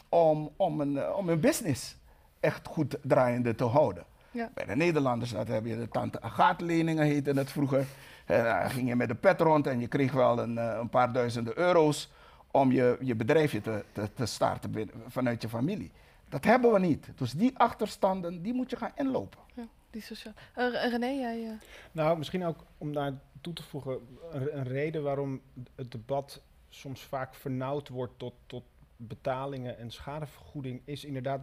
om, 0.10 0.50
om, 0.56 0.82
een, 0.82 1.14
om 1.14 1.28
hun 1.28 1.40
business 1.40 1.98
echt 2.40 2.68
goed 2.68 2.98
draaiende 3.02 3.56
te 3.56 3.64
houden. 3.64 4.06
Ja. 4.36 4.50
Bij 4.54 4.66
de 4.66 4.76
Nederlanders, 4.76 5.32
dat 5.32 5.48
heb 5.48 5.66
je 5.66 5.78
de 5.78 5.88
tante 5.90 6.22
Agaat-leningen 6.22 7.06
heette 7.06 7.32
het 7.32 7.52
vroeger. 7.52 7.86
En 8.26 8.44
dan 8.44 8.70
ging 8.70 8.88
je 8.88 8.96
met 8.96 9.08
de 9.08 9.16
pet 9.16 9.42
rond 9.42 9.68
en 9.68 9.80
je 9.80 9.88
kreeg 9.88 10.12
wel 10.12 10.40
een, 10.40 10.58
eh, 10.58 10.78
een 10.80 10.90
paar 10.90 11.14
duizenden 11.14 11.58
euro's 11.58 12.10
om 12.52 12.72
je, 12.72 12.98
je 13.02 13.16
bedrijfje 13.16 13.62
te, 13.62 13.84
te, 13.92 14.14
te 14.14 14.26
starten 14.26 14.72
binnen- 14.72 14.96
vanuit 15.08 15.42
je 15.42 15.50
familie. 15.50 15.92
Dat 16.30 16.44
hebben 16.44 16.72
we 16.72 16.80
niet. 16.80 17.08
Dus 17.16 17.32
die 17.32 17.58
achterstanden, 17.58 18.42
die 18.42 18.54
moet 18.54 18.70
je 18.70 18.76
gaan 18.76 18.92
inlopen. 18.96 19.40
Ja, 19.54 19.64
die 19.90 20.02
sociaal. 20.02 20.34
Eh, 20.56 20.70
Re- 20.70 20.88
René, 20.90 21.06
jij... 21.08 21.44
eh, 21.44 21.52
Nou, 21.92 22.18
misschien 22.18 22.46
ook 22.46 22.58
om 22.78 22.94
daar 22.94 23.14
toe 23.42 23.54
te 23.54 23.64
voegen, 23.64 24.00
een, 24.32 24.58
een 24.58 24.64
reden 24.64 25.04
waarom 25.04 25.42
het 25.76 25.92
debat 25.92 26.42
soms 26.70 27.02
vaak 27.04 27.36
vernauwd 27.36 27.90
wordt 27.90 28.14
tot, 28.18 28.34
tot 28.46 28.64
betalingen 28.98 29.78
en 29.78 29.92
schadevergoeding, 29.92 30.82
is 30.86 31.06
inderdaad 31.06 31.42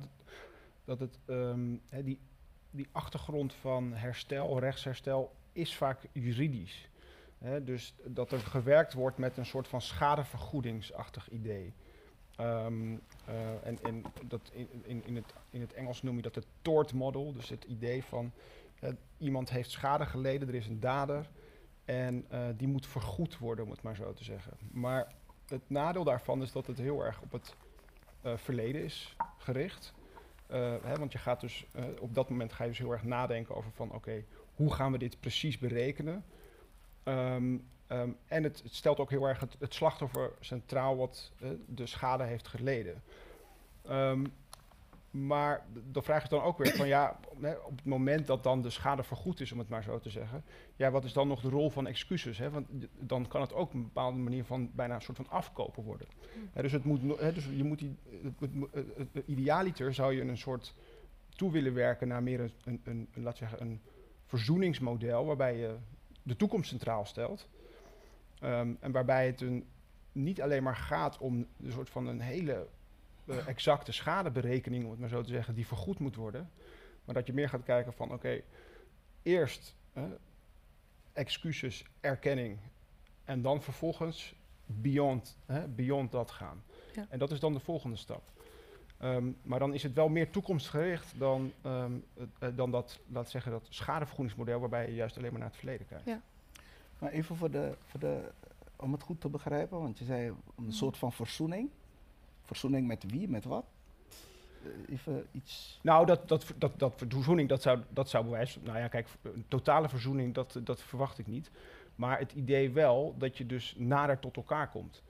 dat 0.84 1.00
het, 1.00 1.18
ehm, 1.26 1.60
hè, 1.88 2.02
die, 2.04 2.18
die 2.72 2.88
achtergrond 2.92 3.54
van 3.54 3.92
herstel, 3.92 4.58
rechtsherstel, 4.58 5.32
is 5.52 5.76
vaak 5.76 6.00
juridisch. 6.12 6.90
Dus 7.62 7.94
dat 8.04 8.32
er 8.32 8.38
gewerkt 8.38 8.92
wordt 8.92 9.18
met 9.18 9.36
een 9.36 9.46
soort 9.46 9.68
van 9.68 9.80
schadevergoedingsachtig 9.80 11.30
idee. 11.30 11.74
Ehm, 12.36 12.96
eh, 13.24 13.66
en 13.66 13.82
en 13.82 14.02
dat 14.26 14.50
in, 14.52 14.68
in, 14.82 15.04
in, 15.06 15.16
het, 15.16 15.34
in 15.50 15.60
het 15.60 15.72
Engels 15.72 16.02
noem 16.02 16.16
je 16.16 16.22
dat 16.22 16.34
het 16.34 16.46
tort 16.62 16.92
model, 16.92 17.32
dus 17.32 17.48
het 17.48 17.64
idee 17.64 18.04
van 18.04 18.32
iemand 19.18 19.50
heeft 19.50 19.70
schade 19.70 20.06
geleden, 20.06 20.48
er 20.48 20.54
is 20.54 20.66
een 20.66 20.80
dader 20.80 21.28
en 21.84 22.24
eh, 22.28 22.40
die 22.56 22.68
moet 22.68 22.86
vergoed 22.86 23.38
worden, 23.38 23.64
om 23.64 23.70
het 23.70 23.82
maar 23.82 23.96
zo 23.96 24.12
te 24.12 24.24
zeggen. 24.24 24.52
Maar 24.70 25.12
het 25.46 25.62
nadeel 25.66 26.04
daarvan 26.04 26.42
is 26.42 26.52
dat 26.52 26.66
het 26.66 26.78
heel 26.78 27.04
erg 27.04 27.20
op 27.20 27.32
het 27.32 27.56
eh, 28.20 28.36
verleden 28.36 28.84
is 28.84 29.16
gericht. 29.38 29.94
Eh, 30.52 30.74
hè, 30.82 30.96
want 30.96 31.12
je 31.12 31.18
gaat 31.18 31.40
dus, 31.40 31.66
eh, 31.72 31.84
op 32.00 32.14
dat 32.14 32.28
moment 32.28 32.52
ga 32.52 32.62
je 32.62 32.68
dus 32.68 32.78
heel 32.78 32.92
erg 32.92 33.02
nadenken 33.02 33.54
over 33.54 33.70
van 33.70 33.92
oké, 33.92 34.24
hoe 34.54 34.72
gaan 34.72 34.92
we 34.92 34.98
dit 34.98 35.20
precies 35.20 35.58
berekenen? 35.58 36.24
Ehm, 37.02 37.56
ehm, 37.86 38.10
en 38.26 38.42
het, 38.42 38.62
stelt 38.64 38.98
ook 38.98 39.10
heel 39.10 39.28
erg 39.28 39.40
het, 39.40 39.56
het 39.58 39.74
slachtoffer 39.74 40.32
centraal 40.40 40.96
wat 40.96 41.32
eh, 41.40 41.48
de 41.66 41.86
schade 41.86 42.24
heeft 42.24 42.48
geleden. 42.48 43.02
Ehm, 43.82 44.24
maar 45.12 45.66
d- 45.72 45.94
de 45.94 46.02
vraag 46.02 46.22
is 46.22 46.28
dan 46.28 46.42
ook 46.42 46.58
weer 46.58 46.72
van 46.76 46.88
ja, 46.88 47.18
op 47.64 47.76
het 47.76 47.84
moment 47.84 48.26
dat 48.26 48.42
dan 48.42 48.62
de 48.62 48.70
schade 48.70 49.02
vergoed 49.02 49.40
is, 49.40 49.52
om 49.52 49.58
het 49.58 49.68
maar 49.68 49.82
zo 49.82 49.98
te 49.98 50.10
zeggen, 50.10 50.44
ja, 50.76 50.90
wat 50.90 51.04
is 51.04 51.12
dan 51.12 51.28
nog 51.28 51.40
de 51.40 51.48
rol 51.48 51.70
van 51.70 51.86
excuses? 51.86 52.38
Hè? 52.38 52.50
Want 52.50 52.66
dan 52.98 53.28
kan 53.28 53.40
het 53.40 53.52
ook 53.52 53.68
op 53.68 53.74
een 53.74 53.82
bepaalde 53.82 54.18
manier 54.18 54.44
van 54.44 54.70
bijna 54.74 54.94
een 54.94 55.02
soort 55.02 55.16
van 55.16 55.28
afkopen 55.28 55.82
worden. 55.82 56.06
Hè, 56.52 56.62
dus, 56.62 56.72
het 56.72 56.84
moet, 56.84 57.18
hè, 57.18 57.32
dus 57.32 57.44
je 57.44 57.64
moet 57.64 57.78
die, 57.78 57.96
idealiter 59.26 59.94
zou 59.94 60.14
je 60.14 60.22
een 60.22 60.38
soort 60.38 60.74
toe 61.28 61.50
willen 61.50 61.74
werken 61.74 62.08
naar 62.08 62.22
meer 62.22 62.40
een, 62.40 62.52
een, 62.64 62.80
een, 62.84 63.08
een, 63.14 63.22
laat 63.22 63.36
zeggen, 63.36 63.60
een 63.60 63.80
verzoeningsmodel 64.26 65.24
waarbij 65.26 65.56
je 65.56 65.76
de 66.22 66.36
toekomst 66.36 66.68
centraal 66.68 67.04
stelt. 67.04 67.48
Ehm, 68.40 68.74
en 68.80 68.92
waarbij 68.92 69.26
het 69.26 69.40
een, 69.40 69.66
niet 70.12 70.42
alleen 70.42 70.62
maar 70.62 70.76
gaat 70.76 71.18
om 71.18 71.46
een 71.62 71.72
soort 71.72 71.90
van 71.90 72.06
een 72.06 72.20
hele 72.20 72.68
eh, 73.26 73.48
exacte 73.48 73.92
schadeberekening, 73.92 74.84
om 74.84 74.90
het 74.90 75.00
maar 75.00 75.08
zo 75.08 75.22
te 75.22 75.30
zeggen, 75.30 75.54
die 75.54 75.66
vergoed 75.66 75.98
moet 75.98 76.16
worden. 76.16 76.50
Maar 77.04 77.14
dat 77.14 77.26
je 77.26 77.32
meer 77.32 77.48
gaat 77.48 77.62
kijken 77.62 77.92
van 77.92 78.12
oké, 78.12 78.40
eerst 79.22 79.74
excuses, 81.12 81.84
erkenning 82.00 82.58
en 83.24 83.42
dan 83.42 83.62
vervolgens 83.62 84.34
beyond, 84.66 85.38
hè, 85.46 85.68
beyond 85.68 86.10
dat 86.10 86.30
gaan. 86.30 86.62
Ja. 86.92 87.06
En 87.08 87.18
dat 87.18 87.30
is 87.30 87.40
dan 87.40 87.52
de 87.52 87.60
volgende 87.60 87.96
stap. 87.96 88.22
Ehm, 88.98 89.30
maar 89.42 89.58
dan 89.58 89.74
is 89.74 89.82
het 89.82 89.92
wel 89.92 90.08
meer 90.08 90.30
toekomstgericht 90.30 91.18
dan, 91.18 91.52
ehm, 91.62 91.92
eh, 92.38 92.48
dan 92.54 92.70
dat, 92.70 93.00
laat 93.06 93.30
zeggen, 93.30 93.52
dat 93.52 93.66
schadevergoedingsmodel 93.68 94.60
waarbij 94.60 94.86
je 94.86 94.94
juist 94.94 95.16
alleen 95.16 95.30
maar 95.30 95.40
naar 95.40 95.48
het 95.48 95.58
verleden 95.58 95.86
kijkt. 95.86 96.04
Ja. 96.04 96.22
Maar 96.98 97.10
even 97.10 97.36
voor 97.36 97.50
de, 97.50 97.76
voor 97.86 98.00
de, 98.00 98.30
om 98.76 98.92
het 98.92 99.02
goed 99.02 99.20
te 99.20 99.28
begrijpen, 99.28 99.78
want 99.80 99.98
je 99.98 100.04
zei 100.04 100.32
een 100.56 100.72
soort 100.72 100.96
van 100.96 101.12
verzoening. 101.12 101.70
Verzoening 102.42 102.86
met 102.86 103.04
wie, 103.10 103.28
met 103.28 103.44
wat? 103.44 103.64
Eh, 104.62 104.94
Even 104.94 105.26
iets. 105.32 105.78
Nou, 105.82 106.06
dat, 106.06 106.28
dat, 106.28 106.54
dat, 106.56 106.78
dat 106.78 106.94
verzoening, 106.96 107.48
dat 107.48 107.62
zou, 107.62 107.80
dat 107.88 108.08
zou 108.08 108.24
bewijzen. 108.24 108.62
Nou 108.64 108.78
ja, 108.78 108.88
kijk, 108.88 109.08
een 109.22 109.44
totale 109.48 109.88
verzoening, 109.88 110.34
dat, 110.34 110.60
dat 110.64 110.82
verwacht 110.82 111.18
ik 111.18 111.26
niet. 111.26 111.50
Maar 111.94 112.18
het 112.18 112.32
idee 112.32 112.70
wel 112.70 113.14
dat 113.18 113.38
je 113.38 113.46
dus 113.46 113.74
nader 113.78 114.18
tot 114.18 114.36
elkaar 114.36 114.70
komt. 114.70 115.02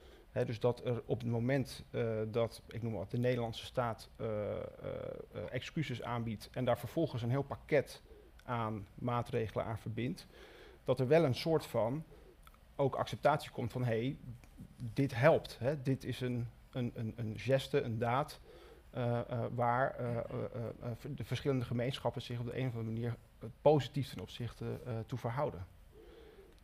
Dus 0.46 0.60
dat 0.60 0.84
er 0.84 1.02
op 1.06 1.20
het 1.20 1.28
moment 1.28 1.84
eh, 1.90 2.20
dat, 2.26 2.62
ik 2.68 2.82
noem 2.82 2.92
wat, 2.92 3.10
de 3.10 3.18
Nederlandse 3.18 3.64
staat 3.64 4.08
eh, 4.16 4.26
excuses 5.50 6.02
aanbiedt 6.02 6.48
en 6.52 6.64
daar 6.64 6.78
vervolgens 6.78 7.22
een 7.22 7.30
heel 7.30 7.42
pakket 7.42 8.02
aan 8.44 8.86
maatregelen 8.94 9.64
aan 9.64 9.78
verbindt, 9.78 10.26
dat 10.84 11.00
er 11.00 11.08
wel 11.08 11.24
een 11.24 11.34
soort 11.34 11.66
van 11.66 12.04
ook 12.76 12.94
acceptatie 12.94 13.50
komt 13.50 13.72
van 13.72 13.84
hé, 13.84 13.98
hey, 13.98 14.16
dit 14.76 15.14
helpt. 15.14 15.58
Hè, 15.58 15.82
dit 15.82 16.04
is 16.04 16.20
een, 16.20 16.48
een, 16.72 16.92
een, 16.94 17.12
een 17.16 17.34
geste, 17.38 17.80
een 17.82 17.98
daad 17.98 18.40
eh, 18.90 19.18
eh, 19.18 19.44
waar 19.54 19.94
eh, 19.98 20.16
eh, 20.16 20.22
eh, 20.54 20.64
eh, 20.82 20.90
de 21.08 21.24
verschillende 21.24 21.64
gemeenschappen 21.64 22.22
zich 22.22 22.38
op 22.38 22.46
de 22.46 22.58
een 22.58 22.66
of 22.66 22.74
andere 22.76 22.92
manier 22.92 23.16
positief 23.62 24.08
ten 24.08 24.20
opzichte 24.20 24.64
eh, 24.86 24.92
toe 25.06 25.18
verhouden. 25.18 25.66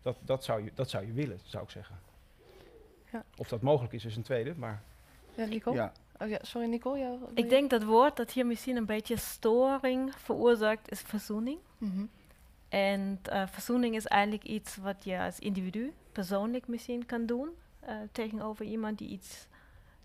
Dat, 0.02 0.16
dat, 0.20 0.44
zou 0.44 0.64
je, 0.64 0.70
dat 0.74 0.90
zou 0.90 1.06
je 1.06 1.12
willen, 1.12 1.40
zou 1.44 1.64
ik 1.64 1.70
zeggen. 1.70 1.98
Ja. 3.12 3.24
Of 3.36 3.48
dat 3.48 3.62
mogelijk 3.62 3.92
is, 3.94 4.04
is 4.04 4.16
een 4.16 4.22
tweede, 4.22 4.54
maar 4.56 4.82
ja, 5.34 5.44
Nicole? 5.44 5.76
Ja, 5.76 5.92
Oh, 6.20 6.28
ja, 6.28 6.38
sorry, 6.42 6.68
Nicole. 6.68 6.98
Jou, 6.98 7.18
wil 7.18 7.28
Ik 7.34 7.38
je- 7.44 7.46
denk 7.50 7.70
dat 7.70 7.82
woord 7.84 8.16
dat 8.16 8.30
hier 8.30 8.46
misschien 8.46 8.76
een 8.76 8.86
beetje 8.86 9.16
storing 9.16 10.14
veroorzaakt, 10.14 10.90
is 10.90 11.00
verzoening. 11.00 11.58
Mhm. 11.78 12.04
En 12.68 13.18
eh, 13.22 13.46
verzoening 13.46 13.94
is 13.94 14.06
eigenlijk 14.06 14.44
iets 14.44 14.76
wat 14.76 15.04
je 15.04 15.18
als 15.18 15.38
individu 15.38 15.92
persoonlijk 16.12 16.68
misschien 16.68 17.06
kan 17.06 17.26
doen 17.26 17.48
eh, 17.80 17.96
tegenover 18.12 18.64
iemand 18.64 18.98
die 18.98 19.08
iets 19.08 19.46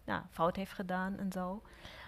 nou, 0.05 0.21
fout 0.29 0.55
heeft 0.55 0.73
gedaan 0.73 1.17
en 1.17 1.31
zo. 1.31 1.61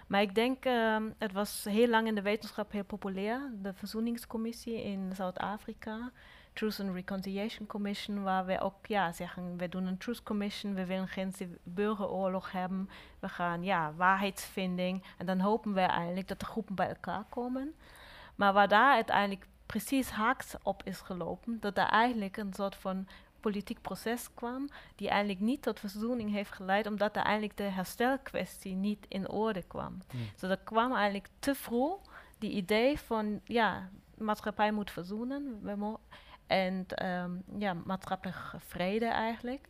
Maar 0.06 0.20
ik 0.20 0.34
denk, 0.34 0.64
ehm, 0.64 1.10
het 1.18 1.32
was 1.32 1.64
heel 1.64 1.88
lang 1.88 2.06
in 2.06 2.14
de 2.14 2.22
wetenschap 2.22 2.72
heel 2.72 2.84
populair, 2.84 3.50
de 3.62 3.74
verzoeningscommissie 3.74 4.82
in 4.82 5.12
Zuid-Afrika, 5.14 6.10
Truth 6.52 6.80
and 6.80 6.94
Reconciliation 6.94 7.66
Commission, 7.66 8.22
waar 8.22 8.46
we 8.46 8.60
ook 8.60 8.86
ja, 8.86 9.12
zeggen, 9.12 9.56
we 9.56 9.68
doen 9.68 9.86
een 9.86 9.98
Truth 9.98 10.22
Commission, 10.22 10.74
we 10.74 10.86
willen 10.86 11.08
geen 11.08 11.34
burgeroorlog 11.62 12.52
hebben, 12.52 12.88
we 13.18 13.28
gaan 13.28 13.62
ja, 13.62 13.92
waarheidsvinding 13.94 15.04
en 15.18 15.26
dan 15.26 15.40
hopen 15.40 15.72
we 15.72 15.80
eigenlijk 15.80 16.28
dat 16.28 16.40
de 16.40 16.46
groepen 16.46 16.74
bij 16.74 16.88
elkaar 16.88 17.24
komen. 17.28 17.74
Maar 18.34 18.52
waar 18.52 18.68
daar 18.68 18.94
uiteindelijk 18.94 19.46
precies 19.66 20.10
haaks 20.10 20.54
op 20.62 20.82
is 20.84 21.00
gelopen, 21.00 21.60
dat 21.60 21.78
er 21.78 21.86
eigenlijk 21.88 22.36
een 22.36 22.52
soort 22.52 22.76
van 22.76 23.06
politiek 23.46 23.80
proces 23.80 24.34
kwam, 24.34 24.68
die 24.96 25.08
eigenlijk 25.08 25.40
niet 25.40 25.62
tot 25.62 25.80
verzoening 25.80 26.32
heeft 26.32 26.52
geleid, 26.52 26.86
omdat 26.86 27.16
er 27.16 27.22
eigenlijk 27.22 27.56
de 27.56 27.62
herstelkwestie 27.62 28.74
niet 28.74 29.06
in 29.08 29.28
orde 29.28 29.62
kwam. 29.62 29.98
Hmm. 30.10 30.20
Dus 30.40 30.50
er 30.50 30.58
kwam 30.64 30.92
eigenlijk 30.92 31.28
te 31.38 31.54
vroeg 31.54 32.00
die 32.38 32.50
idee 32.50 32.98
van, 32.98 33.40
ja, 33.44 33.88
maatschappij 34.18 34.72
moet 34.72 34.90
verzoenen. 34.90 35.60
En 36.46 36.86
ehm, 36.88 37.30
ja, 37.58 37.74
maatschappelijke 37.84 38.58
vrede 38.58 39.06
eigenlijk. 39.06 39.66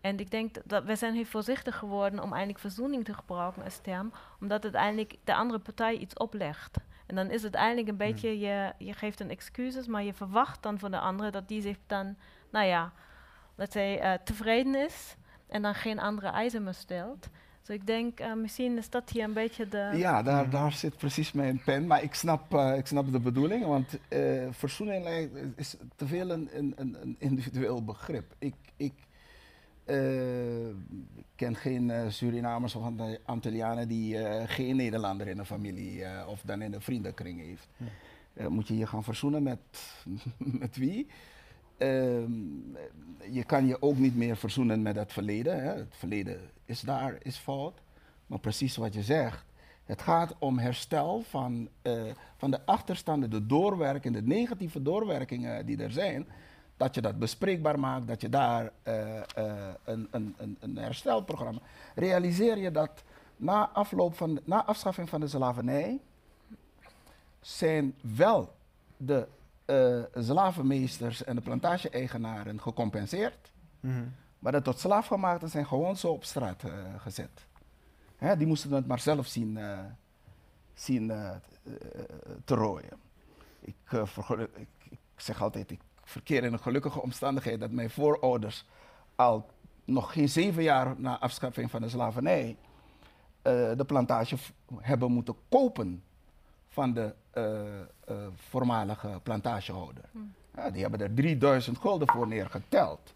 En 0.00 0.18
ik 0.18 0.30
denk 0.30 0.54
dat- 0.54 0.62
dat 0.66 0.84
we 0.84 0.96
zijn 0.96 1.14
heel 1.14 1.24
voorzichtig 1.24 1.76
geworden 1.76 2.18
om 2.22 2.30
eigenlijk 2.30 2.58
verzoening 2.58 3.04
te 3.04 3.14
gebruiken 3.14 3.64
als 3.64 3.78
term, 3.78 4.12
omdat 4.40 4.62
het 4.62 4.74
eigenlijk 4.74 5.16
de 5.24 5.34
andere 5.34 5.58
partij 5.58 5.96
iets 5.96 6.14
oplegt. 6.14 6.78
En 7.06 7.16
dan 7.16 7.30
is 7.30 7.42
het 7.42 7.54
eigenlijk 7.54 7.88
een 7.88 7.96
beetje, 7.96 8.38
je, 8.38 8.72
je 8.78 8.92
geeft 8.92 9.20
een 9.20 9.30
excuses, 9.30 9.86
maar 9.86 10.02
je 10.02 10.14
verwacht 10.14 10.62
dan 10.62 10.78
van 10.78 10.90
de 10.90 10.98
andere 10.98 11.30
dat 11.30 11.48
die 11.48 11.60
zich 11.60 11.76
dan, 11.86 12.16
nou 12.50 12.66
ja, 12.66 12.92
let's 13.60 13.72
say, 13.72 13.96
eh, 13.96 14.12
tevreden 14.24 14.74
is 14.74 15.16
en 15.48 15.62
dan 15.62 15.74
geen 15.74 15.98
andere 15.98 16.28
eisen 16.28 16.62
meer 16.64 16.74
stelt. 16.74 17.28
Dus 17.62 17.76
ik 17.76 17.86
denk, 17.86 18.20
eh, 18.20 18.32
misschien 18.34 18.76
is 18.78 18.90
dat 18.90 19.10
hier 19.10 19.24
een 19.24 19.32
beetje 19.32 19.68
de... 19.68 19.90
Ja, 19.94 20.22
daar, 20.22 20.50
daar 20.50 20.72
zit 20.72 20.96
precies 20.96 21.32
mijn 21.32 21.62
pen. 21.64 21.86
Maar 21.86 22.02
ik 22.02 22.14
snap, 22.14 22.54
eh, 22.54 22.76
ik 22.76 22.86
snap 22.86 23.12
de 23.12 23.20
bedoeling, 23.20 23.64
want 23.64 23.98
eh, 24.08 24.46
verzoening 24.50 25.04
lijkt- 25.04 25.32
is 25.56 25.76
te 25.96 26.06
veel 26.06 26.30
een, 26.30 26.48
een, 26.52 26.74
een 27.00 27.16
individueel 27.18 27.84
begrip. 27.84 28.34
Ik, 28.38 28.54
ik 28.76 28.92
eh, 29.84 29.96
ken 31.36 31.56
geen 31.56 31.90
eh, 31.90 32.08
Surinamers 32.08 32.74
of 32.74 32.82
Ant- 32.84 33.18
Antillianen 33.24 33.88
die 33.88 34.18
eh, 34.18 34.42
geen 34.48 34.76
Nederlander 34.76 35.26
in 35.28 35.36
de 35.36 35.44
familie 35.44 36.04
eh, 36.04 36.28
of 36.28 36.40
dan 36.44 36.62
in 36.62 36.70
de 36.70 36.80
vriendenkring 36.80 37.40
heeft. 37.40 37.68
Eh, 38.34 38.46
moet 38.46 38.68
je 38.68 38.76
je 38.76 38.86
gaan 38.86 39.04
verzoenen 39.04 39.42
met, 39.42 39.58
met 40.62 40.76
wie? 40.76 41.06
Ehm, 41.80 42.32
je 43.30 43.44
kan 43.44 43.66
je 43.66 43.82
ook 43.82 43.96
niet 43.96 44.16
meer 44.16 44.36
verzoenen 44.36 44.82
met 44.82 44.96
het 44.96 45.12
verleden. 45.12 45.62
Hè. 45.62 45.72
Het 45.72 45.96
verleden 45.96 46.40
is 46.64 46.80
daar, 46.80 47.18
is 47.22 47.36
fout. 47.36 47.80
Maar 48.26 48.38
precies 48.38 48.76
wat 48.76 48.94
je 48.94 49.02
zegt. 49.02 49.44
Het 49.84 50.02
gaat 50.02 50.34
om 50.38 50.58
herstel 50.58 51.22
van, 51.28 51.68
eh, 51.82 52.02
van 52.36 52.50
de 52.50 52.66
achterstanden, 52.66 53.30
de 53.30 53.46
doorwerkingen, 53.46 54.24
de 54.24 54.34
negatieve 54.34 54.82
doorwerkingen 54.82 55.66
die 55.66 55.82
er 55.82 55.90
zijn. 55.90 56.26
Dat 56.76 56.94
je 56.94 57.00
dat 57.00 57.18
bespreekbaar 57.18 57.78
maakt, 57.78 58.06
dat 58.06 58.20
je 58.20 58.28
daar 58.28 58.72
eh, 58.82 59.16
eh, 59.16 59.74
een, 59.84 60.08
een, 60.10 60.56
een, 60.60 60.76
herstelprogramma. 60.76 61.60
Realiseer 61.94 62.58
je 62.58 62.70
dat 62.70 63.02
na, 63.36 63.68
afloop 63.68 64.16
van, 64.16 64.40
na 64.44 64.64
afschaffing 64.64 65.08
van 65.08 65.20
de 65.20 65.28
slavernij 65.28 66.00
zijn 67.40 67.94
wel 68.00 68.52
de 68.96 69.26
eh 69.70 70.22
slavenmeesters 70.22 71.24
en 71.24 71.34
de 71.34 71.40
plantage-eigenaren 71.40 72.60
gecompenseerd. 72.60 73.52
Mhm. 73.80 74.04
Maar 74.38 74.52
de 74.52 74.62
tot 74.62 74.78
slaafgemaakten 74.78 75.48
zijn 75.48 75.66
gewoon 75.66 75.96
zo 75.96 76.08
op 76.08 76.24
straat 76.24 76.62
eh, 76.62 76.72
gezet. 76.98 77.46
Hè, 78.16 78.36
die 78.36 78.46
moesten 78.46 78.72
het 78.72 78.86
maar 78.86 78.98
zelf 78.98 79.26
zien, 79.26 79.56
eh, 79.56 79.78
zien 80.74 81.08
te 82.44 82.54
rooien. 82.54 82.98
Ik, 83.60 83.74
ik, 84.56 84.68
ik 84.90 84.98
zeg 85.16 85.42
altijd, 85.42 85.70
ik 85.70 85.80
verkeer 86.04 86.44
in 86.44 86.52
een 86.52 86.58
gelukkige 86.58 87.02
omstandigheid 87.02 87.60
dat 87.60 87.70
mijn 87.70 87.90
voorouders 87.90 88.64
al 89.14 89.50
nog 89.84 90.12
geen 90.12 90.28
zeven 90.28 90.62
jaar 90.62 91.00
na 91.00 91.18
afschaffing 91.18 91.70
van 91.70 91.80
de 91.80 91.88
slavernij 91.88 92.56
de 93.42 93.84
plantage 93.86 94.36
hebben 94.76 95.12
moeten 95.12 95.34
kopen 95.48 96.02
van 96.68 96.94
de 96.94 97.14
voormalige 98.34 99.20
plantagehouder. 99.22 100.04
Ja, 100.54 100.70
die 100.70 100.82
hebben 100.82 101.00
er 101.00 101.14
3000 101.14 101.78
gulden 101.78 102.08
voor 102.08 102.28
neergeteld. 102.28 103.14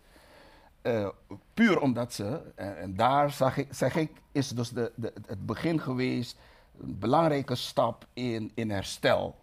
Eh, 0.82 1.08
puur 1.54 1.80
omdat 1.80 2.12
ze, 2.12 2.40
en, 2.54 2.78
en 2.78 2.96
daar 2.96 3.30
zag 3.30 3.56
ik, 3.56 3.68
zeg 3.70 3.96
ik, 3.96 4.10
is 4.32 4.48
dus 4.48 4.70
de, 4.70 4.92
de, 4.94 5.12
het 5.26 5.46
begin 5.46 5.80
geweest, 5.80 6.38
een 6.80 6.98
belangrijke 6.98 7.54
stap 7.54 8.06
in, 8.12 8.50
in 8.54 8.70
herstel 8.70 9.36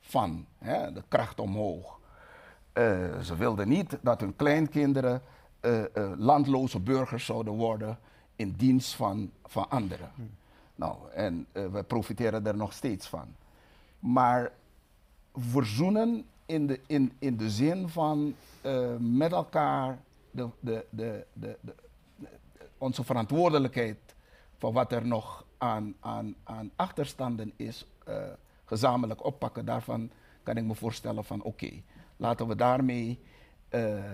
van 0.00 0.46
hè, 0.58 0.92
de 0.92 1.02
kracht 1.08 1.40
omhoog. 1.40 1.98
Eh, 2.72 3.18
ze 3.20 3.36
wilden 3.36 3.68
niet 3.68 3.98
dat 4.00 4.20
hun 4.20 4.36
kleinkinderen 4.36 5.22
eh, 5.60 5.96
eh, 5.96 6.12
landloze 6.16 6.80
burgers 6.80 7.24
zouden 7.24 7.52
worden 7.52 7.98
in 8.36 8.54
dienst 8.56 8.94
van, 8.94 9.30
van 9.44 9.70
anderen. 9.70 10.10
Nou, 10.74 10.96
en 11.12 11.46
eh, 11.52 11.66
we 11.66 11.82
profiteren 11.82 12.46
er 12.46 12.56
nog 12.56 12.72
steeds 12.72 13.06
van. 13.06 13.34
Maar 14.06 14.52
verzoenen 15.34 16.26
in 16.46 16.66
de, 16.66 16.80
in, 16.86 17.12
in 17.18 17.36
de 17.36 17.50
zin 17.50 17.88
van 17.88 18.34
eh, 18.60 18.96
met 18.98 19.32
elkaar 19.32 19.98
de, 20.30 20.48
de, 20.60 20.86
de, 20.90 21.26
de, 21.32 21.56
onze 22.78 23.04
verantwoordelijkheid 23.04 23.98
voor 24.58 24.72
wat 24.72 24.92
er 24.92 25.06
nog 25.06 25.44
aan, 25.58 25.94
aan, 26.00 26.34
aan 26.44 26.70
achterstanden 26.76 27.52
is, 27.56 27.86
eh, 28.04 28.22
gezamenlijk 28.64 29.24
oppakken. 29.24 29.64
Daarvan 29.64 30.10
kan 30.42 30.56
ik 30.56 30.64
me 30.64 30.74
voorstellen 30.74 31.24
van 31.24 31.42
oké, 31.42 31.70
laten 32.16 32.46
we 32.46 32.56
daarmee 32.56 33.20
eh, 33.68 34.04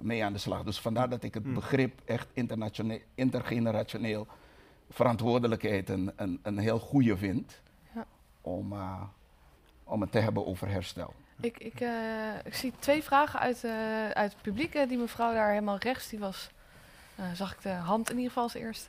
mee 0.00 0.24
aan 0.24 0.32
de 0.32 0.38
slag. 0.38 0.62
Dus 0.62 0.80
vandaar 0.80 1.08
dat 1.08 1.22
ik 1.22 1.34
het 1.34 1.54
begrip 1.54 2.00
echt 2.04 2.28
intergenerationeel 3.14 4.26
verantwoordelijkheid 4.90 5.88
een, 5.88 6.12
een, 6.16 6.40
een 6.42 6.58
heel 6.58 6.78
goede 6.78 7.16
vind 7.16 7.60
Ja. 7.94 8.06
om, 8.40 8.72
eh, 8.72 9.02
om 9.84 10.00
het 10.00 10.12
te 10.12 10.18
hebben 10.18 10.46
over 10.46 10.68
herstel. 10.68 11.14
Ik, 11.40 11.58
ik, 11.58 11.80
eh, 11.80 12.44
ik 12.44 12.54
zie 12.54 12.72
twee 12.78 13.02
vragen 13.02 13.40
uit, 13.40 13.64
eh, 13.64 14.08
uit 14.10 14.32
het 14.32 14.42
publiek. 14.42 14.72
Die 14.88 14.98
mevrouw 14.98 15.32
daar 15.32 15.48
helemaal 15.48 15.76
rechts, 15.78 16.08
die 16.08 16.18
was, 16.18 16.50
eh, 17.14 17.32
zag 17.32 17.52
ik 17.54 17.62
de 17.62 17.68
hand 17.68 18.06
in 18.10 18.14
ieder 18.16 18.28
geval 18.28 18.42
als 18.44 18.54
eerste. 18.54 18.88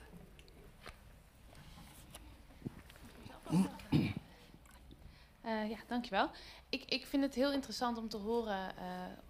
Eh, 5.41 5.69
ja, 5.69 5.77
dankjewel. 5.87 6.29
Ik, 6.69 6.83
ik 6.85 7.05
vind 7.05 7.23
het 7.23 7.35
heel 7.35 7.51
interessant 7.51 7.97
om 7.97 8.09
te 8.09 8.17
horen 8.17 8.69
eh, 8.77 8.83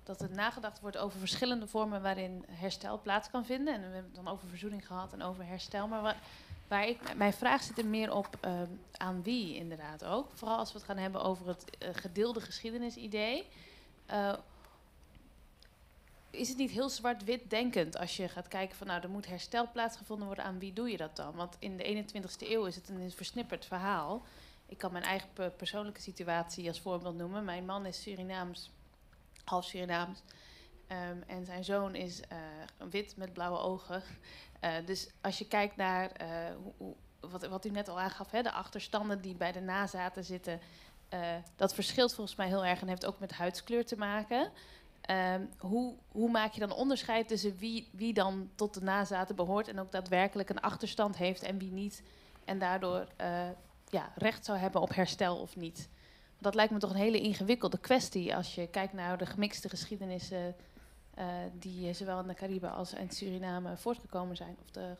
dat 0.03 0.21
er 0.21 0.29
nagedacht 0.31 0.79
wordt 0.79 0.97
over 0.97 1.19
verschillende 1.19 1.67
vormen 1.67 2.01
waarin 2.01 2.45
herstel 2.49 3.01
plaats 3.01 3.29
kan 3.29 3.45
vinden. 3.45 3.73
En 3.73 3.79
we 3.79 3.85
hebben 3.85 4.03
het 4.13 4.15
dan 4.15 4.27
over 4.27 4.47
verzoening 4.47 4.87
gehad 4.87 5.13
en 5.13 5.21
over 5.21 5.45
herstel. 5.45 5.87
Maar 5.87 6.01
wa- 6.01 6.15
waar 6.67 6.87
ik, 6.87 7.15
mijn 7.15 7.33
vraag 7.33 7.63
zit 7.63 7.77
er 7.77 7.85
meer 7.85 8.13
op 8.13 8.37
ehm, 8.41 8.67
aan 8.91 9.23
wie 9.23 9.55
inderdaad 9.55 10.03
ook. 10.05 10.31
Vooral 10.33 10.57
als 10.57 10.71
we 10.71 10.77
het 10.77 10.87
gaan 10.87 10.97
hebben 10.97 11.21
over 11.21 11.47
het 11.47 11.77
eh, 11.77 11.89
gedeelde 11.93 12.41
geschiedenisidee. 12.41 13.47
Eh, 14.05 14.33
is 16.29 16.49
het 16.49 16.57
niet 16.57 16.71
heel 16.71 16.89
zwart-wit 16.89 17.49
denkend 17.49 17.97
als 17.97 18.17
je 18.17 18.27
gaat 18.29 18.47
kijken 18.47 18.75
van 18.77 18.87
nou, 18.87 19.01
er 19.01 19.09
moet 19.09 19.27
herstel 19.27 19.69
plaatsgevonden 19.71 20.27
worden, 20.27 20.45
aan 20.45 20.59
wie 20.59 20.73
doe 20.73 20.89
je 20.91 20.97
dat 20.97 21.15
dan? 21.15 21.35
Want 21.35 21.55
in 21.59 21.77
de 21.77 22.03
21ste 22.05 22.47
eeuw 22.49 22.65
is 22.65 22.75
het 22.75 22.89
een 22.89 23.11
versnipperd 23.11 23.65
verhaal. 23.65 24.21
Ik 24.65 24.77
kan 24.77 24.91
mijn 24.91 25.03
eigen 25.03 25.29
pe- 25.33 25.53
persoonlijke 25.57 26.01
situatie 26.01 26.67
als 26.67 26.79
voorbeeld 26.79 27.17
noemen. 27.17 27.45
Mijn 27.45 27.65
man 27.65 27.85
is 27.85 28.01
Surinaams, 28.01 28.71
half 29.43 29.65
Surinaams. 29.65 30.19
Ehm, 30.87 31.17
en 31.27 31.45
zijn 31.45 31.63
zoon 31.63 31.95
is 31.95 32.21
eh, 32.21 32.37
wit 32.89 33.17
met 33.17 33.33
blauwe 33.33 33.57
ogen. 33.59 34.03
Eh, 34.59 34.73
dus 34.85 35.09
als 35.21 35.37
je 35.37 35.47
kijkt 35.47 35.75
naar 35.75 36.11
eh, 36.11 36.27
hoe, 36.77 36.95
wat, 37.19 37.47
wat 37.47 37.65
u 37.65 37.69
net 37.69 37.87
al 37.87 37.99
aangaf, 37.99 38.31
hè, 38.31 38.41
de 38.41 38.51
achterstanden 38.51 39.21
die 39.21 39.35
bij 39.35 39.51
de 39.51 39.59
nazaten 39.59 40.23
zitten, 40.23 40.59
dat 41.55 41.73
verschilt 41.73 42.13
volgens 42.13 42.37
mij 42.37 42.47
heel 42.47 42.65
erg 42.65 42.81
en 42.81 42.87
heeft 42.87 43.05
ook 43.05 43.19
met 43.19 43.31
huidskleur 43.31 43.85
te 43.85 43.97
maken. 43.97 44.51
Ehm, 45.01 45.41
hoe, 45.57 45.95
hoe 46.11 46.29
maak 46.29 46.53
je 46.53 46.59
dan 46.59 46.71
onderscheid 46.71 47.27
tussen 47.27 47.57
wie, 47.57 47.89
wie 47.91 48.13
dan 48.13 48.49
tot 48.55 48.73
de 48.73 48.81
nazaten 48.81 49.35
behoort 49.35 49.67
en 49.67 49.79
ook 49.79 49.91
daadwerkelijk 49.91 50.49
een 50.49 50.61
achterstand 50.61 51.17
heeft 51.17 51.43
en 51.43 51.57
wie 51.57 51.71
niet? 51.71 52.03
En 52.45 52.59
daardoor 52.59 53.07
ja, 53.89 54.11
recht 54.15 54.45
zou 54.45 54.57
hebben 54.57 54.81
op 54.81 54.95
herstel 54.95 55.37
of 55.37 55.55
niet. 55.55 55.89
Dat 56.39 56.55
lijkt 56.55 56.71
me 56.71 56.79
toch 56.79 56.89
een 56.89 56.95
hele 56.95 57.21
ingewikkelde 57.21 57.79
kwestie 57.79 58.35
als 58.35 58.55
je 58.55 58.67
kijkt 58.67 58.93
naar 58.93 59.17
de 59.17 59.25
gemixte 59.25 59.69
geschiedenissen 59.69 60.55
eh, 61.17 61.25
die 61.59 61.93
zowel 61.93 62.21
in 62.21 62.27
de 62.27 62.33
Cariben 62.33 62.73
als 62.73 62.93
in 62.93 63.09
Suriname 63.09 63.77
voortgekomen 63.77 64.35
zijn. 64.35 64.55
Of 64.63 64.71
de 64.71 64.95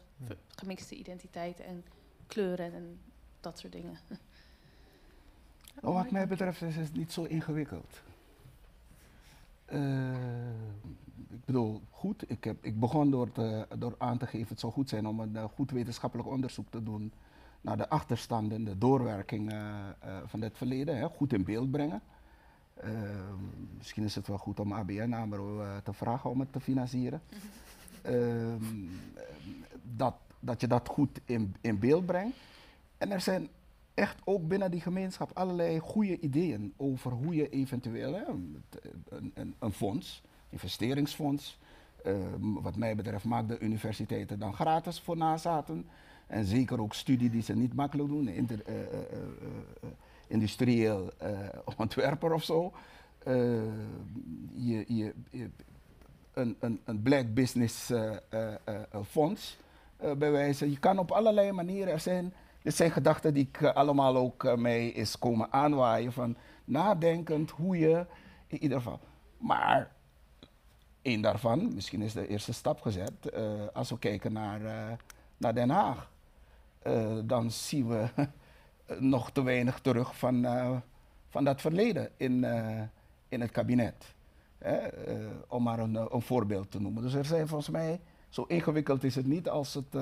gemixte 0.48 0.96
identiteiten 0.96 1.66
en 1.66 1.86
kleuren 2.28 2.74
en 2.74 3.00
dat 3.40 3.60
soort 3.60 3.74
dingen. 3.74 3.98
Oh, 5.82 5.94
wat 5.94 6.12
mij 6.12 6.28
betreft 6.28 6.62
is 6.62 6.76
het 6.76 6.94
niet 6.94 7.12
zo 7.12 7.24
ingewikkeld. 7.24 8.02
Eh, 9.66 10.12
ik 11.30 11.46
bedoel, 11.46 11.82
goed, 11.90 12.30
ik, 12.30 12.44
heb, 12.44 12.64
ik 12.64 12.80
begon 12.80 13.12
door, 13.12 13.32
te- 13.32 13.68
door 13.78 13.96
aan 13.98 14.18
te 14.18 14.28
geven, 14.28 14.48
het 14.48 14.60
zou 14.60 14.74
goed 14.74 14.90
zijn 14.90 15.08
om 15.08 15.20
een 15.20 15.36
eh, 15.36 15.44
goed 15.44 15.72
wetenschappelijk 15.72 16.30
onderzoek 16.30 16.70
te 16.70 16.84
doen 16.84 17.14
naar 17.62 17.78
de 17.78 17.90
achterstanden, 17.90 18.64
de 18.64 18.78
doorwerking 18.78 19.54
van 20.26 20.42
het 20.42 20.58
verleden, 20.58 20.98
hè, 20.98 21.10
goed 21.10 21.34
in 21.34 21.44
beeld 21.44 21.72
brengen. 21.72 22.02
Eh, 22.82 22.90
misschien 23.78 24.04
is 24.04 24.16
het 24.16 24.28
wel 24.28 24.38
goed 24.38 24.60
om 24.60 24.72
ABN 24.74 25.14
AMRO 25.14 25.62
eh, 25.62 25.78
te 25.84 25.94
vragen 25.94 26.30
om 26.30 26.40
het 26.40 26.52
te 26.52 26.60
financieren. 26.60 27.22
Ehm, 28.02 28.64
dat, 29.96 30.14
dat 30.40 30.62
je 30.62 30.68
dat 30.68 30.88
goed 30.88 31.20
in, 31.26 31.56
in 31.62 31.80
beeld 31.80 32.06
brengt. 32.06 32.36
En 32.98 33.12
er 33.12 33.22
zijn 33.22 33.48
echt 33.94 34.18
ook 34.24 34.48
binnen 34.48 34.72
die 34.72 34.82
gemeenschap 34.82 35.32
allerlei 35.34 35.80
goede 35.80 36.20
ideeën 36.20 36.74
over 36.78 37.12
hoe 37.12 37.36
je 37.36 37.50
eventueel 37.50 38.14
hè, 38.14 38.26
een, 38.26 38.64
een, 39.34 39.56
een 39.60 39.72
fonds, 39.72 40.22
investeringsfonds, 40.50 41.60
eh, 42.04 42.14
m- 42.40 42.62
wat 42.62 42.76
mij 42.76 42.96
betreft 42.96 43.26
maakt 43.26 43.48
de 43.48 43.60
universiteiten 43.60 44.40
dan 44.40 44.54
gratis 44.54 45.00
voor 45.00 45.18
nazaten. 45.18 45.86
En 46.28 46.46
zeker 46.46 46.82
ook 46.82 46.94
studie 46.94 47.30
die 47.30 47.42
ze 47.42 47.56
niet 47.56 47.74
makkelijk 47.74 48.10
doen, 48.10 48.28
inter, 48.28 48.70
uh, 48.70 48.76
uh, 48.82 49.90
industrieel 50.28 51.12
ontwerper 51.78 52.34
of 52.34 52.44
zo. 52.44 52.74
je, 54.54 54.86
je, 54.88 55.14
je, 55.30 55.50
een, 56.34 56.56
een, 56.60 56.82
een 56.86 57.02
black 57.02 57.34
business 57.34 57.92
fonds 59.08 59.58
bij 59.98 60.32
wijze. 60.32 60.70
Je 60.70 60.80
kan 60.80 61.00
op 61.00 61.12
allerlei 61.12 61.52
manieren, 61.52 61.94
er 61.94 62.00
zijn, 62.00 62.34
dit 62.62 62.76
zijn 62.76 62.92
gedachten 62.92 63.34
die 63.34 63.50
ik 63.52 63.64
allemaal 63.64 64.16
ook 64.16 64.58
mij 64.58 64.88
is 64.88 65.20
komen 65.20 65.54
aanwaaien 65.54 66.12
van 66.12 66.38
nadenkend 66.66 67.52
hoe 67.52 67.78
je 67.78 68.06
in 68.48 68.62
ieder 68.62 68.78
geval. 68.78 69.00
Maar 69.38 69.92
één 71.02 71.22
daarvan, 71.22 71.74
misschien 71.74 72.02
is 72.02 72.14
de 72.14 72.28
eerste 72.28 72.54
stap 72.54 72.82
gezet, 72.82 73.34
als 73.74 73.90
we 73.90 74.00
kijken 74.00 74.34
naar, 74.34 74.62
naar 75.38 75.54
Den 75.54 75.70
Haag. 75.70 76.12
Dan 77.24 77.52
zien 77.52 77.88
we 77.88 78.10
nog 79.00 79.32
te 79.32 79.44
weinig 79.44 79.80
terug 79.80 80.18
van, 80.18 80.46
uh, 80.46 80.78
van 81.30 81.44
dat 81.44 81.62
verleden 81.62 82.10
in, 82.18 82.44
uh, 82.44 82.82
in 83.30 83.42
het 83.42 83.52
kabinet. 83.52 84.16
om 85.48 85.64
maar 85.64 85.80
een, 85.80 85.96
een, 85.96 86.22
voorbeeld 86.22 86.72
te 86.72 86.82
noemen. 86.82 87.04
Dus 87.04 87.14
er 87.14 87.26
zijn 87.26 87.48
volgens 87.48 87.70
mij, 87.70 88.00
zo 88.30 88.44
ingewikkeld 88.48 89.04
is 89.04 89.16
het 89.16 89.26
niet 89.26 89.50
als, 89.50 89.74
het, 89.74 89.96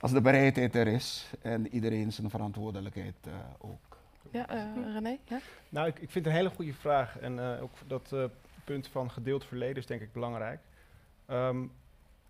als 0.00 0.12
de 0.12 0.20
bereidheid 0.20 0.74
er 0.74 0.86
is 0.86 1.30
en 1.42 1.68
iedereen 1.68 2.12
zijn 2.12 2.30
verantwoordelijkheid 2.30 3.14
ook. 3.58 3.98
Ja, 4.30 4.44
René? 4.92 5.18
Ja? 5.24 5.40
Nou, 5.68 5.86
ik, 5.86 5.98
ik 5.98 6.10
vind 6.10 6.24
het 6.24 6.26
een 6.26 6.40
hele 6.40 6.54
goede 6.54 6.74
vraag. 6.74 7.18
En 7.18 7.40
ook 7.40 7.72
dat 7.86 8.14
punt 8.64 8.88
van 8.88 9.10
gedeeld 9.10 9.44
verleden 9.44 9.76
is 9.76 9.86
denk 9.86 10.00
ik 10.00 10.12
belangrijk. 10.12 10.60
Um, 11.28 11.72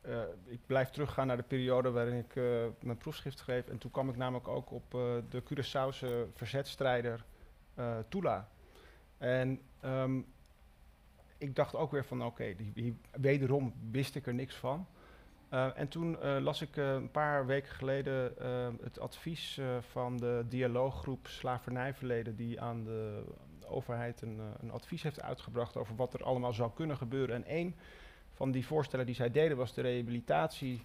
uh, 0.07 0.23
ik 0.45 0.61
blijf 0.67 0.91
teruggaan 0.91 1.27
naar 1.27 1.37
de 1.37 1.43
periode 1.43 1.91
waarin 1.91 2.19
ik 2.19 2.35
uh, 2.35 2.65
mijn 2.81 2.99
proefschrift 2.99 3.39
schreef. 3.39 3.69
En 3.69 3.79
toen 3.79 3.91
kwam 3.91 4.09
ik 4.09 4.17
namelijk 4.17 4.49
ook 4.49 4.71
op 4.71 4.95
uh, 4.95 5.01
de 5.29 5.43
Curaçaose 5.43 6.33
verzetstrijder 6.35 7.25
Tula. 8.09 8.49
En 9.19 9.61
um, 9.85 10.27
ik 11.39 11.57
dacht 11.57 11.75
ook 11.75 11.91
weer 11.91 12.05
van 12.05 12.25
oké, 12.25 12.55
wederom 13.13 13.75
wist 13.91 14.15
ik 14.15 14.27
er 14.27 14.35
niks 14.35 14.55
van. 14.55 14.87
en 15.75 15.89
toen 15.89 16.19
las 16.43 16.63
ik 16.63 16.77
een 16.77 17.11
paar 17.11 17.47
weken 17.47 17.73
geleden 17.73 18.35
het 18.83 18.99
advies 18.99 19.61
van 19.81 20.17
de 20.17 20.45
dialooggroep 20.49 21.27
Slavernijverleden, 21.27 22.37
die 22.37 22.61
aan 22.61 22.85
de 22.85 23.25
overheid 23.67 24.23
een, 24.23 24.41
een 24.61 24.71
advies 24.71 25.03
heeft 25.03 25.23
uitgebracht 25.23 25.77
over 25.77 25.97
wat 25.97 26.15
er 26.15 26.25
allemaal 26.25 26.53
zou 26.53 26.71
kunnen 26.75 26.97
gebeuren. 26.97 27.35
En 27.35 27.45
één 27.45 27.75
van 28.35 28.51
die 28.51 28.67
voorstellen 28.67 29.07
die 29.07 29.15
zij 29.15 29.31
deden 29.31 29.57
was 29.57 29.75
de 29.75 29.81
rehabilitatie 29.81 30.83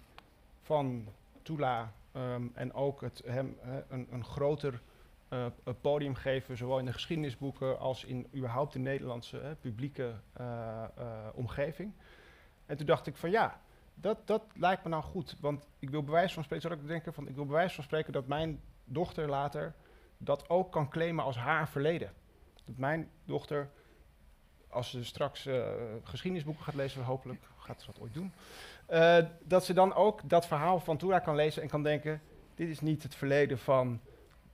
van 0.62 1.06
Tula 1.42 1.92
um, 2.16 2.50
en 2.54 2.72
ook 2.72 3.00
het 3.00 3.22
hem 3.26 3.56
een, 3.88 4.06
een, 4.10 4.24
groter 4.24 4.80
uh, 5.28 5.46
podium 5.80 6.14
geven, 6.14 6.56
zowel 6.56 6.78
in 6.78 6.84
de 6.84 6.92
geschiedenisboeken 6.92 7.78
als 7.78 8.04
in 8.04 8.26
überhaupt 8.34 8.72
de 8.72 8.78
Nederlandse 8.78 9.56
publieke 9.60 10.14
omgeving. 11.34 11.92
En 12.66 12.76
toen 12.76 12.86
dacht 12.86 13.06
ik 13.06 13.16
van 13.16 13.30
ja, 13.30 13.60
dat, 13.94 14.26
dat 14.26 14.42
lijkt 14.54 14.82
me 14.82 14.88
nou 14.88 15.02
goed, 15.02 15.36
want 15.40 15.68
ik 15.78 15.90
wil 15.90 16.02
bewijs 16.02 16.32
van 16.32 16.44
spreken, 16.44 16.72
ik 16.72 16.86
denken 16.86 17.14
van 17.14 17.28
ik 17.28 17.34
wil 17.34 17.46
bewijs 17.46 17.74
van 17.74 17.84
spreken 17.84 18.12
dat 18.12 18.26
mijn 18.26 18.60
dochter 18.84 19.28
later 19.28 19.74
dat 20.18 20.48
ook 20.48 20.72
kan 20.72 20.88
claimen 20.88 21.24
als 21.24 21.36
haar 21.36 21.68
verleden. 21.68 22.12
Dat 22.64 22.76
mijn 22.76 23.10
dochter 23.24 23.70
als 24.70 24.90
ze 24.90 25.04
straks 25.04 25.46
uh, 25.46 25.66
geschiedenisboeken 26.02 26.64
gaat 26.64 26.74
lezen, 26.74 27.02
hopelijk 27.02 27.40
gaat 27.58 27.80
ze 27.80 27.86
dat 27.86 28.00
ooit 28.00 28.14
doen, 28.14 28.32
uh, 28.90 29.16
dat 29.42 29.64
ze 29.64 29.72
dan 29.72 29.94
ook 29.94 30.20
dat 30.24 30.46
verhaal 30.46 30.80
van 30.80 30.96
Tura 30.96 31.18
kan 31.18 31.34
lezen 31.34 31.62
en 31.62 31.68
kan 31.68 31.82
denken, 31.82 32.20
dit 32.54 32.68
is 32.68 32.80
niet 32.80 33.02
het 33.02 33.14
verleden 33.14 33.58
van 33.58 34.00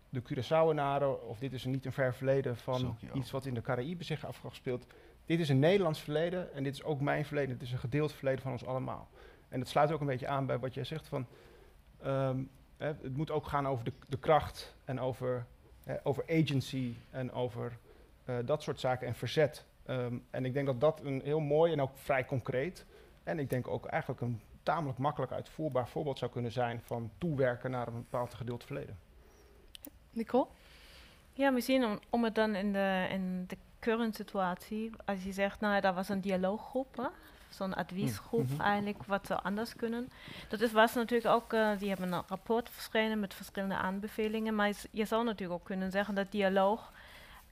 de 0.09 0.23
Curaçaoenaren, 0.23 1.29
of 1.29 1.39
dit 1.39 1.53
is 1.53 1.65
niet 1.65 1.85
een 1.85 1.93
ver 1.93 2.15
verleden 2.15 2.57
van 2.57 2.99
iets 3.15 3.31
wat 3.31 3.47
in 3.47 3.55
de 3.55 3.61
Caraïben 3.61 4.05
zich 4.05 4.27
afgespeeld. 4.27 4.87
Dit 5.27 5.41
is 5.41 5.49
een 5.49 5.59
Nederlands 5.59 6.01
verleden 6.01 6.55
en 6.55 6.63
dit 6.63 6.75
is 6.75 6.83
ook 6.83 7.01
mijn 7.01 7.25
verleden. 7.25 7.51
Het 7.51 7.63
is 7.63 7.73
een 7.73 7.79
gedeeld 7.79 8.13
verleden 8.13 8.43
van 8.43 8.53
ons 8.53 8.65
allemaal. 8.65 9.09
En 9.49 9.59
dat 9.59 9.69
sluit 9.69 9.93
ook 9.93 10.01
een 10.01 10.07
beetje 10.07 10.29
aan 10.29 10.47
bij 10.47 10.59
wat 10.59 10.75
jij 10.75 10.85
zegt 10.85 11.09
van, 11.09 11.27
um, 12.07 12.51
hè, 12.77 12.87
het 12.87 13.17
moet 13.17 13.31
ook 13.31 13.47
gaan 13.47 13.69
over 13.69 13.85
de, 13.85 13.93
de 14.09 14.19
kracht 14.19 14.75
en 14.85 15.01
over, 15.01 15.47
hè, 15.85 15.97
over 16.03 16.25
agency 16.29 16.95
en 17.11 17.33
over 17.33 17.79
uh, 18.25 18.37
dat 18.45 18.63
soort 18.63 18.81
zaken 18.81 19.07
en 19.07 19.15
verzet. 19.15 19.65
Um, 19.89 20.25
en 20.31 20.45
ik 20.45 20.53
denk 20.53 20.67
dat 20.67 20.81
dat 20.81 21.01
een 21.05 21.21
heel 21.25 21.41
mooi 21.41 21.73
en 21.73 21.81
ook 21.81 21.91
vrij 21.95 22.25
concreet 22.25 22.87
en 23.25 23.39
ik 23.39 23.51
denk 23.51 23.69
ook 23.69 23.87
eigenlijk 23.87 24.21
een 24.21 24.41
tamelijk 24.63 24.99
makkelijk 24.99 25.33
uitvoerbaar 25.33 25.89
voorbeeld 25.89 26.19
zou 26.19 26.31
kunnen 26.31 26.53
zijn 26.53 26.81
van 26.85 27.11
toewerken 27.19 27.71
naar 27.71 27.87
een 27.87 27.95
bepaald 27.95 28.35
gedeeld 28.35 28.65
verleden. 28.65 28.99
Nicole? 30.11 30.47
Ja, 31.33 31.51
misschien 31.51 31.85
om, 31.85 31.99
om 32.11 32.25
het 32.25 32.35
dan 32.35 32.55
in 32.55 32.73
de, 32.73 33.07
in 33.11 33.45
de 33.47 33.57
current 33.81 34.15
situatie, 34.15 34.91
als 35.05 35.25
je 35.25 35.33
zegt, 35.33 35.61
nou 35.61 35.81
dat 35.81 35.95
was 35.95 36.09
een 36.09 36.21
dialooggroep, 36.21 37.13
zo'n 37.49 37.75
adviesgroep 37.75 38.51
mm 38.51 38.61
eigenlijk, 38.61 39.05
wat 39.05 39.27
ze 39.27 39.41
anders 39.41 39.77
kunnen. 39.77 40.11
Dat 40.49 40.61
is, 40.61 40.73
was 40.73 40.95
natuurlijk 40.95 41.35
ook, 41.35 41.53
uh, 41.53 41.79
die 41.79 41.89
hebben 41.89 42.13
een 42.13 42.23
rapport 42.27 42.71
verschenen 42.71 43.21
met 43.21 43.35
verschillende 43.35 43.77
aanbevelingen, 43.77 44.55
maar 44.55 44.73
je 44.91 45.05
zou 45.05 45.25
natuurlijk 45.25 45.61
ook 45.61 45.67
kunnen 45.67 45.91
zeggen 45.91 46.15
dat 46.15 46.31
dialoog 46.31 46.93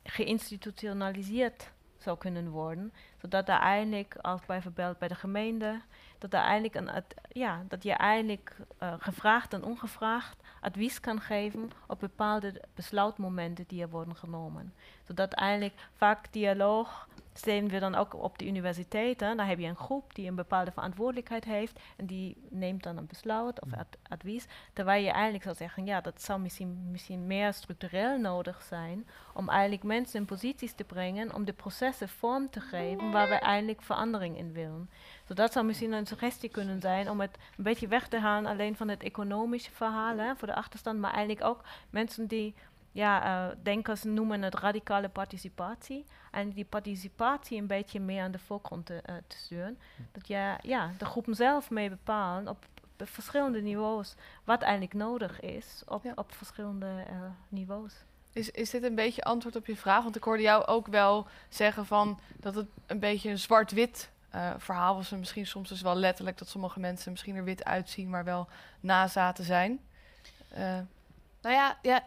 geïnstitutionaliseerd 0.03 1.73
zou 2.05 2.19
kunnen 2.19 2.49
worden. 2.49 2.93
Zodat 3.21 3.49
er 3.49 3.59
eigenlijk, 3.59 4.17
als 4.21 4.41
bijvoorbeeld 4.47 4.99
bij 4.99 5.09
de 5.09 5.15
gemeente, 5.15 5.81
dat, 6.19 6.33
er 6.33 6.41
een, 6.77 6.91
ja, 7.29 7.63
dat 7.69 7.83
je 7.83 7.93
eigenlijk 7.93 8.57
uh, 8.83 8.95
gevraagd 8.99 9.53
en 9.53 9.65
ongevraagd 9.65 10.43
advies 10.61 11.01
kan 11.01 11.21
geven 11.21 11.71
op 11.87 12.01
bepaalde 12.01 12.63
besluitmomenten 12.75 13.65
die 13.69 13.83
er 13.83 13.89
worden 13.89 14.17
genomen. 14.17 14.75
Zodat 15.07 15.33
eigenlijk 15.33 15.75
vaak 15.93 16.33
dialoog 16.33 17.09
zien 17.39 17.69
we 17.69 17.79
dan 17.79 17.95
ook 17.95 18.23
op 18.23 18.39
de 18.39 18.47
universiteiten. 18.47 19.37
Daar 19.37 19.47
heb 19.47 19.59
je 19.59 19.67
een 19.67 19.77
groep 19.77 20.15
die 20.15 20.29
een 20.29 20.35
bepaalde 20.35 20.73
verantwoordelijkheid 20.73 21.45
heeft 21.45 21.81
en 21.97 22.07
die 22.07 22.37
neemt 22.49 22.83
dan 22.83 22.97
een 22.97 23.07
besluit 23.07 23.61
of 23.61 23.73
ad 23.73 23.87
advies. 24.09 24.47
Terwijl 24.73 25.05
je 25.05 25.11
eigenlijk 25.11 25.45
zou 25.45 25.57
zeggen, 25.57 25.87
ja, 25.87 26.01
dat 26.01 26.23
zou 26.23 26.41
misschien, 26.41 26.91
misschien 26.91 27.27
meer 27.27 27.53
structureel 27.53 28.19
nodig 28.19 28.63
zijn 28.63 29.07
om 29.35 29.49
eigenlijk 29.49 29.83
mensen 29.83 30.21
in 30.21 30.27
posities 30.27 30.73
te 30.73 30.85
brengen 30.85 31.35
om 31.35 31.45
de 31.45 31.53
processen 31.53 32.09
vorm 32.09 32.51
te 32.51 32.61
geven 32.61 33.11
waar 33.11 33.29
we 33.29 33.35
eigenlijk 33.35 33.83
verandering 33.83 34.39
in 34.39 34.53
willen. 34.53 34.91
Dus 35.27 35.37
dat 35.37 35.53
zou 35.53 35.67
misschien 35.67 35.93
een 35.93 36.07
suggestie 36.07 36.49
kunnen 36.49 36.81
zijn 36.81 37.11
om 37.11 37.21
het 37.21 37.39
een 37.57 37.65
beetje 37.65 37.89
weg 37.89 38.09
te 38.09 38.19
halen 38.19 38.51
alleen 38.51 38.77
van 38.77 38.89
het 38.89 39.03
economische 39.03 39.71
verhaal 39.71 40.19
hè, 40.19 40.37
voor 40.37 40.49
de 40.49 40.55
achterstand, 40.55 40.99
maar 40.99 41.13
eigenlijk 41.13 41.45
ook 41.45 41.65
mensen 41.91 42.27
die 42.27 42.55
ja, 42.95 43.47
uh, 43.49 43.57
denkers 43.63 44.03
noemen 44.03 44.43
het 44.43 44.55
radicale 44.55 45.09
participatie. 45.09 46.05
En 46.31 46.51
die 46.51 46.65
participatie 46.65 47.59
een 47.59 47.67
beetje 47.67 48.01
meer 48.01 48.23
aan 48.23 48.31
de 48.31 48.39
voorgrond 48.39 48.87
te, 48.87 49.03
uh, 49.11 49.15
te 49.27 49.37
sturen. 49.37 49.79
Hm. 49.97 50.03
Dat 50.13 50.29
je 50.29 50.57
ja, 50.63 50.91
de 50.99 51.05
groepen 51.05 51.35
zelf 51.35 51.71
mee 51.71 51.89
bepalen 51.89 52.49
op, 52.49 52.67
verschillende 52.97 53.61
niveaus 53.61 54.15
wat 54.45 54.63
eigenlijk 54.63 54.95
nodig 54.95 55.41
is 55.41 55.83
op, 55.87 56.13
op 56.15 56.35
verschillende 56.35 56.87
uh, 56.87 57.17
niveaus. 57.49 57.95
Is, 58.33 58.51
is 58.51 58.71
dit 58.71 58.83
een 58.83 58.95
beetje 58.95 59.25
antwoord 59.25 59.57
op 59.57 59.67
je 59.67 59.77
vraag? 59.77 60.03
Want 60.03 60.17
ik 60.17 60.25
hoorde 60.25 60.43
jou 60.43 60.67
ook 60.67 60.87
wel 60.87 61.27
zeggen 61.49 61.87
van 61.87 62.19
dat 62.37 62.55
het 62.55 62.67
een 62.87 62.99
beetje 62.99 63.31
een 63.31 63.39
zwart-wit 63.39 64.11
verhaal 64.59 64.95
was. 64.95 65.13
En 65.13 65.19
misschien 65.19 65.47
soms 65.47 65.69
dus 65.69 65.83
wel 65.83 65.95
letterlijk 65.95 66.39
dat 66.39 66.49
sommige 66.49 66.81
mensen 66.81 67.11
misschien 67.11 67.37
er 67.37 67.45
wit 67.45 67.65
uitzien, 67.65 68.11
maar 68.11 68.25
wel 68.25 68.49
nazaten 68.81 69.45
zijn. 69.45 69.81
nou 71.41 71.55
ja, 71.55 71.79
ja, 71.83 72.05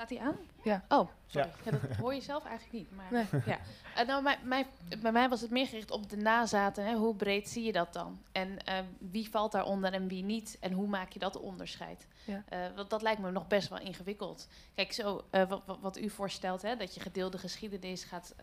Staat 0.00 0.18
hij 0.18 0.26
aan? 0.26 0.36
Ja. 0.62 0.84
Oh, 0.88 1.08
sorry. 1.26 1.50
Ja. 1.64 1.70
dat 1.70 1.96
hoor 1.96 2.14
je 2.14 2.20
zelf 2.20 2.44
eigenlijk 2.44 2.78
niet. 2.78 2.96
Maar, 2.96 3.06
nee. 3.10 3.42
ja. 3.46 3.58
Uh, 3.98 4.06
nou, 4.06 4.22
mij, 4.22 4.38
mij, 4.44 4.66
bij 5.00 5.12
mij 5.12 5.28
was 5.28 5.40
het 5.40 5.50
meer 5.50 5.66
gericht 5.66 5.90
op 5.90 6.10
de 6.10 6.16
nazaten. 6.16 6.84
Hè. 6.84 6.94
Hoe 6.94 7.14
breed 7.14 7.48
zie 7.48 7.64
je 7.64 7.72
dat 7.72 7.92
dan? 7.92 8.22
En 8.32 8.48
uh, 8.68 8.78
wie 8.98 9.30
valt 9.30 9.52
daaronder 9.52 9.92
en 9.92 10.08
wie 10.08 10.22
niet? 10.22 10.56
En 10.60 10.72
hoe 10.72 10.86
maak 10.86 11.12
je 11.12 11.18
dat 11.18 11.36
onderscheid? 11.36 12.06
Ja. 12.24 12.44
Uh, 12.52 12.76
want 12.76 12.90
dat 12.90 13.02
lijkt 13.02 13.20
me 13.20 13.30
nog 13.30 13.46
best 13.46 13.68
wel 13.68 13.80
ingewikkeld. 13.80 14.48
Kijk, 14.74 14.92
zo, 14.92 15.24
wat, 15.30 15.62
wat, 15.80 15.98
u 15.98 16.10
voorstelt, 16.10 16.62
hè, 16.62 16.76
dat 16.76 16.94
je 16.94 17.00
gedeelde 17.00 17.38
geschiedenis 17.38 18.04
gaat 18.04 18.34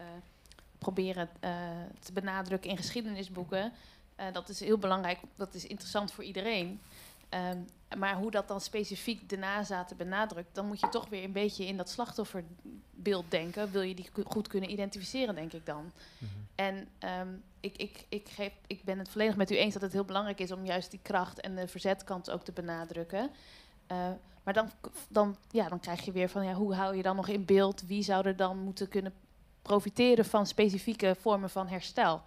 proberen 0.78 1.30
te 2.00 2.14
benadrukken 2.14 2.70
in 2.70 2.78
geschiedenisboeken. 2.78 3.74
dat 4.32 4.50
is 4.50 4.60
heel 4.60 4.78
belangrijk. 4.78 5.20
Dat 5.36 5.54
is 5.54 5.68
interessant 5.68 6.12
voor 6.12 6.24
iedereen. 6.24 6.82
Um, 7.30 7.66
maar 7.98 8.16
hoe 8.16 8.32
dat 8.32 8.48
dan 8.48 8.62
specifiek 8.62 9.30
de 9.30 9.38
nazaten 9.38 9.98
benadrukt, 9.98 10.56
dan 10.56 10.68
moet 10.68 10.80
je 10.80 10.90
toch 10.90 11.10
weer 11.10 11.24
een 11.24 11.32
beetje 11.32 11.66
in 11.66 11.78
dat 11.78 11.90
slachtofferbeeld 11.90 13.32
denken. 13.32 13.72
Wil 13.72 13.82
je 13.82 13.96
die 13.96 14.10
goed 14.26 14.48
kunnen 14.48 14.72
identificeren, 14.72 15.36
denk 15.36 15.54
ik 15.54 15.66
dan. 15.66 15.84
Mm 15.84 15.92
-hmm. 16.18 16.48
En 16.56 16.88
um, 17.20 17.44
ik, 17.60 17.78
ik, 17.78 18.06
ik, 18.10 18.30
geef, 18.30 18.54
ik 18.68 18.84
ben 18.84 19.00
het 19.00 19.10
volledig 19.10 19.36
met 19.36 19.52
u 19.52 19.58
eens 19.58 19.74
dat 19.74 19.82
het 19.82 19.94
heel 19.94 20.06
belangrijk 20.06 20.40
is 20.40 20.52
om 20.52 20.66
juist 20.66 20.92
die 20.92 21.00
kracht 21.04 21.40
en 21.40 21.56
de 21.56 21.68
verzetkant 21.68 22.32
ook 22.32 22.44
te 22.44 22.52
benadrukken. 22.52 23.30
Uh, 23.92 24.10
maar 24.44 24.54
dan, 24.54 24.72
dan, 25.10 25.38
ja, 25.52 25.68
dan 25.68 25.80
krijg 25.80 26.06
je 26.06 26.12
weer 26.12 26.30
van 26.30 26.46
ja, 26.46 26.54
hoe 26.54 26.74
hou 26.74 26.96
je 26.96 27.04
dan 27.04 27.16
nog 27.16 27.28
in 27.28 27.46
beeld? 27.46 27.84
Wie 27.88 28.04
zou 28.04 28.26
er 28.26 28.36
dan 28.36 28.58
moeten 28.58 28.88
kunnen 28.88 29.14
profiteren 29.62 30.26
van 30.26 30.46
specifieke 30.46 31.16
vormen 31.20 31.50
van 31.50 31.68
herstel? 31.68 32.22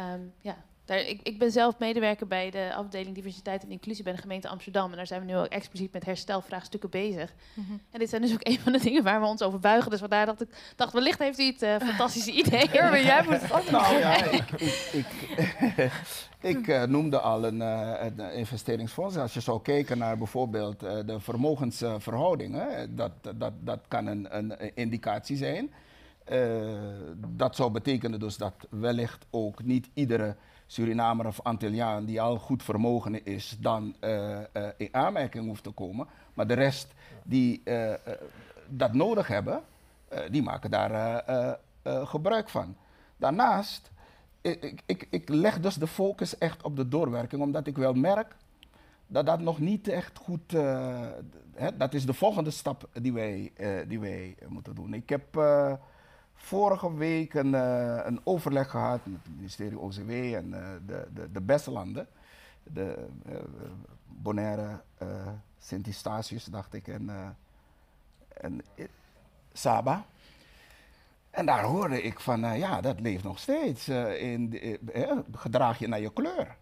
Um, 0.00 0.32
ja, 0.40 0.56
Daar, 0.90 1.00
ik, 1.00 1.20
ik 1.22 1.38
ben 1.38 1.50
zelf 1.50 1.78
medewerker 1.78 2.26
bij 2.26 2.50
de 2.50 2.74
afdeling 2.74 3.14
diversiteit 3.14 3.62
en 3.62 3.70
inclusie 3.70 4.04
bij 4.04 4.12
de 4.12 4.20
gemeente 4.20 4.48
Amsterdam. 4.48 4.90
En 4.90 4.96
daar 4.96 5.06
zijn 5.06 5.20
we 5.20 5.26
nu 5.26 5.36
ook 5.36 5.46
expliciet 5.46 5.92
met 5.92 6.04
herstelvraagstukken 6.04 6.90
bezig. 6.90 7.34
Mhm. 7.54 7.72
En 7.90 7.98
dit 7.98 8.08
zijn 8.08 8.22
dus 8.22 8.32
ook 8.32 8.46
een 8.48 8.58
van 8.58 8.72
de 8.72 8.78
dingen 8.78 9.02
waar 9.02 9.20
we 9.20 9.26
ons 9.26 9.42
over 9.42 9.58
buigen. 9.58 9.90
Dus 9.90 10.00
vandaar 10.00 10.26
dat 10.26 10.40
ik 10.40 10.48
dacht, 10.76 10.92
wellicht 10.92 11.18
heeft 11.18 11.38
u 11.38 11.44
het 11.44 11.62
eh, 11.62 11.76
fantastische 11.76 12.32
idee. 12.42 12.68
Erwin, 12.68 13.02
jij 13.02 13.22
moet 13.24 13.40
het 13.40 13.52
ook 13.52 13.70
Nou 13.70 13.98
ja, 13.98 14.24
ik, 14.40 14.50
ik, 14.92 15.06
ik, 16.40 16.68
eh, 16.68 16.82
noemde 16.82 17.20
al 17.20 17.44
een, 17.44 17.62
eh, 17.62 18.06
een 18.16 18.32
investeringsfonds. 18.32 19.16
Als 19.16 19.34
je 19.34 19.40
zou 19.40 19.62
kijken 19.62 19.98
naar 19.98 20.18
bijvoorbeeld 20.18 20.82
eh, 20.82 20.98
de 21.06 21.20
vermogensverhoudingen, 21.20 22.96
dat, 22.96 23.12
dat, 23.36 23.52
dat 23.60 23.80
kan 23.88 24.06
een, 24.06 24.36
een 24.36 24.74
indicatie 24.74 25.36
zijn. 25.36 25.70
Eh, 26.30 26.38
dat 27.36 27.56
zou 27.56 27.70
betekenen 27.70 28.20
dus 28.20 28.36
dat 28.36 28.54
wellicht 28.68 29.26
ook 29.30 29.62
niet 29.62 29.88
iedere 29.94 30.36
Surinamer 30.70 31.26
of 31.26 31.40
Antilliaan 31.42 32.04
die 32.04 32.20
al 32.20 32.38
goed 32.38 32.62
vermogen 32.62 33.24
is, 33.24 33.56
dan 33.60 33.94
eh, 34.00 34.38
eh, 34.38 34.68
in 34.76 34.88
aanmerking 34.94 35.46
hoeft 35.46 35.62
te 35.62 35.70
komen. 35.70 36.06
Maar 36.34 36.46
de 36.46 36.54
rest 36.54 36.92
die 37.22 37.60
eh, 37.64 37.92
dat 38.68 38.92
nodig 38.92 39.26
hebben, 39.28 39.62
die 40.30 40.42
maken 40.42 40.70
daar 40.70 41.24
gebruik 41.84 42.48
van. 42.48 42.76
Daarnaast, 43.16 43.90
ik, 44.40 44.82
ik- 44.86 45.06
ik, 45.10 45.28
leg 45.28 45.60
dus 45.60 45.74
de 45.74 45.86
focus 45.86 46.38
echt 46.38 46.62
op 46.62 46.76
de 46.76 46.88
doorwerking, 46.88 47.42
omdat 47.42 47.66
ik 47.66 47.76
wel 47.76 47.92
merk 47.94 48.36
dat 49.06 49.26
dat 49.26 49.40
nog 49.40 49.58
niet 49.58 49.88
echt 49.88 50.18
goed. 50.18 50.54
eh, 50.54 51.00
hè, 51.54 51.76
dat 51.76 51.94
is 51.94 52.06
de 52.06 52.14
volgende 52.14 52.50
stap 52.50 52.88
die 52.92 53.12
wij, 53.12 53.52
die 53.88 54.00
wij 54.00 54.36
moeten 54.48 54.74
doen. 54.74 54.94
Ik 54.94 55.08
heb 55.08 55.36
vorige 56.40 56.94
week 56.94 57.34
een, 57.34 57.54
eh, 57.54 58.00
een 58.04 58.20
overleg 58.24 58.70
gehad 58.70 59.06
met 59.06 59.20
het 59.22 59.36
ministerie 59.36 59.78
OCW 59.78 60.10
en 60.10 60.54
eh, 60.54 60.68
de, 60.86 61.08
de, 61.14 61.32
de 61.32 61.40
beste 61.40 61.70
landen. 61.70 62.06
De 62.62 63.06
eh, 63.26 63.34
Bonaire, 64.06 64.80
eh 64.98 65.08
Sint-Eustatius, 65.58 66.44
dacht 66.44 66.74
ik, 66.74 66.88
en, 66.88 67.36
en 68.40 68.60
Saba. 69.52 70.04
En 71.30 71.46
daar 71.46 71.62
hoorde 71.62 72.02
ik 72.02 72.20
van, 72.20 72.58
ja, 72.58 72.80
dat 72.80 73.00
leeft 73.00 73.24
nog 73.24 73.38
steeds. 73.38 73.88
in, 73.88 74.50
de- 74.50 75.24
gedraag 75.32 75.78
je 75.78 75.88
naar 75.88 76.00
je 76.00 76.12
kleur. 76.12 76.56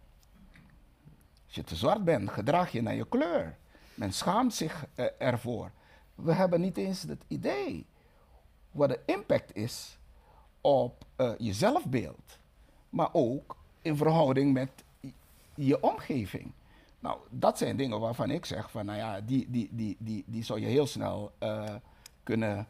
Als 1.46 1.54
je 1.54 1.64
te 1.64 1.76
zwart 1.76 2.04
bent, 2.04 2.30
gedraag 2.30 2.72
je 2.72 2.82
naar 2.82 2.94
je 2.94 3.08
kleur. 3.08 3.56
Men 3.94 4.12
schaamt 4.12 4.54
zich 4.54 4.86
ervoor. 5.18 5.70
We 6.14 6.32
hebben 6.32 6.60
niet 6.60 6.76
eens 6.76 7.02
het 7.02 7.24
idee 7.28 7.86
wat 8.70 8.88
de 8.88 9.00
impact 9.06 9.56
is 9.56 9.98
op 10.60 11.04
eh, 11.16 11.32
je 11.38 11.52
zelfbeeld. 11.52 12.38
Maar 12.90 13.08
ook 13.12 13.56
in 13.82 13.96
verhouding 13.96 14.52
met 14.52 14.70
je 15.54 15.82
omgeving. 15.82 16.52
Nou, 17.00 17.18
dat 17.30 17.58
zijn 17.58 17.76
dingen 17.76 18.00
waarvan 18.00 18.30
ik 18.30 18.44
zeg 18.44 18.70
van, 18.70 18.86
nou 18.86 18.98
ja, 18.98 19.20
die, 19.20 19.46
die, 19.50 19.68
die, 19.72 19.96
die, 19.98 20.24
die 20.26 20.42
zou 20.42 20.60
je 20.60 20.66
heel 20.66 20.86
snel 20.86 21.32
eh, 21.38 21.74
kunnen 22.22 22.66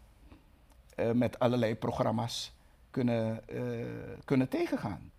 eh, 0.94 1.10
met 1.10 1.38
allerlei 1.38 1.76
programma's 1.76 2.52
kunnen, 2.90 3.48
eh, 3.48 3.62
kunnen 4.24 4.48
tegengaan. 4.48 5.10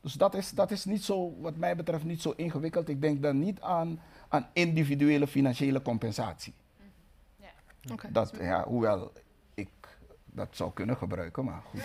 Dus 0.00 0.12
dat 0.12 0.34
is, 0.34 0.50
dat 0.50 0.70
is 0.70 0.84
niet 0.84 1.04
zo, 1.04 1.34
wat 1.40 1.56
mij 1.56 1.76
betreft, 1.76 2.04
niet 2.04 2.22
zo 2.22 2.32
ingewikkeld. 2.36 2.88
Ik 2.88 3.00
denk 3.00 3.22
dan 3.22 3.38
niet 3.38 3.60
aan, 3.60 4.00
aan 4.28 4.46
individuele 4.52 5.26
financiële 5.26 5.82
compensatie. 5.82 6.54
Oké. 7.92 8.12
Dat, 8.12 8.32
ja, 8.40 8.64
hoewel 8.64 9.12
dat 10.34 10.48
zou 10.50 10.70
kunnen 10.72 10.96
gebruiken, 10.96 11.44
maar 11.44 11.62
goed. 11.70 11.80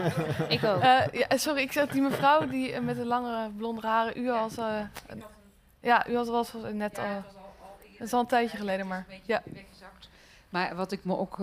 Ik 0.56 0.64
ook. 0.64 0.80
Eh, 0.80 1.06
ja, 1.12 1.36
sorry, 1.36 1.60
ik 1.62 1.72
zat 1.72 1.92
die 1.92 2.02
mevrouw 2.02 2.46
die 2.46 2.72
eh, 2.72 2.80
met 2.82 2.96
de 2.96 3.04
lange 3.04 3.50
blonde 3.56 3.86
haren. 3.86 4.18
U 4.22 4.30
als. 4.30 4.56
eh, 4.56 4.80
ja, 5.80 6.08
u 6.08 6.16
had 6.16 6.26
wel 6.28 6.38
eens 6.38 6.54
net 6.72 6.98
al. 6.98 7.06
Het 7.98 8.06
is 8.10 8.12
al 8.12 8.20
een 8.20 8.26
tijdje 8.26 8.56
geleden, 8.56 8.86
maar. 8.86 9.06
Ja. 9.22 9.42
Maar 10.48 10.76
wat 10.76 10.92
ik 10.92 11.04
me 11.04 11.16
ook 11.16 11.40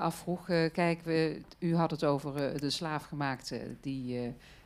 afvroeg, 0.00 0.46
kijk, 0.72 1.00
we, 1.02 1.40
u 1.58 1.76
had 1.76 1.90
het 1.90 2.04
over 2.04 2.60
de 2.60 2.70
slaafgemaakten 2.70 3.78
die 3.80 4.18
eh, 4.18 4.24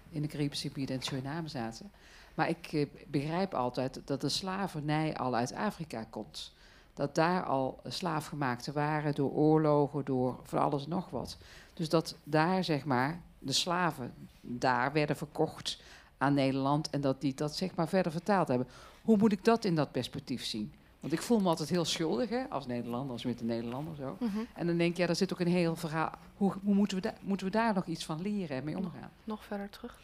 in 0.09 0.22
de 0.22 0.29
Caribische 0.29 0.68
gebieden 0.68 0.97
en 0.97 1.03
Suriname 1.03 1.49
zaten. 1.49 1.91
Maar 2.35 2.49
ik 2.49 2.89
begrijp 3.07 3.55
altijd 3.55 4.01
dat 4.05 4.20
de 4.20 4.29
slavernij 4.29 5.16
al 5.16 5.35
uit 5.37 5.55
Afrika 5.55 6.05
komt. 6.11 6.55
Dat 6.97 7.15
daar 7.15 7.43
al 7.45 7.81
slaafgemaakten 7.85 8.73
waren 8.73 9.15
door 9.15 9.31
oorlogen, 9.31 10.05
door 10.05 10.41
van 10.43 10.59
alles 10.59 10.85
en 10.85 10.91
nog 10.91 11.11
wat. 11.11 11.37
Dus 11.75 11.89
dat 11.89 12.17
daar, 12.25 12.65
zeg 12.65 12.85
maar, 12.85 13.21
de 13.39 13.53
slaven 13.53 14.15
daar 14.41 14.93
werden 14.93 15.17
verkocht 15.17 15.83
aan 16.19 16.35
Nederland 16.35 16.91
en 16.91 17.01
dat 17.01 17.21
die 17.21 17.35
dat, 17.35 17.57
zeg 17.57 17.75
maar, 17.75 17.89
verder 17.89 18.13
vertaald 18.13 18.49
hebben. 18.49 18.67
Hoe 19.03 19.17
moet 19.17 19.33
ik 19.33 19.45
dat 19.45 19.65
in 19.65 19.75
dat 19.75 19.93
perspectief 19.93 20.45
zien? 20.45 20.73
Want 21.01 21.13
ik 21.13 21.23
voel 21.23 21.41
me 21.41 21.49
altijd 21.49 21.69
heel 21.69 21.85
schuldig, 21.85 22.29
hè, 22.31 22.45
als 22.51 22.67
Nederlander, 22.67 23.13
als 23.13 23.23
witte 23.23 23.45
Nederlander 23.45 23.97
zo. 23.97 24.17
Mhm. 24.21 24.39
En 24.55 24.67
dan 24.67 24.77
denk 24.77 24.91
ik, 24.91 24.97
ja, 24.97 25.07
daar 25.07 25.17
zit 25.17 25.33
ook 25.33 25.41
een 25.41 25.47
heel 25.47 25.77
verhaal. 25.77 26.13
Hoe, 26.37 26.53
hoe 26.65 26.75
moeten, 26.75 26.97
we 26.97 27.03
da- 27.03 27.15
moeten 27.21 27.47
we 27.47 27.53
daar 27.53 27.75
nog 27.75 27.87
iets 27.87 28.05
van 28.05 28.23
leren 28.23 28.57
en 28.57 28.65
mee 28.65 28.77
omgaan? 28.77 29.11
Nog 29.25 29.45
verder 29.45 29.71
terug. 29.71 29.99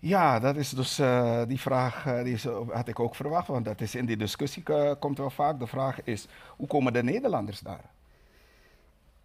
Ja, 0.00 0.38
dat 0.38 0.56
is 0.56 0.70
dus 0.70 0.98
eh, 0.98 1.42
die 1.46 1.60
vraag 1.60 2.06
eh, 2.06 2.22
die 2.22 2.32
is, 2.32 2.44
eh, 2.44 2.58
had 2.70 2.88
ik 2.88 3.00
ook 3.00 3.14
verwacht, 3.14 3.46
want 3.46 3.64
dat 3.64 3.80
is 3.80 3.94
in 3.94 4.06
die 4.06 4.16
discussie 4.16 4.62
komt 4.98 5.18
wel 5.18 5.30
vaak. 5.30 5.58
De 5.58 5.66
vraag 5.66 6.02
is, 6.02 6.26
hoe 6.56 6.66
komen 6.66 6.92
de 6.92 7.02
Nederlanders 7.02 7.60
daar? 7.60 7.84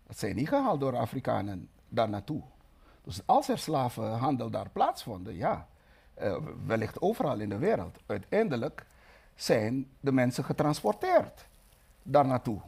Dat 0.07 0.19
zijn 0.19 0.35
niet 0.35 0.47
gehaald 0.47 0.79
door 0.79 0.97
Afrikanen 0.97 1.69
daar 1.89 2.09
naartoe. 2.09 2.41
Dus 3.03 3.21
als 3.25 3.49
er 3.49 3.57
slavenhandel 3.57 4.49
daar 4.49 4.69
plaatsvonden, 4.69 5.35
ja, 5.35 5.67
wellicht 6.65 7.01
overal 7.01 7.39
in 7.39 7.49
de 7.49 7.57
wereld. 7.57 7.99
Uiteindelijk 8.05 8.85
zijn 9.35 9.87
de 9.99 10.11
mensen 10.11 10.43
getransporteerd 10.43 11.47
daar 12.03 12.25
naartoe 12.25 12.61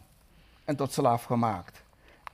en 0.65 0.75
tot 0.75 0.91
slaaf 0.91 1.23
gemaakt. 1.23 1.83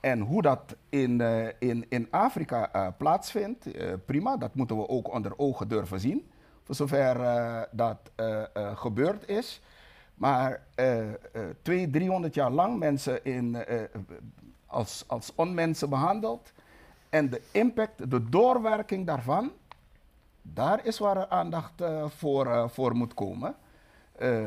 En 0.02 0.20
hoe 0.20 0.42
dat 0.42 0.76
in, 0.88 1.20
eh, 1.20 1.46
in, 1.58 1.86
in 1.88 2.06
Afrika 2.10 2.72
eh, 2.72 2.86
plaatsvindt, 2.98 3.72
eh, 3.72 3.92
prima, 4.04 4.36
dat 4.36 4.54
moeten 4.54 4.76
we 4.76 4.88
ook 4.88 5.12
onder 5.12 5.38
ogen 5.38 5.68
durven 5.68 6.00
zien. 6.00 6.30
Voor 6.62 6.74
zover 6.74 7.16
dat 7.70 8.10
gebeurd 8.74 9.28
is. 9.28 9.60
Maar 10.14 10.62
200, 11.62 11.92
300 11.92 12.34
jaar 12.34 12.50
lang 12.50 12.78
mensen 12.78 13.24
in, 13.24 13.56
als, 14.66 15.04
als 15.06 15.32
onmensen 15.34 15.88
behandeld. 15.88 16.52
En 17.08 17.30
de 17.30 17.42
impact, 17.50 18.10
de 18.10 18.28
doorwerking 18.28 19.06
daarvan, 19.06 19.52
daar 20.42 20.86
is 20.86 20.98
waar 20.98 21.28
aandacht 21.28 21.82
voor, 22.06 22.70
voor 22.70 22.96
moet 22.96 23.14
komen. 23.14 23.54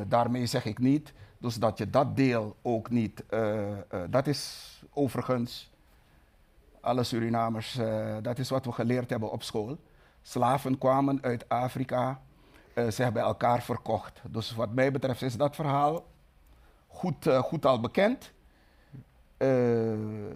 Daarmee 0.08 0.46
zeg 0.46 0.66
ik 0.66 0.80
niet 0.80 1.14
dus 1.46 1.56
dat 1.56 1.78
je 1.78 1.90
dat 1.90 2.16
deel 2.16 2.56
ook 2.62 2.90
niet. 2.90 3.24
eh, 3.30 3.72
eh, 3.72 3.80
dat 4.10 4.28
is 4.28 4.72
overigens, 4.94 5.72
alle 6.82 7.04
Surinamers, 7.04 7.78
eh, 7.78 8.16
dat 8.22 8.40
is 8.40 8.50
wat 8.50 8.66
we 8.66 8.72
geleerd 8.72 9.10
hebben 9.10 9.32
op 9.32 9.44
school. 9.44 9.78
Slaven 10.22 10.78
kwamen 10.78 11.20
uit 11.22 11.50
Afrika, 11.50 12.22
ze 12.76 13.04
hebben 13.04 13.22
elkaar 13.22 13.62
verkocht. 13.62 14.22
Dus 14.30 14.56
wat 14.56 14.74
mij 14.74 14.92
betreft 14.92 15.22
is 15.22 15.38
dat 15.38 15.56
verhaal 15.56 16.06
goed, 16.88 17.28
goed 17.28 17.66
al 17.66 17.80
bekend. 17.80 18.32
De, 19.38 20.34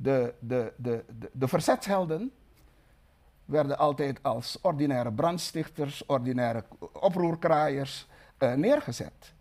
de, 0.00 0.34
de, 0.40 0.72
de, 0.76 1.04
de 1.32 1.48
verzetshelden 1.48 2.32
werden 3.44 3.78
altijd 3.78 4.22
als 4.22 4.58
ordinaire 4.60 5.12
brandstichters, 5.12 6.06
ordinaire 6.06 6.64
oproerkraaiers 6.92 8.06
neergezet. 8.38 9.34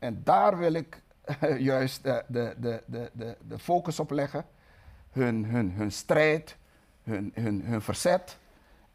En 0.00 0.20
daar 0.24 0.58
wil 0.58 0.72
ik 0.72 1.02
eh, 1.22 1.58
juist 1.58 2.02
de, 2.02 2.24
de, 2.28 2.54
de, 2.58 2.82
de, 3.12 3.36
de, 3.48 3.58
focus 3.58 4.00
op 4.00 4.10
leggen. 4.10 4.44
Hun, 5.10 5.44
hun, 5.44 5.72
hun 5.72 5.92
strijd, 5.92 6.56
hun, 7.02 7.32
hun, 7.34 7.62
hun 7.64 7.82
verzet. 7.82 8.38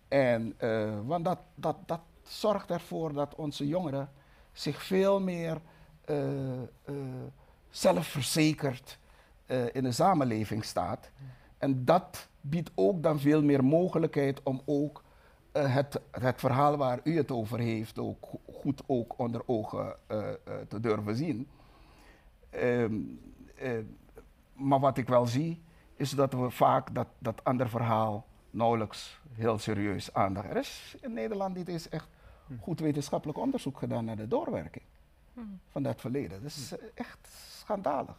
En, 0.08 0.54
eh, 0.58 1.00
want 1.06 1.26
dat, 1.26 1.40
dat, 1.56 1.78
dat 1.86 2.02
zorgt 2.24 2.70
ervoor 2.70 3.14
dat 3.14 3.36
onze 3.36 3.68
jongeren 3.68 4.10
zich 4.52 4.84
veel 4.84 5.22
meer 5.22 5.58
eh, 6.06 6.62
eh, 6.62 6.96
zelfverzekerd 7.70 8.98
eh, 9.46 9.76
in 9.76 9.84
de 9.84 9.92
samenleving 9.92 10.66
staat. 10.66 11.12
En 11.58 11.86
dat 11.86 12.28
biedt 12.42 12.72
ook 12.76 13.04
dan 13.04 13.20
veel 13.20 13.44
meer 13.44 13.64
mogelijkheid 13.64 14.44
om 14.44 14.62
ook 14.66 14.98
eh, 15.00 15.05
het, 15.60 16.00
het 16.12 16.40
verhaal 16.40 16.78
waar 16.78 17.00
u 17.04 17.18
het 17.18 17.32
over 17.32 17.60
heeft 17.60 18.00
ook 18.00 18.26
go- 18.26 18.40
goed 18.54 18.82
ook 18.86 19.20
onder 19.20 19.42
ogen 19.46 19.96
eh, 20.08 20.30
eh, 20.30 20.36
te 20.68 20.80
durven 20.80 21.16
zien. 21.16 21.48
Ehm, 22.50 22.96
eh, 23.56 23.72
maar 24.54 24.80
wat 24.80 24.98
ik 24.98 25.08
wel 25.08 25.26
zie, 25.26 25.62
is 25.96 26.10
dat 26.10 26.34
we 26.34 26.50
vaak 26.50 26.94
dat, 26.96 27.08
dat 27.20 27.44
ander 27.44 27.70
verhaal 27.70 28.26
nauwelijks 28.50 29.20
heel 29.32 29.58
serieus 29.58 30.14
aandacht. 30.14 30.50
Er 30.50 30.58
is 30.58 30.96
in 31.02 31.14
Nederland 31.14 31.56
dit 31.56 31.68
is 31.68 31.90
echt 31.90 32.08
goed 32.62 32.80
wetenschappelijk 32.80 33.38
onderzoek 33.40 33.78
gedaan 33.78 34.06
naar 34.06 34.16
de 34.16 34.28
doorwerking 34.28 34.84
van 35.72 35.84
dat 35.84 36.02
verleden. 36.02 36.42
Dat 36.42 36.52
is 36.52 36.72
eh, 36.78 36.86
echt 36.94 37.28
schandalig. 37.60 38.16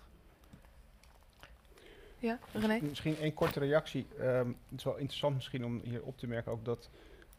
Ja, 2.18 2.38
René? 2.52 2.78
Misschien 2.82 3.16
één 3.16 3.34
korte 3.34 3.58
reactie. 3.60 4.06
Ehm, 4.18 4.46
het 4.48 4.78
is 4.78 4.84
wel 4.84 4.96
interessant 4.96 5.34
misschien 5.34 5.64
om 5.64 5.80
hier 5.84 6.02
op 6.02 6.18
te 6.18 6.26
merken 6.26 6.52
ook 6.52 6.64
dat 6.64 6.88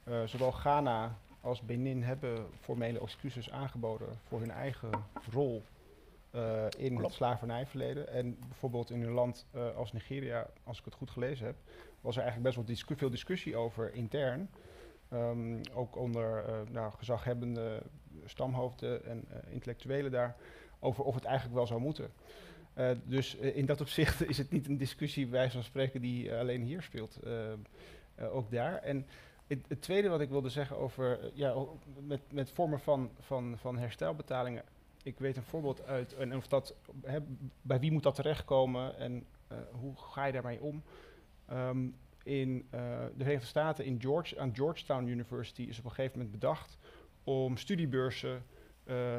eh, 0.08 0.24
zowel 0.26 0.52
Ghana 0.52 1.18
als 1.42 1.62
Benin 1.62 2.04
hebben 2.04 2.48
formele 2.60 3.00
excuses 3.00 3.52
aangeboden 3.52 4.08
voor 4.28 4.40
hun 4.40 4.52
eigen 4.52 4.90
rol 5.32 5.64
eh, 6.32 6.66
in 6.78 6.98
het 6.98 7.14
slavernijverleden. 7.14 8.10
En 8.10 8.38
bijvoorbeeld 8.40 8.90
in 8.90 9.02
een 9.02 9.12
land 9.12 9.46
eh, 9.52 9.76
als 9.76 9.94
Nigeria, 9.94 10.48
als 10.64 10.80
ik 10.80 10.86
het 10.86 10.94
goed 10.94 11.10
gelezen 11.10 11.46
heb, 11.46 11.56
was 12.02 12.16
er 12.16 12.22
eigenlijk 12.22 12.44
best 12.44 12.56
wel 12.56 12.76
discu- 12.76 12.98
veel 12.98 13.10
discussie 13.10 13.56
over 13.56 13.94
intern. 13.94 14.50
Ehm, 15.10 15.62
ook 15.74 15.96
onder 15.96 16.44
nou, 16.72 16.94
gezaghebbende 16.98 17.82
stamhoofden 18.26 19.06
en 19.06 19.28
intellectuelen 19.50 20.12
daar, 20.12 20.36
over 20.80 21.04
of 21.04 21.16
het 21.16 21.26
eigenlijk 21.26 21.56
wel 21.56 21.68
zou 21.68 21.82
moeten. 21.82 22.12
Dus 23.04 23.36
in 23.36 23.66
dat 23.66 23.82
opzicht 23.82 24.26
is 24.30 24.38
het 24.38 24.52
niet 24.52 24.68
een 24.68 24.78
discussie, 24.78 25.24
bij 25.24 25.34
wijze 25.40 25.54
van 25.54 25.64
spreken, 25.64 26.02
die 26.02 26.34
alleen 26.34 26.62
hier 26.62 26.82
speelt. 26.82 27.20
ook 28.20 28.52
daar. 28.52 28.76
En 28.76 29.06
het, 29.48 29.82
tweede 29.82 30.10
wat 30.10 30.22
ik 30.22 30.30
wilde 30.30 30.50
zeggen 30.50 30.78
over, 30.78 31.20
eh, 31.20 31.30
ja, 31.34 31.56
met, 32.00 32.22
met 32.32 32.52
vormen 32.52 32.80
van, 32.80 33.12
van, 33.20 33.58
van 33.58 33.78
herstelbetalingen. 33.78 34.64
Ik 35.04 35.20
weet 35.20 35.38
een 35.38 35.44
voorbeeld 35.44 35.86
uit, 35.86 36.14
en 36.14 36.36
of 36.36 36.48
dat, 36.48 36.76
bij 37.62 37.80
wie 37.80 37.92
moet 37.92 38.04
dat 38.04 38.16
terechtkomen 38.16 38.98
en 38.98 39.26
eh, 39.48 39.58
hoe 39.72 39.94
ga 39.96 40.26
je 40.26 40.32
daarmee 40.32 40.62
om? 40.62 40.84
Ehm, 41.46 41.88
in 42.24 42.68
eh, 42.70 42.80
de 43.16 43.24
Verenigde 43.24 43.48
Staten, 43.48 43.86
in 43.86 44.02
George, 44.02 44.40
aan 44.40 44.56
Georgetown 44.56 45.08
University, 45.08 45.62
is 45.62 45.80
op 45.80 45.86
een 45.86 45.92
gegeven 45.92 46.18
moment 46.18 46.40
bedacht 46.40 46.78
om 47.24 47.58
studiebeurzen 47.58 48.46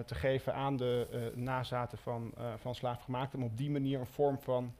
te 0.04 0.14
geven 0.14 0.54
aan 0.54 0.76
de 0.76 1.32
nazaten 1.34 1.98
van, 1.98 2.34
van 2.56 2.74
slaafgemaakten, 2.74 3.38
om 3.38 3.44
op 3.44 3.56
die 3.56 3.70
manier 3.70 4.00
een 4.00 4.06
vorm 4.06 4.38
van, 4.38 4.74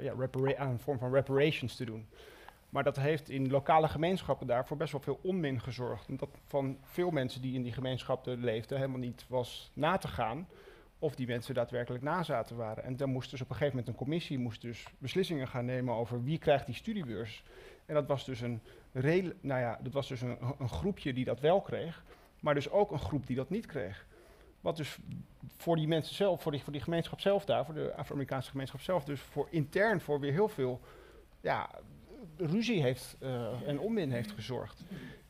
ja, 0.00 0.14
een 0.56 0.78
vorm 0.78 0.98
van 0.98 1.12
reparations 1.12 1.76
te 1.76 1.84
doen. 1.84 2.06
Maar 2.72 2.84
dat 2.84 2.96
heeft 2.96 3.28
in 3.28 3.50
lokale 3.50 3.88
gemeenschappen 3.88 4.46
daarvoor 4.46 4.76
best 4.76 4.92
wel 4.92 5.00
veel 5.00 5.18
onmin 5.22 5.60
gezorgd. 5.60 6.08
Omdat 6.08 6.28
van 6.46 6.78
veel 6.82 7.10
mensen 7.10 7.42
die 7.42 7.54
in 7.54 7.62
die 7.62 7.72
gemeenschappen 7.72 8.44
leefden 8.44 8.78
helemaal 8.78 8.98
niet 8.98 9.24
was 9.28 9.70
na 9.74 9.98
te 9.98 10.08
gaan 10.08 10.48
of 10.98 11.14
die 11.14 11.26
mensen 11.26 11.54
daadwerkelijk 11.54 12.04
nazaten 12.04 12.56
waren. 12.56 12.84
En 12.84 12.96
dan 12.96 13.10
moest 13.10 13.30
dus 13.30 13.40
op 13.40 13.48
een 13.48 13.56
gegeven 13.56 13.76
moment 13.76 13.92
een 13.92 14.04
commissie 14.04 14.38
moest 14.38 14.60
dus 14.60 14.84
beslissingen 14.98 15.48
gaan 15.48 15.64
nemen 15.64 15.94
over 15.94 16.24
wie 16.24 16.38
krijgt 16.38 16.66
die 16.66 16.74
studiebeurs. 16.74 17.44
En 17.86 17.94
dat 17.94 18.06
was 18.06 18.24
dus 18.24 18.40
een, 18.40 18.60
nou 19.40 19.60
ja, 19.60 19.78
dat 19.82 19.92
was 19.92 20.08
dus 20.08 20.20
een, 20.20 20.38
een 20.58 20.68
groepje 20.68 21.12
die 21.12 21.24
dat 21.24 21.40
wel 21.40 21.60
kreeg, 21.60 22.04
maar 22.40 22.54
dus 22.54 22.70
ook 22.70 22.90
een 22.90 22.98
groep 22.98 23.26
die 23.26 23.36
dat 23.36 23.50
niet 23.50 23.66
kreeg. 23.66 24.06
Wat 24.60 24.76
dus 24.76 24.98
voor 25.56 25.76
die 25.76 25.88
mensen 25.88 26.14
zelf, 26.14 26.42
voor 26.42 26.52
die, 26.52 26.62
voor 26.62 26.72
die 26.72 26.82
gemeenschap 26.82 27.20
zelf 27.20 27.44
daar, 27.44 27.64
voor 27.64 27.74
de 27.74 27.94
Afro-Amerikaanse 27.94 28.50
gemeenschap 28.50 28.80
zelf, 28.80 29.04
dus 29.04 29.20
voor 29.20 29.48
intern 29.50 30.00
voor 30.00 30.20
weer 30.20 30.32
heel 30.32 30.48
veel 30.48 30.80
ja, 31.40 31.70
ruzie 32.36 32.82
heeft 32.82 33.16
eh, 33.20 33.68
en 33.68 33.80
onmin 33.80 34.10
heeft 34.10 34.32
gezorgd. 34.32 34.82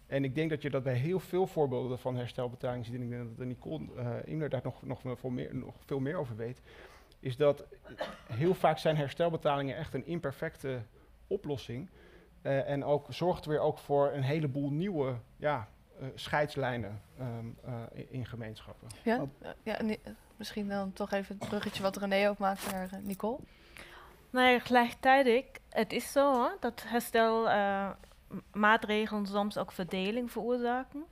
En 0.06 0.24
ik 0.24 0.34
denk 0.34 0.50
dat 0.50 0.62
je 0.62 0.70
dat 0.70 0.82
bij 0.82 0.94
heel 0.94 1.20
veel 1.20 1.46
voorbeelden 1.46 1.98
van 1.98 2.16
herstelbetalingen 2.16 2.84
ziet, 2.84 2.94
en 2.94 3.02
ik 3.02 3.10
denk 3.10 3.22
dat 3.22 3.36
de 3.36 3.44
Nicole 3.44 3.84
uh, 3.96 4.16
Imler 4.24 4.48
daar 4.48 4.60
nog, 4.64 4.82
nog, 4.82 5.00
veel 5.18 5.30
meer, 5.30 5.54
nog 5.54 5.74
veel 5.84 6.00
meer 6.00 6.16
over 6.16 6.36
weet, 6.36 6.60
is 7.20 7.36
dat 7.36 7.64
heel 8.32 8.54
vaak 8.54 8.78
zijn 8.78 8.96
herstelbetalingen 8.96 9.76
echt 9.76 9.94
een 9.94 10.06
imperfecte 10.06 10.82
oplossing. 11.26 11.90
Uh, 12.42 12.68
en 12.68 12.84
ook 12.84 13.06
zorgt 13.08 13.44
weer 13.44 13.60
ook 13.60 13.78
voor 13.78 14.12
een 14.12 14.22
heleboel 14.22 14.70
nieuwe 14.70 15.14
ja, 15.36 15.68
uh, 16.00 16.08
scheidslijnen 16.14 17.02
um, 17.20 17.56
uh, 17.66 17.74
in, 17.92 18.06
in, 18.10 18.26
gemeenschappen. 18.26 18.88
Ja, 19.02 19.26
ja 19.62 19.78
misschien 20.36 20.68
dan 20.68 20.92
toch 20.92 21.12
even 21.12 21.36
het 21.38 21.48
bruggetje 21.48 21.82
wat 21.82 21.96
René 21.96 22.28
ook 22.28 22.38
maakt 22.38 22.72
naar 22.72 22.92
eh, 22.92 22.98
Nicole. 23.02 23.38
Nou 24.32 24.48
ja, 24.48 24.58
gelijktijdig, 24.58 25.44
het 25.70 25.92
is 25.92 26.12
zo 26.12 26.32
hoor, 26.32 26.56
dat 26.60 26.82
herstel 26.86 27.48
uh, 27.48 27.90
maatregelen 28.52 29.26
soms 29.26 29.58
ook 29.58 29.72
verdeling 29.72 30.30
veroorzaken. 30.30 31.04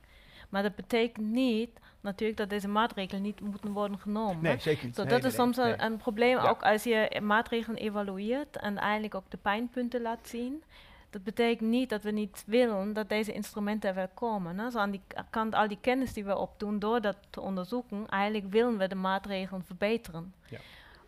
Maar 0.49 0.63
dat 0.63 0.75
betekent 0.75 1.27
niet 1.27 1.71
natuurlijk 2.01 2.39
dat 2.39 2.51
deze 2.51 2.69
maatregelen 2.69 3.23
niet 3.23 3.41
moeten 3.41 3.73
worden 3.73 3.99
genomen. 3.99 4.43
Nee, 4.43 4.59
zeker 4.59 4.87
niet. 4.87 4.95
Zo, 4.95 5.03
nee, 5.03 5.11
dat 5.11 5.23
nee, 5.23 5.31
is 5.31 5.37
soms 5.37 5.57
een, 5.57 5.85
een, 5.85 5.97
probleem, 5.97 6.37
ja. 6.37 6.49
ook 6.49 6.63
als 6.63 6.85
je 6.85 7.21
maatregelen 7.23 7.79
evalueert 7.79 8.57
en 8.57 8.79
eigenlijk 8.79 9.15
ook 9.15 9.31
de 9.31 9.37
pijnpunten 9.37 10.03
laat 10.03 10.29
zien. 10.29 10.63
Dat 11.11 11.25
betekent 11.25 11.71
niet 11.71 11.89
dat 11.89 12.03
we 12.03 12.11
niet 12.11 12.43
willen 12.47 12.93
dat 12.93 13.09
deze 13.09 13.33
instrumenten 13.33 13.89
er 13.89 13.95
wel 13.95 14.09
komen. 14.15 14.59
Hè. 14.59 14.71
Zo 14.71 14.79
aan 14.79 14.91
die 14.91 15.03
kant, 15.31 15.55
al 15.55 15.69
die 15.69 15.79
kennis 15.81 16.13
die 16.13 16.25
we 16.25 16.37
opdoen 16.37 16.79
door 16.79 17.01
dat 17.01 17.17
te 17.31 17.41
onderzoeken, 17.41 18.09
eigenlijk 18.09 18.53
willen 18.53 18.79
we 18.79 18.89
de 18.89 18.95
maatregelen 18.95 19.65
verbeteren. 19.65 20.35
Ja. 20.49 20.59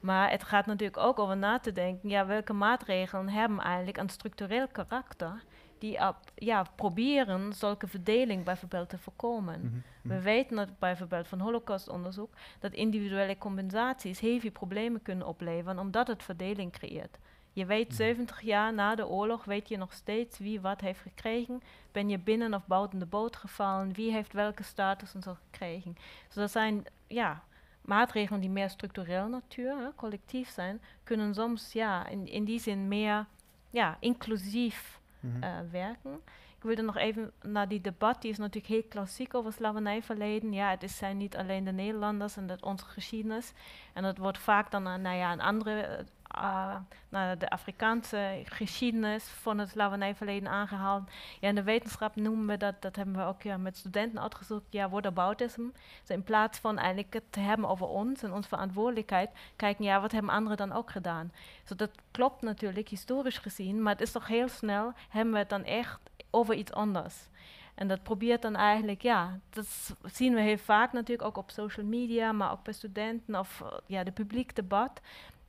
Maar 0.02 0.30
het 0.30 0.44
gaat 0.44 0.66
natuurlijk 0.66 0.98
ook 0.98 1.18
over 1.18 1.36
na 1.36 1.58
te 1.58 1.72
denken, 1.72 2.08
ja, 2.08 2.26
welke 2.26 2.52
maatregelen 2.52 3.28
hebben 3.28 3.58
eigenlijk 3.58 3.96
een 3.96 4.08
structureel 4.08 4.68
karakter 4.68 5.42
die 5.78 6.08
op, 6.08 6.16
ja, 6.34 6.64
proberen 6.74 7.52
zulke 7.52 7.86
verdeling 7.86 8.44
bijvoorbeeld 8.44 8.88
te 8.88 8.98
voorkomen. 8.98 9.60
Mhm, 9.60 9.74
Mm 9.74 9.82
-hmm. 10.02 10.10
We 10.10 10.20
weten 10.20 10.56
dat 10.56 10.78
bijvoorbeeld 10.78 11.28
van 11.28 11.40
holocaustonderzoek 11.40 12.34
dat 12.58 12.72
individuele 12.72 13.38
compensaties 13.38 14.20
heel 14.20 14.40
veel 14.40 14.50
problemen 14.50 15.02
kunnen 15.02 15.26
opleveren 15.26 15.78
omdat 15.78 16.06
het 16.06 16.22
verdeling 16.22 16.72
creëert. 16.72 17.18
Je 17.52 17.66
weet 17.66 17.88
Mhm. 17.88 17.96
70 17.96 18.40
jaar 18.40 18.74
na 18.74 18.94
de 18.94 19.06
oorlog, 19.08 19.44
weet 19.44 19.68
je 19.68 19.76
nog 19.76 19.92
steeds 19.92 20.38
wie 20.38 20.60
wat 20.60 20.80
heeft 20.80 21.00
gekregen. 21.00 21.62
Ben 21.92 22.08
je 22.08 22.18
binnen 22.18 22.54
of 22.54 22.66
buiten 22.66 22.98
de 22.98 23.06
boot 23.06 23.36
gevallen? 23.36 23.92
Wie 23.92 24.12
heeft 24.12 24.32
welke 24.32 24.62
status 24.62 25.14
en 25.14 25.22
zo 25.22 25.36
gekregen? 25.44 25.96
Dus 26.26 26.34
dat 26.34 26.50
zijn 26.50 26.84
ja, 27.06 27.42
maatregelen 27.84 28.40
die 28.40 28.50
meer 28.50 28.70
structureel 28.70 29.28
natuur, 29.28 29.76
hè, 29.76 29.94
collectief 29.94 30.48
zijn, 30.48 30.80
kunnen 31.04 31.34
soms 31.34 31.72
ja, 31.72 32.06
in, 32.06 32.26
in 32.26 32.44
die 32.44 32.60
zin 32.60 32.88
meer 32.88 33.26
ja, 33.70 33.96
inclusief 34.00 35.00
Mhm. 35.22 35.44
uh, 35.44 35.58
werken. 35.70 36.20
Ik 36.56 36.62
wilde 36.68 36.82
nog 36.82 36.96
even 36.96 37.32
naar 37.42 37.68
die 37.68 37.80
debat, 37.80 38.22
die 38.22 38.30
is 38.30 38.38
natuurlijk 38.38 38.72
heel 38.72 38.84
klassiek 38.88 39.34
over 39.34 39.52
slavernijverleden. 39.52 40.52
Ja, 40.52 40.70
het 40.70 40.82
is, 40.82 40.96
zijn 40.96 41.16
niet 41.16 41.36
alleen 41.36 41.64
de 41.64 41.72
Nederlanders 41.72 42.36
en 42.36 42.46
dat 42.46 42.62
onze 42.62 42.84
geschiedenis. 42.84 43.52
En 43.92 44.02
dat 44.02 44.18
wordt 44.18 44.38
vaak 44.38 44.70
dan 44.70 44.86
uh, 44.86 44.94
nou 44.94 45.16
ja, 45.16 45.32
een 45.32 45.40
andere, 45.40 46.04
uh, 46.36 46.76
nou, 47.08 47.36
de 47.36 47.50
Afrikaanse 47.50 48.42
geschiedenis 48.44 49.24
van 49.24 49.58
het 49.58 49.68
slavernijverleden 49.68 50.48
aangehaald. 50.48 51.10
Ja, 51.40 51.48
in 51.48 51.54
de 51.54 51.62
wetenschap 51.62 52.16
noemen 52.16 52.46
we 52.46 52.56
dat, 52.56 52.82
dat 52.82 52.96
hebben 52.96 53.16
we 53.16 53.22
ook 53.22 53.42
ja, 53.42 53.56
met 53.56 53.76
studenten 53.76 54.20
uitgezocht, 54.22 54.64
ja, 54.70 54.88
whataboutism. 54.88 55.62
Dus 56.00 56.16
in 56.16 56.22
plaats 56.22 56.58
van 56.58 56.78
eigenlijk 56.78 57.12
het 57.12 57.24
te 57.30 57.40
hebben 57.40 57.68
over 57.68 57.86
ons 57.86 58.22
en 58.22 58.32
onze 58.32 58.48
verantwoordelijkheid, 58.48 59.30
kijken, 59.56 59.84
ja, 59.84 60.00
wat 60.00 60.12
hebben 60.12 60.30
anderen 60.30 60.56
dan 60.56 60.72
ook 60.72 60.90
gedaan? 60.90 61.32
Dus 61.64 61.76
dat 61.76 61.90
klopt 62.10 62.42
natuurlijk 62.42 62.88
historisch 62.88 63.38
gezien, 63.38 63.82
maar 63.82 63.92
het 63.92 64.02
is 64.02 64.12
toch 64.12 64.26
heel 64.26 64.48
snel, 64.48 64.92
hebben 65.08 65.32
we 65.32 65.38
het 65.38 65.48
dan 65.48 65.64
echt 65.64 66.00
over 66.30 66.54
iets 66.54 66.72
anders. 66.72 67.30
En 67.74 67.88
dat 67.88 68.02
probeert 68.02 68.42
dan 68.42 68.56
eigenlijk, 68.56 69.02
ja, 69.02 69.38
dat 69.50 69.94
zien 70.04 70.34
we 70.34 70.40
heel 70.40 70.58
vaak 70.58 70.92
natuurlijk 70.92 71.28
ook 71.28 71.36
op 71.36 71.50
social 71.50 71.86
media, 71.86 72.32
maar 72.32 72.52
ook 72.52 72.62
bij 72.62 72.72
studenten 72.72 73.38
of 73.38 73.60
uh, 73.62 73.68
ja, 73.86 74.04
de 74.04 74.10
publiek 74.10 74.56
debat. 74.56 75.00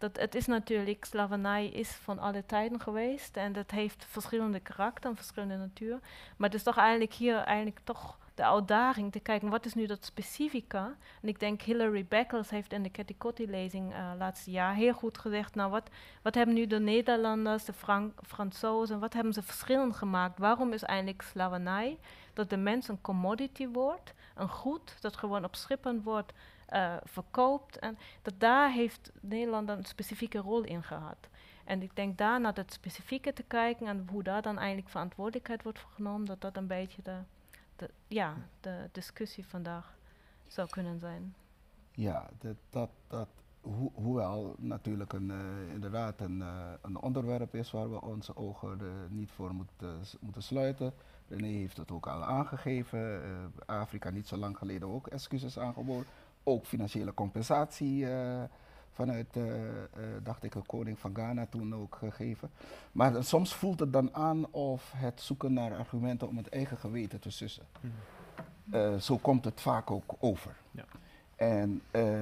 Dat 0.03 0.17
het 0.17 0.35
is 0.35 0.45
natuurlijk, 0.45 1.05
slavernij 1.05 1.67
is 1.67 1.89
van 1.89 2.19
alle 2.19 2.45
tijden 2.45 2.79
geweest 2.79 3.37
en 3.37 3.53
dat 3.53 3.71
heeft 3.71 4.05
verschillende 4.05 4.59
karakter, 4.59 5.15
verschillende 5.15 5.57
natuur. 5.57 5.99
Maar 6.37 6.49
het 6.49 6.57
is 6.57 6.63
toch 6.63 6.77
eigenlijk 6.77 7.13
hier 7.13 7.35
eigenlijk 7.35 7.79
toch 7.83 8.17
de 8.35 8.45
uitdaging 8.45 9.11
te 9.11 9.19
kijken, 9.19 9.49
wat 9.49 9.65
is 9.65 9.73
nu 9.73 9.85
dat 9.85 10.05
specifieke? 10.05 10.95
En 11.21 11.27
ik 11.27 11.39
denk 11.39 11.61
Hilary 11.61 12.05
Beckles 12.05 12.49
heeft 12.49 12.73
in 12.73 12.83
de 12.83 12.91
Catticotti-lezing 12.91 13.91
uh, 13.91 14.11
laatste 14.17 14.51
jaar 14.51 14.73
heel 14.73 14.93
goed 14.93 15.17
gezegd, 15.17 15.55
nou 15.55 15.71
wat, 15.71 15.89
wat 16.21 16.35
hebben 16.35 16.55
nu 16.55 16.67
de 16.67 16.79
Nederlanders, 16.79 17.65
de 17.65 17.73
Frank 17.73 18.19
Fransozen, 18.27 18.99
wat 18.99 19.13
hebben 19.13 19.33
ze 19.33 19.41
verschillend 19.41 19.95
gemaakt? 19.95 20.39
Waarom 20.39 20.73
is 20.73 20.83
eigenlijk 20.83 21.21
slavernij 21.21 21.97
dat 22.33 22.49
de 22.49 22.57
mens 22.57 22.87
een 22.87 23.01
commodity 23.01 23.67
wordt, 23.67 24.13
een 24.35 24.49
goed 24.49 24.95
dat 25.01 25.17
gewoon 25.17 25.43
op 25.43 25.55
schippen 25.55 26.01
wordt 26.03 26.33
uh, 26.73 26.95
verkoopt? 27.03 27.79
En 27.79 27.97
dat 28.21 28.33
daar 28.37 28.71
heeft 28.71 29.11
Nederland 29.21 29.69
een 29.69 29.85
specifieke 29.85 30.37
rol 30.37 30.63
in 30.63 30.83
gehad. 30.83 31.29
En 31.65 31.81
ik 31.81 31.95
denk 31.95 32.17
daar 32.17 32.41
naar 32.41 32.53
het 32.53 32.73
specifieke 32.73 33.33
te 33.33 33.43
kijken 33.43 33.87
en 33.87 34.07
hoe 34.11 34.23
daar 34.23 34.41
dan 34.41 34.57
eigenlijk 34.57 34.89
verantwoordelijkheid 34.89 35.63
wordt 35.63 35.85
genomen, 35.93 36.25
dat 36.25 36.41
dat 36.41 36.57
een 36.57 36.67
beetje 36.67 37.01
de 37.01 37.17
ja, 38.07 38.35
de 38.59 38.89
discussie 38.91 39.47
vandaag 39.47 39.97
zou 40.47 40.69
kunnen 40.69 40.99
zijn. 40.99 41.35
Ja, 41.91 42.29
dat, 42.39 42.55
dat, 42.69 42.89
dat 43.07 43.27
ho 43.61 43.91
hoewel 43.93 44.55
natuurlijk 44.57 45.13
een, 45.13 45.29
uh, 45.29 45.73
inderdaad 45.73 46.21
een, 46.21 46.37
uh, 46.37 46.71
een 46.81 47.01
onderwerp 47.01 47.55
is 47.55 47.71
waar 47.71 47.91
we 47.91 48.01
onze 48.01 48.35
ogen 48.35 48.79
niet 49.09 49.31
voor 49.31 49.53
moeten, 49.53 49.99
moeten 50.19 50.43
sluiten. 50.43 50.93
René 51.27 51.47
heeft 51.47 51.77
het 51.77 51.91
ook 51.91 52.07
al 52.07 52.23
aangegeven. 52.23 53.21
Afrika 53.65 54.09
niet 54.09 54.27
zo 54.27 54.37
lang 54.37 54.57
geleden 54.57 54.87
ook 54.87 55.07
excuses 55.07 55.59
aangeboden. 55.59 56.05
Ook 56.43 56.65
financiële 56.65 57.13
compensatie 57.13 58.07
vanuit, 58.91 59.37
dacht 60.23 60.43
ik, 60.43 60.51
de 60.51 60.61
koning 60.65 60.99
van 60.99 61.15
Ghana 61.15 61.45
toen 61.45 61.75
ook 61.75 61.95
gegeven. 61.95 62.49
Maar 62.91 63.23
soms 63.23 63.53
voelt 63.53 63.79
het 63.79 63.93
dan 63.93 64.15
aan 64.15 64.51
of 64.51 64.91
het 64.95 65.21
zoeken 65.21 65.53
naar 65.53 65.77
argumenten 65.77 66.27
om 66.27 66.37
het 66.37 66.49
eigen 66.49 66.77
geweten 66.77 67.19
te 67.19 67.29
sussen. 67.29 67.65
Hmm. 67.81 67.91
Uh, 68.71 68.95
zo 68.95 69.17
komt 69.17 69.45
het 69.45 69.61
vaak 69.61 69.91
ook 69.91 70.13
over. 70.19 70.55
Ja. 70.71 70.83
En 71.35 71.81
uh, 71.91 72.21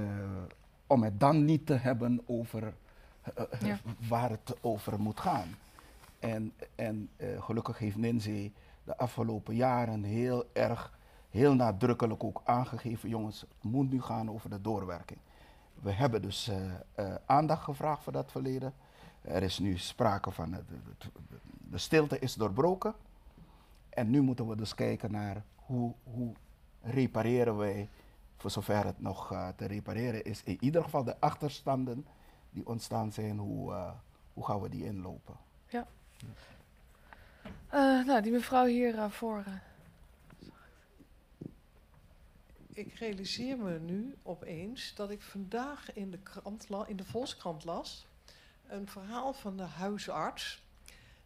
om 0.87 1.03
het 1.03 1.19
dan 1.19 1.45
niet 1.45 1.65
te 1.65 1.73
hebben 1.73 2.21
over 2.25 2.73
uh, 3.37 3.61
Ja. 3.61 3.79
waar 4.07 4.29
het 4.29 4.55
over 4.61 4.99
moet 4.99 5.19
gaan. 5.19 5.55
En, 6.19 6.53
en 6.75 7.09
gelukkig 7.39 7.77
heeft 7.77 7.95
Ninzee 7.97 8.53
de 8.83 8.97
afgelopen 8.97 9.55
jaren 9.55 10.03
heel 10.03 10.49
erg 10.53 10.99
heel 11.31 11.53
nadrukkelijk 11.53 12.23
ook 12.23 12.41
aangegeven, 12.43 13.09
jongens, 13.09 13.41
het 13.41 13.71
moet 13.71 13.91
nu 13.91 14.01
gaan 14.01 14.29
over 14.29 14.49
de 14.49 14.61
doorwerking. 14.61 15.19
We 15.81 15.91
hebben 15.91 16.21
dus 16.21 16.47
eh, 16.47 16.71
eh, 16.95 17.15
aandacht 17.25 17.63
gevraagd 17.63 18.03
voor 18.03 18.13
dat 18.13 18.31
verleden. 18.31 18.73
Er 19.21 19.43
is 19.43 19.59
nu 19.59 19.77
sprake 19.77 20.31
van, 20.31 20.51
de, 20.51 20.63
de, 20.97 21.09
de 21.57 21.77
stilte 21.77 22.19
is 22.19 22.33
doorbroken. 22.33 22.93
En 23.89 24.09
nu 24.09 24.21
moeten 24.21 24.47
we 24.47 24.55
dus 24.55 24.75
kijken 24.75 25.11
naar 25.11 25.43
hoe, 25.55 25.93
hoe 26.03 26.33
repareren 26.81 27.57
wij, 27.57 27.89
voor 28.37 28.51
zover 28.51 28.85
het 28.85 29.01
nog 29.01 29.27
te 29.55 29.65
repareren 29.65 30.23
is, 30.23 30.43
in 30.43 30.57
ieder 30.59 30.83
geval 30.83 31.03
de 31.03 31.19
achterstanden 31.19 32.05
die 32.49 32.67
ontstaan 32.67 33.11
zijn, 33.11 33.37
hoe, 33.37 33.93
hoe 34.33 34.45
gaan 34.45 34.61
we 34.61 34.69
die 34.69 34.85
inlopen? 34.85 35.35
Ja. 35.67 35.87
Nou, 38.05 38.21
die 38.21 38.31
mevrouw 38.31 38.65
hier 38.65 39.09
voor. 39.09 39.43
Ik 42.73 42.93
realiseer 42.93 43.57
me 43.57 43.79
nu 43.79 44.17
opeens 44.23 44.93
dat 44.95 45.11
ik 45.11 45.21
vandaag 45.21 45.93
in 45.93 46.11
de, 46.11 46.17
krant 46.17 46.67
in 46.87 46.95
de 46.95 47.05
Volkskrant 47.05 47.63
las 47.63 48.07
een 48.67 48.87
verhaal 48.87 49.33
van 49.33 49.57
de 49.57 49.63
huisarts. 49.63 50.63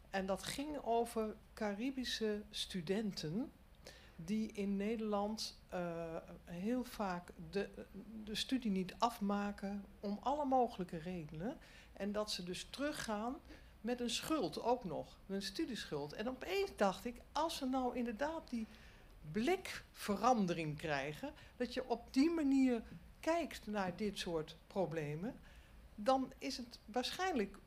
En 0.10 0.26
dat 0.26 0.44
ging 0.44 0.78
over 0.84 1.36
Caribische 1.54 2.44
studenten 2.50 3.52
die 4.16 4.52
in 4.52 4.78
Nederland 4.78 5.60
uh, 5.74 6.16
heel 6.44 6.84
vaak 6.84 7.32
de, 7.52 7.70
de 8.24 8.36
studie 8.36 8.72
niet 8.72 8.96
afmaken 8.98 9.86
om 10.00 10.20
alle 10.22 10.46
mogelijke 10.46 10.98
redenen. 10.98 11.58
En 11.94 12.12
dat 12.12 12.32
ze 12.32 12.44
dus 12.44 12.68
teruggaan 12.70 13.36
met 13.82 14.00
een 14.00 14.10
schuld 14.10 14.62
ook 14.62 14.84
nog, 14.84 15.18
een 15.28 15.42
studieschuld. 15.42 16.14
En 16.14 16.30
opeens 16.30 16.70
dacht 16.76 17.06
ik, 17.06 17.22
als 17.32 17.58
ze 17.58 17.66
nou 17.66 17.96
inderdaad 17.96 18.50
die 18.50 18.68
blikverandering 19.32 20.78
krijgen, 20.78 21.34
dat 21.56 21.74
je 21.74 21.90
op 21.90 22.14
die 22.14 22.30
manier 22.30 22.82
kijkt 23.20 23.68
naar 23.68 23.96
dit 23.96 24.18
soort 24.20 24.56
problemen, 24.68 25.36
dan 25.96 26.34
is 26.38 26.58
het 26.58 26.80
waarschijnlijk, 26.86 27.58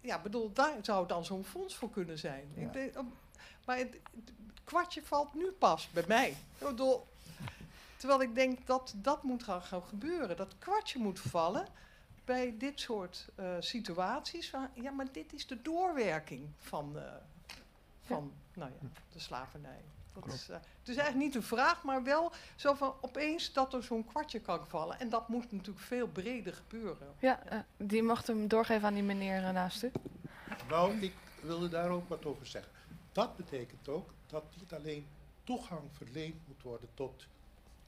ja, 0.00 0.18
bedoel, 0.18 0.52
daar 0.52 0.76
zou 0.82 1.06
dan 1.06 1.24
zo'n 1.24 1.44
fonds 1.44 1.74
voor 1.74 1.90
kunnen 1.90 2.18
zijn. 2.18 2.48
Ja. 2.54 2.62
Ik 2.62 2.72
denk, 2.72 2.94
maar 3.64 3.78
het, 3.78 3.98
het, 4.14 4.32
kwartje 4.64 5.02
valt 5.02 5.34
nu 5.34 5.50
pas 5.50 5.88
bij 5.90 6.04
mij. 6.06 6.28
Ik 6.30 6.66
bedoel, 6.68 7.06
terwijl 7.96 8.22
ik 8.22 8.34
denk 8.34 8.66
dat 8.66 8.94
dat 8.96 9.22
moet 9.22 9.42
gaan, 9.42 9.62
gaan 9.62 9.82
gebeuren. 9.82 10.36
Dat 10.36 10.58
kwartje 10.58 10.98
moet 10.98 11.20
vallen 11.20 11.66
bij 12.24 12.54
dit 12.58 12.80
soort 12.80 13.28
uh, 13.40 13.56
situaties. 13.60 14.52
Ja, 14.74 14.90
maar 14.90 15.12
dit 15.12 15.32
is 15.32 15.46
de 15.46 15.62
doorwerking 15.62 16.48
van, 16.58 16.92
uh, 16.96 17.02
van 18.02 18.32
ja. 18.52 18.60
nou 18.60 18.72
ja, 18.80 18.88
de 19.12 19.18
slavernij. 19.18 19.80
Dat 20.14 20.26
is, 20.26 20.48
uh, 20.50 20.56
het 20.56 20.88
is 20.88 20.96
eigenlijk 20.96 21.26
niet 21.26 21.34
een 21.34 21.48
vraag, 21.48 21.82
maar 21.82 22.02
wel 22.02 22.32
zo 22.56 22.74
van 22.74 22.94
opeens 23.00 23.52
dat 23.52 23.74
er 23.74 23.82
zo'n 23.82 24.04
kwartje 24.04 24.40
kan 24.40 24.66
vallen. 24.66 25.00
En 25.00 25.08
dat 25.08 25.28
moet 25.28 25.52
natuurlijk 25.52 25.84
veel 25.84 26.06
breder 26.06 26.54
gebeuren. 26.54 27.14
Ja, 27.18 27.66
die 27.76 28.02
mag 28.02 28.26
hem 28.26 28.48
doorgeven 28.48 28.86
aan 28.86 28.94
die 28.94 29.02
meneer 29.02 29.52
naast 29.52 29.82
u. 29.82 29.90
Nou, 30.68 31.00
ik 31.00 31.14
wilde 31.42 31.68
daar 31.68 31.88
ook 31.90 32.08
wat 32.08 32.24
over 32.24 32.46
zeggen. 32.46 32.72
Dat 33.12 33.36
betekent 33.36 33.88
ook 33.88 34.10
dat 34.26 34.44
niet 34.60 34.72
alleen 34.72 35.06
toegang 35.44 35.82
verleend 35.92 36.48
moet 36.48 36.62
worden 36.62 36.88
tot 36.94 37.26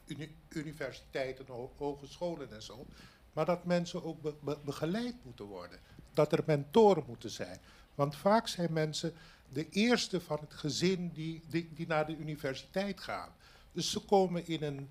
uni 0.06 0.36
universiteiten, 0.48 1.46
hogescholen 1.76 2.52
en 2.52 2.62
zo, 2.62 2.86
maar 3.32 3.44
dat 3.44 3.64
mensen 3.64 4.04
ook 4.04 4.22
be 4.22 4.34
be 4.40 4.58
begeleid 4.64 5.14
moeten 5.22 5.44
worden. 5.44 5.78
Dat 6.12 6.32
er 6.32 6.42
mentoren 6.46 7.04
moeten 7.06 7.30
zijn. 7.30 7.58
Want 7.94 8.16
vaak 8.16 8.48
zijn 8.48 8.72
mensen 8.72 9.14
de 9.52 9.68
eerste 9.68 10.20
van 10.20 10.38
het 10.40 10.54
gezin 10.54 11.10
die, 11.14 11.42
die, 11.48 11.70
die 11.74 11.86
naar 11.86 12.06
de 12.06 12.16
universiteit 12.16 13.00
gaan. 13.00 13.30
Dus 13.72 13.90
ze 13.90 14.00
komen 14.00 14.46
in 14.46 14.62
een, 14.62 14.88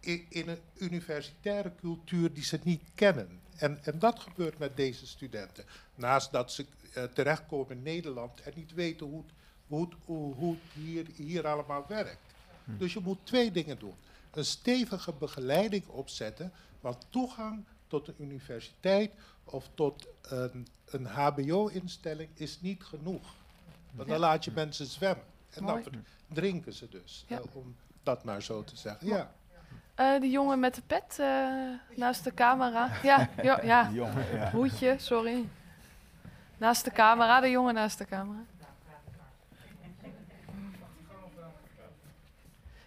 in, 0.00 0.26
in 0.28 0.48
een 0.48 0.60
universitaire 0.74 1.72
cultuur 1.80 2.32
die 2.32 2.44
ze 2.44 2.60
niet 2.62 2.82
kennen. 2.94 3.40
En, 3.56 3.84
en 3.84 3.98
dat 3.98 4.20
gebeurt 4.20 4.58
met 4.58 4.76
deze 4.76 5.06
studenten. 5.06 5.64
Naast 5.94 6.32
dat 6.32 6.52
ze 6.52 6.66
uh, 6.96 7.04
terechtkomen 7.04 7.76
in 7.76 7.82
Nederland 7.82 8.40
en 8.40 8.52
niet 8.54 8.72
weten 8.72 9.06
hoe 9.06 9.22
het, 9.22 9.32
hoe 9.66 9.88
hoe, 10.04 10.34
hoe 10.34 10.52
het 10.52 10.84
hier, 10.84 11.06
hier 11.14 11.46
allemaal 11.46 11.84
werkt. 11.88 12.34
Hm. 12.64 12.76
Dus 12.76 12.92
je 12.92 13.00
moet 13.00 13.18
twee 13.22 13.50
dingen 13.50 13.78
doen. 13.78 13.94
Een 14.30 14.44
stevige 14.44 15.12
begeleiding 15.12 15.86
opzetten, 15.86 16.52
want 16.80 17.06
toegang 17.10 17.64
tot 17.86 18.08
een 18.08 18.14
universiteit 18.18 19.10
of 19.44 19.68
tot 19.74 20.06
een, 20.22 20.66
een 20.84 21.06
HBO-instelling 21.06 22.30
is 22.34 22.60
niet 22.60 22.84
genoeg. 22.84 23.34
Want 23.90 24.08
dan 24.08 24.18
ja. 24.18 24.26
laat 24.26 24.44
je 24.44 24.50
mensen 24.54 24.86
zwemmen. 24.86 25.24
En 25.50 25.62
Mooi. 25.62 25.82
dan 25.82 26.04
drinken 26.28 26.72
ze 26.72 26.88
dus, 26.88 27.24
ja. 27.28 27.38
uh, 27.38 27.44
om 27.52 27.76
dat 28.02 28.24
maar 28.24 28.42
zo 28.42 28.64
te 28.64 28.76
zeggen. 28.76 29.06
Ja. 29.06 29.32
Uh, 30.00 30.20
die 30.20 30.30
jongen 30.30 30.60
met 30.60 30.74
de 30.74 30.82
pet 30.86 31.16
uh, 31.20 31.26
naast 31.96 32.24
de 32.24 32.34
camera. 32.34 32.90
Ja, 33.02 33.28
jo, 33.42 33.56
ja. 33.62 33.90
Jongen, 33.92 34.26
ja. 34.32 34.50
hoedje, 34.50 34.96
sorry. 34.98 35.48
Naast 36.56 36.84
de 36.84 36.90
camera, 36.90 37.40
de 37.40 37.50
jongen 37.50 37.74
naast 37.74 37.98
de 37.98 38.04
camera. 38.04 38.44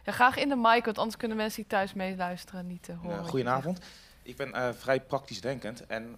Ja, 0.03 0.11
graag 0.13 0.37
in 0.37 0.49
de 0.49 0.55
mic, 0.55 0.85
want 0.85 0.97
anders 0.97 1.17
kunnen 1.17 1.37
mensen 1.37 1.61
die 1.61 1.69
thuis 1.69 1.93
meeluisteren 1.93 2.67
niet 2.67 2.87
uh, 2.87 3.01
horen. 3.01 3.27
Goedenavond. 3.27 3.79
Ik 4.27 4.35
ben 4.35 4.49
uh, 4.49 4.69
vrij 4.73 5.01
praktisch 5.01 5.41
denkend. 5.41 5.85
En 5.85 6.11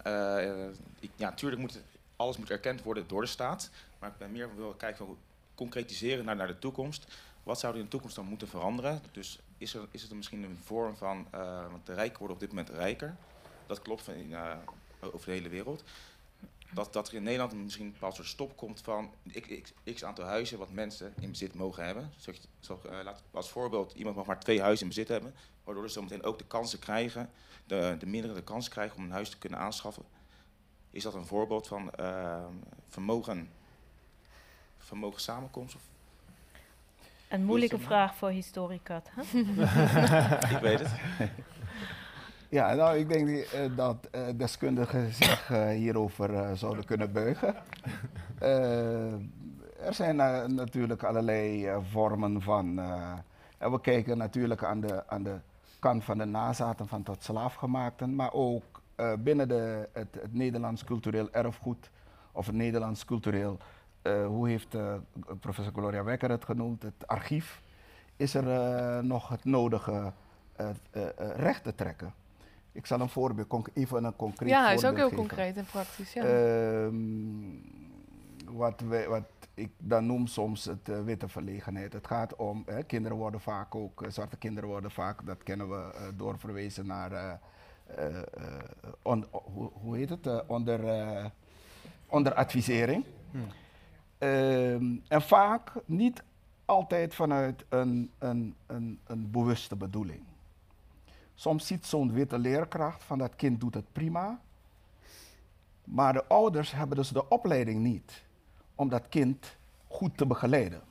ik, 1.00 1.12
ja, 1.16 1.30
natuurlijk 1.30 1.62
moet 1.62 1.80
alles 2.16 2.38
moet 2.38 2.50
erkend 2.50 2.84
worden 2.84 3.08
door 3.08 3.22
de 3.22 3.28
staat. 3.28 3.70
Maar 4.00 4.10
ik 4.10 4.18
ben 4.18 4.32
meer 4.32 4.56
wil 4.56 4.74
kijken 4.74 5.06
hoe 5.06 5.16
concretiseren 5.56 6.26
naar, 6.26 6.36
naar 6.36 6.48
de 6.48 6.60
toekomst. 6.60 7.08
Wat 7.44 7.60
zou 7.60 7.74
er 7.74 7.80
in 7.80 7.86
de 7.86 7.92
toekomst 7.92 8.16
dan 8.16 8.26
moeten 8.26 8.48
veranderen? 8.48 9.02
Dus 9.12 9.40
is, 9.58 9.74
er, 9.74 9.88
is 9.92 10.02
het 10.02 10.10
er 10.10 10.18
misschien 10.18 10.44
een 10.44 10.60
vorm 10.64 10.98
van, 10.98 11.28
want 11.72 11.86
de 11.86 11.94
rijken 11.94 12.18
worden 12.18 12.36
op 12.36 12.42
dit 12.42 12.50
moment 12.50 12.70
rijker. 12.70 13.16
Dat 13.66 13.82
klopt 13.82 14.04
van, 14.04 14.14
over 15.02 15.26
de 15.26 15.32
hele 15.32 15.50
wereld 15.50 15.84
dat, 16.74 16.94
dat 16.94 17.08
er 17.08 17.14
in 17.14 17.24
Nederland 17.24 17.54
misschien 17.54 17.86
een 17.86 17.92
bepaald 17.92 18.16
soort 18.16 18.28
stop 18.28 18.58
komt 18.58 18.82
van 18.82 19.14
x, 19.42 19.74
x 19.94 20.04
aantal 20.04 20.26
huizen 20.26 20.58
wat 20.58 20.72
mensen 20.72 21.14
in 21.20 21.30
bezit 21.30 21.54
mogen 21.54 21.86
hebben. 21.86 22.12
Zo, 22.18 22.32
zo, 22.60 22.82
uh, 22.86 23.00
laat, 23.04 23.24
als 23.32 23.50
voorbeeld, 23.50 23.94
iemand 23.94 24.16
mag 24.16 24.26
maar 24.26 24.40
twee 24.40 24.62
huizen 24.62 24.82
in 24.82 24.94
bezit 24.94 25.08
hebben, 25.08 25.36
waardoor 25.64 25.88
ze 25.88 25.94
zometeen 25.94 26.24
ook 26.24 26.38
de 26.38 26.46
kansen 26.46 26.80
krijgen, 26.80 27.30
de, 27.66 27.96
de 28.00 28.06
mindere 28.06 28.34
de 28.34 28.44
kans 28.44 28.70
krijgen 28.70 28.98
om 28.98 29.04
een 29.04 29.12
huis 29.12 29.30
te 29.30 29.38
kunnen 29.38 29.60
aanschaffen. 29.60 30.04
Is 30.92 31.04
dat 31.04 31.14
een 31.14 31.26
voorbeeld 31.26 31.68
van 31.68 31.92
uh, 32.00 32.46
vermogen, 32.88 33.50
vermogen 34.78 35.22
samenkomst? 35.22 35.76
Of 35.76 35.82
een 37.30 37.46
moeilijke 37.46 37.80
vraag 37.80 38.16
voor 38.16 38.30
historica. 38.30 39.02
Ik 40.56 40.60
weet 40.62 40.80
het. 40.80 40.92
Ja, 42.52 42.74
nou, 42.74 42.98
ik 42.98 43.10
denk 43.10 43.28
uh, 43.28 43.44
dat 43.76 44.08
uh, 44.16 44.22
deskundigen 44.36 45.14
zich 45.14 45.50
uh, 45.52 45.70
hierover 45.70 46.58
zouden 46.58 46.86
kunnen 46.86 47.12
buigen. 47.12 47.56
er 49.86 49.94
zijn 49.94 50.16
natuurlijk 50.56 51.04
allerlei 51.04 51.70
vormen 51.92 52.42
van. 52.42 52.80
en 53.58 53.72
we 53.72 53.82
kijken 53.82 54.18
natuurlijk 54.18 54.64
aan 54.64 54.82
de, 54.82 55.08
aan 55.08 55.24
de 55.24 55.40
kant 55.80 56.04
van 56.04 56.18
de 56.18 56.26
nazaten 56.26 56.88
van 56.88 57.04
tot 57.04 57.24
slaafgemaakten, 57.24 58.16
maar 58.16 58.34
ook 58.34 58.82
binnen 59.20 59.48
de, 59.48 59.90
het, 59.94 60.18
het, 60.22 60.34
Nederlands 60.34 60.84
cultureel 60.84 61.32
erfgoed 61.32 61.90
of 62.32 62.46
het 62.46 62.56
Nederlands 62.56 63.06
cultureel, 63.06 63.58
hoe 64.28 64.50
heeft 64.50 64.78
professor 65.40 65.74
Gloria 65.74 66.04
Wekker 66.04 66.30
het 66.30 66.46
genoemd, 66.46 66.82
het 66.82 67.08
archief, 67.08 67.62
is 68.16 68.34
er 68.34 69.04
nog 69.04 69.30
het 69.30 69.46
nodige 69.46 70.14
recht 71.36 71.64
te 71.64 71.76
trekken. 71.76 72.14
Ik 72.80 72.86
zal 72.86 73.00
een 73.00 73.10
voorbeeld, 73.10 73.68
even 73.74 74.04
een 74.04 74.16
concreet 74.16 74.50
ja, 74.50 74.56
voorbeeld 74.56 74.60
Ja, 74.60 74.66
hij 74.66 74.74
is 74.74 74.86
ook 74.86 74.96
heel 74.96 75.10
geven. 75.10 75.18
concreet 75.18 75.58
en 75.58 75.66
praktisch, 75.72 76.14
ja. 76.14 76.24
Uh, 76.24 76.88
wat, 78.46 78.82
wij, 78.82 79.08
wat 79.08 79.24
ik 79.54 79.72
dan 79.78 80.06
noem 80.06 80.28
soms 80.28 80.66
het 80.66 80.90
uh, 80.90 81.04
witte 81.04 81.28
verlegenheid. 81.28 81.94
Het 81.94 82.08
gaat 82.08 82.36
om, 82.36 82.64
hè, 82.66 82.84
kinderen 82.84 83.18
worden 83.18 83.42
vaak 83.42 83.76
ook, 83.76 84.04
uh, 84.04 84.10
zwarte 84.10 84.38
kinderen 84.38 84.70
worden 84.70 84.92
vaak, 84.92 85.26
dat 85.26 85.44
kennen 85.44 85.70
we, 85.70 85.76
uh, 85.76 86.02
doorverwezen 86.18 86.86
naar, 86.86 87.40
on, 89.02 89.26
hoe, 89.32 89.70
hoe, 89.74 89.98
heet 89.98 90.10
het, 90.10 90.46
onder, 90.46 90.80
onder 92.08 92.34
advisering. 92.34 93.06
Hmm. 93.32 93.48
Ehm, 94.18 94.96
en 95.08 95.22
vaak 95.22 95.72
niet 95.86 96.24
altijd 96.66 97.16
vanuit 97.16 97.66
een, 97.70 98.12
een, 98.18 98.56
een, 98.66 99.00
een 99.08 99.32
bewuste 99.32 99.76
bedoeling. 99.76 100.29
Soms 101.40 101.68
ziet 101.68 101.86
zo'n 101.86 102.12
witte 102.12 102.40
leerkracht 102.40 103.04
van 103.04 103.18
dat 103.18 103.36
kind 103.36 103.60
doet 103.60 103.74
het 103.74 103.92
prima. 103.92 104.42
Maar 105.84 106.14
de 106.14 106.28
ouders 106.28 106.72
hebben 106.72 106.98
dus 106.98 107.10
de 107.10 107.30
opleiding 107.30 107.82
niet 107.82 108.24
om 108.76 108.90
dat 108.90 109.10
kind 109.10 109.58
goed 109.88 110.18
te 110.18 110.26
begeleiden. 110.26 110.82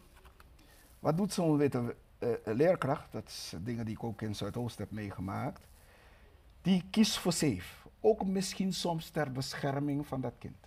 Wat 0.98 1.16
doet 1.16 1.32
zo'n 1.32 1.56
witte 1.56 1.96
uh, 2.18 2.28
leerkracht? 2.44 3.12
Dat 3.12 3.30
zijn 3.30 3.64
dingen 3.64 3.84
die 3.84 3.94
ik 3.94 4.04
ook 4.04 4.22
in 4.22 4.34
Zuidoost 4.34 4.78
heb 4.78 4.90
meegemaakt. 4.90 5.66
Die 6.62 6.84
kiest 6.90 7.18
voor 7.18 7.32
safe. 7.32 7.88
Ook 8.00 8.26
misschien 8.26 8.72
soms 8.72 9.10
ter 9.10 9.32
bescherming 9.32 10.06
van 10.06 10.20
dat 10.20 10.34
kind. 10.38 10.66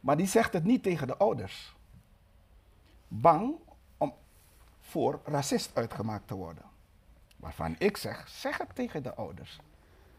Maar 0.00 0.16
die 0.16 0.26
zegt 0.26 0.52
het 0.52 0.64
niet 0.64 0.82
tegen 0.82 1.06
de 1.06 1.16
ouders. 1.16 1.74
Bang 3.08 3.54
om 3.96 4.14
voor 4.80 5.20
racist 5.24 5.70
uitgemaakt 5.74 6.26
te 6.26 6.34
worden. 6.34 6.76
Waarvan 7.38 7.74
ik 7.78 7.96
zeg, 7.96 8.28
zeg 8.28 8.58
het 8.58 8.74
tegen 8.74 9.02
de 9.02 9.14
ouders. 9.14 9.60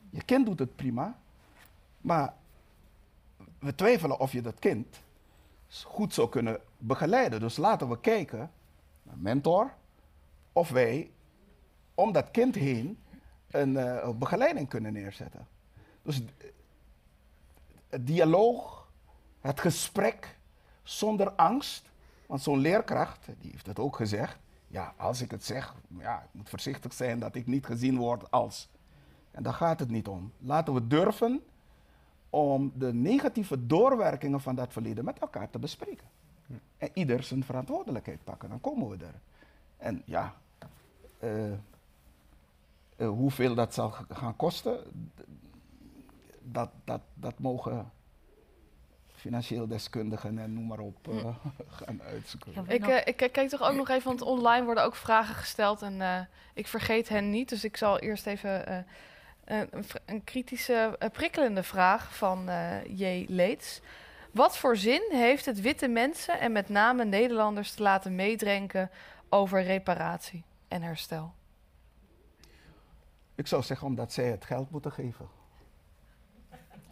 Je 0.09 0.23
kind 0.23 0.45
doet 0.45 0.59
het 0.59 0.75
prima, 0.75 1.19
maar 2.01 2.33
we 3.59 3.75
twijfelen 3.75 4.19
of 4.19 4.31
je 4.31 4.41
dat 4.41 4.59
kind 4.59 5.01
goed 5.83 6.13
zou 6.13 6.29
kunnen 6.29 6.61
begeleiden. 6.77 7.39
Dus 7.39 7.57
laten 7.57 7.89
we 7.89 7.99
kijken, 7.99 8.51
een 9.11 9.21
mentor, 9.21 9.73
of 10.53 10.69
wij 10.69 11.11
om 11.93 12.11
dat 12.11 12.31
kind 12.31 12.55
heen 12.55 12.99
een 13.47 13.69
uh, 13.69 14.09
begeleiding 14.09 14.69
kunnen 14.69 14.93
neerzetten. 14.93 15.47
Dus 16.01 16.21
het 17.89 18.07
dialoog, 18.07 18.87
het 19.41 19.59
gesprek 19.59 20.37
zonder 20.83 21.31
angst. 21.31 21.87
Want 22.25 22.41
zo'n 22.41 22.59
leerkracht, 22.59 23.27
die 23.39 23.51
heeft 23.51 23.65
het 23.65 23.79
ook 23.79 23.95
gezegd. 23.95 24.37
Ja, 24.71 24.93
als 24.97 25.21
ik 25.21 25.31
het 25.31 25.45
zeg, 25.45 25.75
ja, 25.97 26.21
ik 26.21 26.29
moet 26.31 26.49
voorzichtig 26.49 26.93
zijn 26.93 27.19
dat 27.19 27.35
ik 27.35 27.47
niet 27.47 27.65
gezien 27.65 27.97
word 27.97 28.31
als. 28.31 28.69
En 29.31 29.43
daar 29.43 29.53
gaat 29.53 29.79
het 29.79 29.89
niet 29.89 30.07
om. 30.07 30.31
Laten 30.37 30.73
we 30.73 30.87
durven 30.87 31.41
om 32.29 32.71
de 32.75 32.93
negatieve 32.93 33.65
doorwerkingen 33.65 34.41
van 34.41 34.55
dat 34.55 34.73
verleden 34.73 35.05
met 35.05 35.19
elkaar 35.19 35.49
te 35.49 35.59
bespreken. 35.59 36.07
Hm. 36.45 36.53
En 36.77 36.89
ieder 36.93 37.23
zijn 37.23 37.43
verantwoordelijkheid 37.43 38.23
pakken, 38.23 38.49
dan 38.49 38.61
komen 38.61 38.89
we 38.89 39.05
er. 39.05 39.19
En 39.77 40.01
ja, 40.05 40.35
uh, 41.23 41.51
uh, 42.97 43.07
hoeveel 43.07 43.55
dat 43.55 43.73
zal 43.73 43.89
gaan 44.09 44.35
kosten, 44.35 44.83
dat, 46.41 46.69
dat, 46.83 47.01
dat 47.13 47.39
mogen 47.39 47.91
financieel 49.19 49.67
deskundigen 49.67 50.39
en 50.39 50.53
noem 50.53 50.67
maar 50.67 50.79
op 50.79 51.07
uh, 51.07 51.35
gaan 51.79 52.01
uitzoeken. 52.01 52.65
Ik, 52.67 52.87
uh, 52.87 52.97
ik, 53.03 53.15
kijk 53.31 53.49
toch 53.49 53.61
ook 53.61 53.75
nog 53.75 53.89
even, 53.89 54.07
want 54.07 54.21
online 54.21 54.65
worden 54.65 54.83
ook 54.83 54.95
vragen 54.95 55.35
gesteld 55.35 55.81
en 55.81 55.93
uh, 55.93 56.19
ik 56.53 56.67
vergeet 56.67 57.09
hen 57.09 57.29
niet. 57.29 57.49
Dus 57.49 57.63
ik 57.63 57.77
zal 57.77 57.99
eerst 57.99 58.25
even 58.25 58.85
een, 59.45 59.85
een, 60.05 60.23
kritische, 60.23 60.97
prikkelende 61.11 61.63
vraag 61.63 62.15
van 62.15 62.49
J. 62.87 63.25
Leeds. 63.27 63.81
Wat 64.31 64.57
voor 64.57 64.77
zin 64.77 65.01
heeft 65.09 65.45
het 65.45 65.61
witte 65.61 65.87
mensen 65.87 66.39
en 66.39 66.51
met 66.51 66.69
name 66.69 67.05
Nederlanders 67.05 67.71
te 67.71 67.83
laten 67.83 68.15
meedrenken 68.15 68.89
over 69.29 69.63
reparatie 69.63 70.43
en 70.67 70.81
herstel? 70.81 71.33
Ik 73.35 73.47
zou 73.47 73.63
zeggen 73.63 73.87
omdat 73.87 74.13
zij 74.13 74.25
het 74.25 74.45
geld 74.45 74.71
moeten 74.71 74.91
geven. 74.91 75.27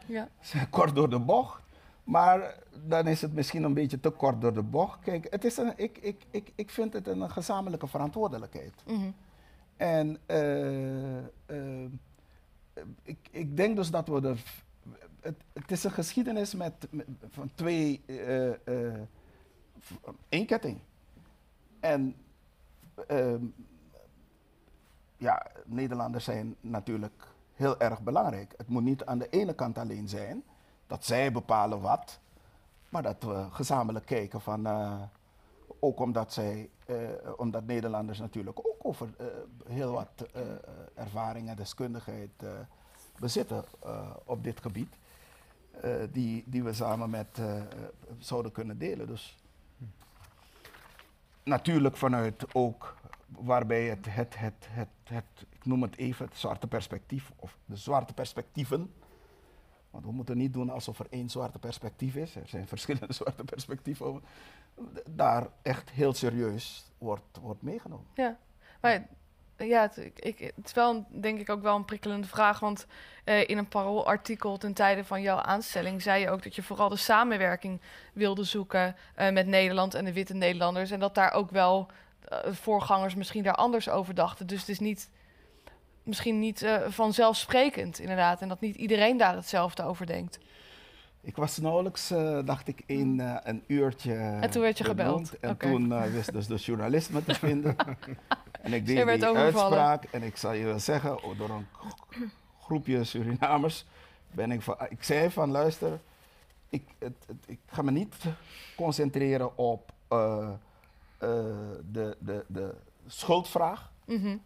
Ja. 0.06 0.30
Kort 0.70 0.96
door 0.96 1.10
de 1.10 1.20
bocht. 1.20 1.67
Maar 2.08 2.58
dan 2.86 3.08
is 3.08 3.22
het 3.22 3.34
misschien 3.34 3.64
een 3.64 3.74
beetje 3.74 4.00
te 4.00 4.10
kort 4.10 4.42
door 4.42 4.54
de 4.54 4.64
bocht. 4.64 5.00
Kijk, 5.00 5.28
het 5.30 5.46
is 5.46 5.58
een, 5.58 5.74
ik, 5.76 5.98
ik, 5.98 6.26
ik, 6.32 6.52
ik 6.56 6.70
vind 6.70 6.94
het 6.94 7.08
een 7.08 7.30
gezamenlijke 7.30 7.88
verantwoordelijkheid. 7.88 8.74
Mm 8.86 9.16
En 9.78 10.18
uh, 10.28 11.18
uh, 11.48 11.90
ik, 13.04 13.18
ik 13.32 13.58
denk 13.58 13.76
dus 13.76 13.92
dat 13.92 14.08
we 14.08 14.28
er. 14.28 14.44
Het, 15.20 15.36
het 15.54 15.72
is 15.72 15.84
een 15.84 15.92
geschiedenis 15.92 16.56
met, 16.56 16.88
met 16.90 17.08
van 17.30 17.52
twee. 17.56 18.04
Uh, 18.06 18.54
één 20.30 20.46
ketting. 20.46 20.80
En 21.80 22.16
ehm, 23.08 23.46
ja, 25.18 25.48
Nederlanders 25.66 26.24
zijn 26.24 26.56
natuurlijk 26.62 27.28
heel 27.54 27.80
erg 27.80 28.02
belangrijk. 28.02 28.54
Het 28.58 28.68
moet 28.68 28.84
niet 28.84 29.06
aan 29.06 29.18
de 29.20 29.30
ene 29.30 29.54
kant 29.54 29.78
alleen 29.78 30.08
zijn 30.08 30.44
dat 30.88 31.06
zij 31.06 31.32
bepalen 31.32 31.82
wat, 31.82 32.20
maar 32.90 33.02
dat 33.02 33.24
we 33.24 33.48
gezamenlijk 33.52 34.06
kijken 34.06 34.42
van, 34.42 34.68
uh, 34.68 35.02
ook 35.80 36.00
omdat 36.00 36.34
zij, 36.34 36.70
uh, 36.86 36.98
omdat 37.38 37.66
Nederlanders 37.66 38.20
natuurlijk 38.20 38.60
ook 38.60 38.78
over 38.82 39.10
uh, 39.22 39.26
heel 39.68 39.92
wat 39.92 40.30
ervaring 40.96 41.50
en 41.50 41.56
deskundigheid 41.56 42.44
bezitten 43.20 43.64
op 44.26 44.44
dit 44.44 44.62
gebied, 44.62 44.96
die, 46.12 46.44
die 46.46 46.64
we 46.64 46.74
samen 46.74 47.10
met 47.10 47.42
zouden 48.20 48.52
kunnen 48.52 48.78
delen. 48.78 49.08
Dus 49.08 49.38
natuurlijk 51.44 51.98
vanuit 51.98 52.54
ook 52.54 52.96
waarbij 53.28 53.84
het, 53.84 54.06
het, 54.10 54.40
het, 54.40 54.68
het, 54.70 54.88
het, 55.04 55.46
ik 55.50 55.66
noem 55.66 55.82
het 55.82 55.98
even, 55.98 56.26
het 56.26 56.38
zwarte 56.38 56.68
perspectief, 56.68 57.32
of 57.36 57.58
de 57.66 57.76
zwarte 57.76 58.14
perspectieven. 58.14 58.94
Want 59.90 60.06
we 60.06 60.12
moeten 60.12 60.38
niet 60.38 60.54
doen 60.54 60.70
alsof 60.70 61.00
er 61.00 61.08
één 61.10 61.30
zwarte 61.30 61.60
perspectief 61.60 62.16
is. 62.16 62.36
Er 62.36 62.48
zijn 62.48 62.68
verschillende 62.78 63.14
zwarte 63.14 63.44
perspectieven. 63.44 64.24
Daar 65.10 65.48
echt 65.62 65.90
heel 65.90 66.14
serieus 66.14 66.92
wordt, 66.98 67.38
wordt 67.42 67.62
meegenomen. 67.62 68.06
Ja, 68.14 68.38
maar 68.82 69.08
ja, 69.58 69.82
het, 69.82 69.98
ik, 70.16 70.40
het 70.56 70.66
is 70.66 70.74
wel, 70.74 71.06
denk 71.10 71.40
ik, 71.40 71.50
ook 71.50 71.62
wel 71.62 71.76
een 71.76 71.86
prikkelende 71.86 72.28
vraag. 72.28 72.60
Want 72.60 72.86
uh, 73.26 73.50
in 73.50 73.58
een 73.58 73.68
paroolartikel 73.68 74.58
ten 74.58 74.74
tijde 74.74 75.06
van 75.06 75.22
jouw 75.22 75.38
aanstelling 75.38 76.02
zei 76.02 76.22
je 76.22 76.30
ook 76.30 76.44
dat 76.44 76.56
je 76.56 76.64
vooral 76.64 76.90
de 76.90 76.96
samenwerking 76.96 77.82
wilde 78.14 78.44
zoeken 78.44 78.96
uh, 79.20 79.30
met 79.30 79.48
Nederland 79.48 79.94
en 79.94 80.06
de 80.06 80.14
witte 80.14 80.34
Nederlanders. 80.34 80.92
En 80.92 81.00
dat 81.00 81.16
daar 81.16 81.32
ook 81.32 81.52
wel 81.52 81.88
uh, 82.32 82.54
voorgangers 82.54 83.16
misschien 83.16 83.44
daar 83.44 83.56
anders 83.56 83.90
over 83.90 84.14
dachten. 84.14 84.48
Dus 84.48 84.60
het 84.60 84.70
is 84.70 84.80
niet, 84.80 85.10
misschien 86.08 86.40
niet 86.40 86.62
uh, 86.62 86.78
vanzelfsprekend, 86.88 88.00
inderdaad. 88.00 88.42
En 88.42 88.48
dat 88.48 88.62
niet 88.62 88.76
iedereen 88.76 89.18
daar 89.18 89.36
hetzelfde 89.36 89.84
over 89.84 90.06
denkt. 90.06 90.40
Ik 91.22 91.36
was 91.36 91.58
nauwelijks, 91.58 92.12
uh, 92.12 92.40
dacht 92.46 92.68
ik, 92.68 92.84
in 92.86 93.20
uh, 93.20 93.38
een 93.44 93.64
uurtje. 93.68 94.14
En 94.14 94.50
toen 94.50 94.62
werd 94.62 94.78
je 94.78 94.84
gebeld. 94.84 95.40
En 95.40 95.50
okay. 95.50 95.72
toen 95.72 96.12
wist 96.12 96.34
dus 96.34 96.48
de 96.48 96.56
journalist 96.56 97.10
me 97.10 97.24
te 97.24 97.34
vinden. 97.46 97.76
en 98.62 98.74
ik 98.74 98.86
deed 98.86 99.06
die 99.06 99.26
uitspraak. 99.26 100.04
En 100.04 100.24
ik 100.24 100.38
zal 100.38 100.54
je 100.54 100.66
wel 100.66 100.80
zeggen, 100.80 101.24
oh, 101.24 101.38
door 101.38 101.50
een 101.50 101.68
groepje 102.60 103.04
Surinamers 103.04 103.86
ben 104.32 104.52
ik 104.52 104.62
van. 104.62 104.76
Ik 104.90 105.04
zei 105.04 105.32
van 105.32 105.52
luister, 105.52 106.00
ik, 106.70 106.84
het, 107.00 107.16
het, 107.28 107.44
ik 107.46 107.60
ga 107.66 107.82
me 107.82 107.92
niet 107.92 108.16
concentreren 108.76 109.58
op 109.58 109.92
de, 110.08 110.56
de, 112.20 112.46
de 112.48 112.76
schuldvraag. 113.08 113.92
Mm 114.06 114.22
-hmm. 114.22 114.42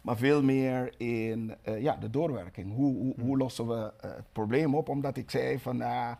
Maar 0.00 0.16
veel 0.16 0.42
meer 0.42 0.94
in 0.96 1.54
uh, 1.68 1.82
ja, 1.82 1.96
de 1.96 2.10
doorwerking. 2.10 2.74
Hoe, 2.74 2.96
hoe, 2.96 3.14
hoe 3.20 3.36
lossen 3.36 3.68
we 3.68 3.74
uh, 3.74 4.10
het 4.10 4.32
probleem 4.32 4.74
op? 4.74 4.88
Omdat 4.88 5.16
ik 5.16 5.30
zei 5.30 5.58
van, 5.58 5.80
uh, 5.80 6.10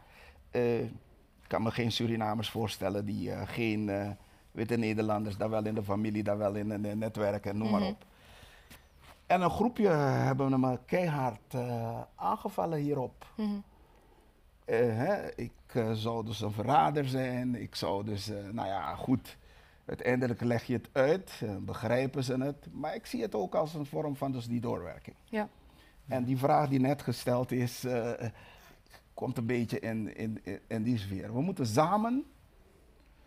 ik 0.81 1.47
kan 1.47 1.63
me 1.63 1.71
geen 1.71 1.93
Surinamers 1.93 2.51
voorstellen 2.51 3.05
die 3.05 3.47
geen 3.47 4.17
witte 4.51 4.77
Nederlanders, 4.77 5.37
daar 5.37 5.51
wel 5.51 5.65
in 5.65 5.75
de 5.75 5.83
familie, 5.83 6.23
daar 6.23 6.39
wel 6.39 6.55
in 6.55 6.71
een 6.71 6.99
netwerk 6.99 7.47
en 7.47 7.59
noem 7.59 7.67
mm 7.67 7.73
-hmm. 7.73 7.83
maar 7.83 7.91
op. 7.91 8.05
En 9.27 9.41
een 9.41 9.51
groepje 9.51 9.89
hebben 9.89 10.61
me 10.61 10.79
keihard 10.87 11.55
aangevallen 12.15 12.79
hierop. 12.79 13.27
Mm 13.37 13.47
-hmm. 13.47 13.63
hè, 14.75 15.35
ik 15.37 15.53
zou 15.93 16.25
dus 16.25 16.41
een 16.41 16.53
verrader 16.53 17.09
zijn, 17.09 17.63
ik 17.63 17.75
zou 17.75 18.05
dus, 18.05 18.31
nou 18.53 18.69
ja, 18.69 18.95
goed 18.95 19.37
Uiteindelijk 19.91 20.41
leg 20.41 20.65
je 20.65 20.73
het 20.73 20.89
uit, 20.93 21.43
begrijpen 21.61 22.25
ze 22.25 22.37
het. 22.43 22.69
Maar 22.73 22.95
ik 22.95 23.07
zie 23.07 23.23
het 23.23 23.35
ook 23.35 23.55
als 23.55 23.75
een 23.75 23.87
vorm 23.87 24.17
van 24.17 24.33
dus 24.33 24.47
die 24.47 24.61
doorwerking. 24.61 25.17
Ja. 25.25 25.49
En 26.07 26.25
die 26.25 26.39
vraag 26.39 26.69
die 26.69 26.81
net 26.81 27.03
gesteld 27.03 27.53
is, 27.53 27.85
uh, 27.85 28.11
komt 29.15 29.39
een 29.39 29.47
beetje 29.47 29.81
in, 29.81 30.17
in, 30.17 30.41
in 30.67 30.83
die 30.83 30.99
sfeer. 30.99 31.33
We 31.33 31.41
moeten 31.41 31.67
samen 31.67 32.25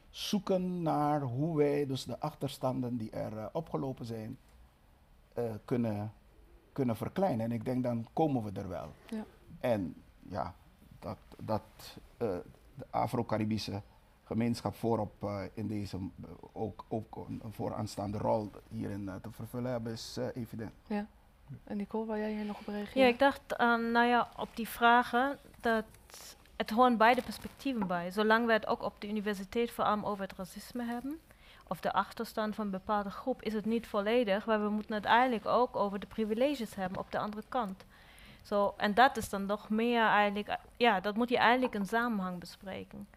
zoeken 0.10 0.81
naar 0.81 1.22
hoe 1.22 1.57
wij 1.57 1.85
dus 1.85 2.06
de 2.06 2.19
achterstanden 2.19 2.98
die 2.98 3.11
er 3.11 3.34
uh, 3.34 3.45
opgelopen 3.52 4.06
zijn, 4.06 4.38
uh, 5.38 5.44
kunnen, 5.65 6.14
kunnen 6.72 6.95
verkleinen. 6.95 7.45
En 7.45 7.52
ik 7.52 7.65
denk 7.65 7.84
dan 7.84 8.07
komen 8.14 8.44
we 8.44 8.60
er 8.60 8.69
wel. 8.69 8.91
Ja. 9.06 9.26
En 9.60 9.95
ja, 10.30 10.56
dat, 10.99 11.18
dat 11.44 11.64
de 12.18 12.44
Afro-Caribische 12.90 13.81
gemeenschap 14.34 14.76
voorop 14.76 15.24
uh, 15.24 15.42
in 15.54 15.68
deze 15.68 15.98
uh, 15.98 16.30
ook, 16.54 16.86
ook 16.88 17.16
een 17.16 17.54
vooraanstaande 17.54 18.18
rol 18.18 18.52
hierin 18.70 19.02
uh, 19.02 19.16
te 19.22 19.32
vervullen 19.32 19.72
hebben, 19.72 19.92
is 19.94 20.18
evident. 20.34 20.72
Ja. 20.88 21.06
En 21.64 21.78
Nicole, 21.78 22.06
waar 22.06 22.18
jij 22.18 22.32
hier 22.32 22.46
nog 22.46 22.60
op 22.60 22.68
reageren? 22.68 23.02
Ja, 23.02 23.08
ik 23.08 23.20
dacht, 23.20 23.58
nou 23.92 24.06
ja, 24.06 24.30
op 24.38 24.50
die 24.54 24.68
vragen, 24.68 25.38
dat 25.60 25.86
het 26.56 26.70
horen 26.70 26.98
beide 26.98 27.22
perspectieven 27.22 27.88
bij. 27.88 28.12
Zolang 28.12 28.46
we 28.46 28.54
het 28.54 28.68
ook 28.68 28.84
op 28.84 29.02
de 29.02 29.10
universiteit 29.10 29.72
vooral 29.72 30.06
over 30.06 30.24
het 30.24 30.34
racisme 30.38 30.84
hebben, 30.84 31.20
of 31.68 31.80
de 31.80 31.94
achterstand 31.94 32.56
van 32.56 32.66
een 32.66 32.72
bepaalde 32.72 33.10
groep, 33.10 33.42
is 33.42 33.54
het 33.54 33.66
niet 33.66 33.88
volledig, 33.88 34.46
maar 34.46 34.64
we 34.64 34.70
moeten 34.70 34.96
het 34.96 35.06
eigenlijk 35.06 35.46
ook 35.46 35.76
over 35.76 36.00
de 36.00 36.08
privileges 36.08 36.76
hebben 36.76 37.00
op 37.00 37.12
de 37.12 37.20
andere 37.20 37.44
kant. 37.50 37.86
Zo, 38.42 38.74
en 38.78 38.94
dat 38.94 39.18
is 39.18 39.30
dan 39.30 39.46
nog 39.46 39.70
meer 39.70 40.06
eigenlijk, 40.06 40.58
ja, 40.78 41.00
dat 41.00 41.16
moet 41.16 41.30
je 41.30 41.38
eigenlijk 41.38 41.74
in 41.74 41.86
samenhang 41.86 42.40
bespreken. 42.40 43.08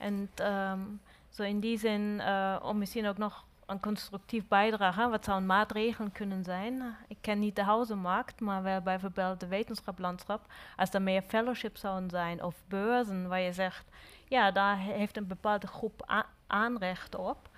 En 0.00 0.30
um, 0.42 1.00
zo 1.28 1.42
in 1.42 1.60
die 1.60 1.78
zin, 1.78 2.00
uh, 2.00 2.56
om 2.62 2.78
misschien 2.78 3.06
ook 3.06 3.18
nog 3.18 3.44
een 3.66 3.80
constructief 3.80 4.48
bijdrage, 4.48 5.08
wat 5.08 5.24
zou 5.24 5.38
een 5.38 5.46
maatregel 5.46 6.10
kunnen 6.12 6.44
zijn? 6.44 6.96
Ik 7.08 7.16
ken 7.20 7.38
niet 7.38 7.56
de 7.56 7.62
huizenmarkt, 7.62 8.40
maar 8.40 8.62
wel 8.62 8.80
bijvoorbeeld 8.80 9.40
de 9.40 9.46
wetenschaplandschap. 9.46 10.52
Als 10.76 10.94
er 10.94 11.02
meer 11.02 11.22
fellowships 11.22 11.80
zouden 11.80 12.10
zijn 12.10 12.42
of 12.42 12.54
beurzen 12.68 13.28
waar 13.28 13.40
je 13.40 13.52
zegt, 13.52 13.84
ja, 14.28 14.50
daar 14.50 14.78
heeft 14.78 15.16
een 15.16 15.26
bepaalde 15.26 15.66
groep 15.66 16.24
aanrecht 16.46 17.14
op. 17.14 17.48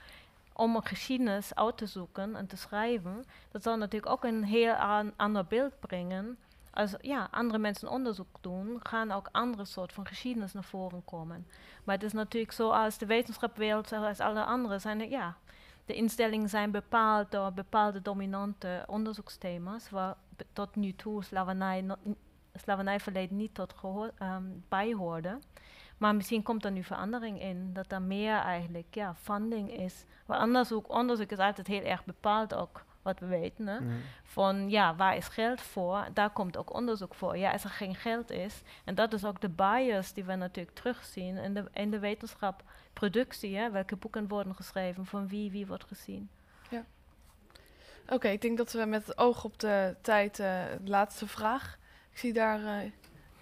om 0.53 0.77
een 0.77 0.87
geschiedenis 0.87 1.55
uit 1.55 1.77
te 1.77 1.87
zoeken 1.87 2.37
en 2.37 2.47
te 2.47 2.57
schrijven, 2.57 3.25
dat 3.51 3.63
zal 3.63 3.77
natuurlijk 3.77 4.13
ook 4.13 4.25
een 4.25 4.45
heel 4.45 4.73
an, 4.73 5.13
ander 5.17 5.45
beeld 5.45 5.81
brengen. 5.81 6.39
Als 6.75 6.95
ja, 7.01 7.29
andere 7.31 7.59
mensen 7.59 7.89
onderzoek 7.89 8.37
doen, 8.41 8.81
gaan 8.83 9.11
ook 9.11 9.29
andere 9.33 9.65
soort 9.65 9.93
van 9.93 10.07
geschiedenis 10.07 10.53
naar 10.53 10.65
voren 10.65 11.05
komen. 11.05 11.47
Maar 11.85 11.95
het 11.95 12.05
is 12.05 12.13
natuurlijk 12.13 12.53
zo 12.53 12.71
als 12.71 12.99
de 12.99 13.07
wetenschapwereld, 13.07 13.89
zoals 13.89 14.21
alle 14.21 14.45
anderen, 14.45 14.81
zijn 14.81 15.11
ja, 15.11 15.37
de 15.87 15.95
instellingen 15.95 16.49
zijn 16.49 16.71
bepaald 16.71 17.31
door 17.31 17.53
bepaalde 17.53 18.03
dominante 18.03 18.85
onderzoeksthema's, 18.87 19.91
waar 19.91 20.17
tot 20.53 20.77
nu 20.77 20.95
toe 20.95 21.25
slavernij, 21.25 21.85
slavernijverleden 22.55 23.37
niet 23.37 23.55
tot 23.55 23.73
gehoor, 23.73 24.11
um, 24.23 24.65
bij. 24.69 24.97
Maar 25.99 26.15
misschien 26.15 26.43
komt 26.43 26.65
er 26.65 26.71
nu 26.71 26.83
verandering 26.83 27.41
in, 27.41 27.71
dat 27.73 27.93
er 27.93 28.03
meer 28.03 28.37
eigenlijk 28.37 28.95
ja, 28.95 29.15
funding 29.15 29.71
is. 29.71 30.05
Maar 30.27 30.43
onderzoek, 30.43 30.89
onderzoek 30.89 31.31
is 31.31 31.39
altijd 31.39 31.67
heel 31.67 31.83
erg 31.85 32.05
bepaald 32.05 32.55
ook, 32.55 32.85
wat 33.03 33.21
we 33.21 33.27
weten. 33.27 33.67
Hè? 33.67 33.81
Mm. 33.81 34.01
Van 34.25 34.71
ja, 34.71 34.97
waar 34.97 35.17
is 35.17 35.29
geld 35.29 35.61
voor? 35.61 36.07
Daar 36.15 36.31
komt 36.31 36.57
ook 36.57 36.75
onderzoek 36.75 37.15
voor. 37.15 37.37
Ja, 37.37 37.53
als 37.53 37.65
er 37.65 37.71
geen 37.71 37.95
geld 37.95 38.31
is. 38.31 38.63
En 38.85 38.95
dat 38.95 39.13
is 39.13 39.25
ook 39.25 39.41
de 39.41 39.49
bias 39.49 40.13
die 40.13 40.25
we 40.25 40.35
natuurlijk 40.35 40.77
terugzien 40.77 41.37
in 41.37 41.55
de, 41.55 41.65
in 41.73 41.91
de 41.91 41.99
wetenschap, 41.99 42.63
productie. 42.93 43.57
Hè? 43.57 43.71
Welke 43.71 43.97
boeken 43.97 44.29
worden 44.29 44.55
geschreven, 44.55 45.07
van 45.07 45.29
wie, 45.29 45.51
wie 45.51 45.67
wordt 45.67 45.85
gezien. 45.85 46.31
Ja. 46.71 46.85
Oké, 48.09 48.29
ik 48.29 48.41
denk 48.41 48.57
dat 48.57 48.73
we 48.73 48.85
met 48.85 49.07
het 49.07 49.19
oog 49.19 49.45
op 49.45 49.59
de 49.59 49.97
tijd, 50.01 50.39
uh, 50.39 50.47
de 50.83 50.91
laatste 50.91 51.27
vraag. 51.27 51.79
Ik 52.11 52.19
zie 52.19 52.33
daar 52.33 52.61
uh, 52.61 52.91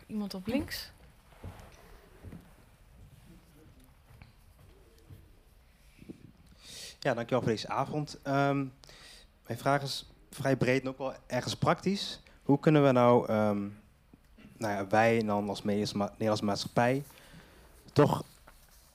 iemand 0.07 0.35
op 0.35 0.47
links. 0.47 0.93
Ja, 7.01 7.15
dankjewel 7.15 7.41
voor 7.41 7.51
deze 7.51 7.69
avond. 7.69 8.19
Um, 8.27 8.73
mijn 9.51 9.63
vraag 9.63 9.83
is 9.83 10.07
vrij 10.31 10.57
breed 10.57 10.83
en 10.83 10.89
ook 10.89 10.99
wel 10.99 11.13
ergens 11.27 11.57
praktisch. 11.57 12.21
Hoe 12.43 12.59
kunnen 12.59 12.85
we 12.85 12.93
nou, 12.93 13.33
um, 13.33 13.79
nou 14.57 14.75
ja, 14.75 14.87
wij 14.87 15.19
en 15.19 15.27
dan 15.27 15.49
als 15.49 15.65
Nederlandse 15.65 16.45
maatschappij, 16.45 17.05
toch 17.93 18.25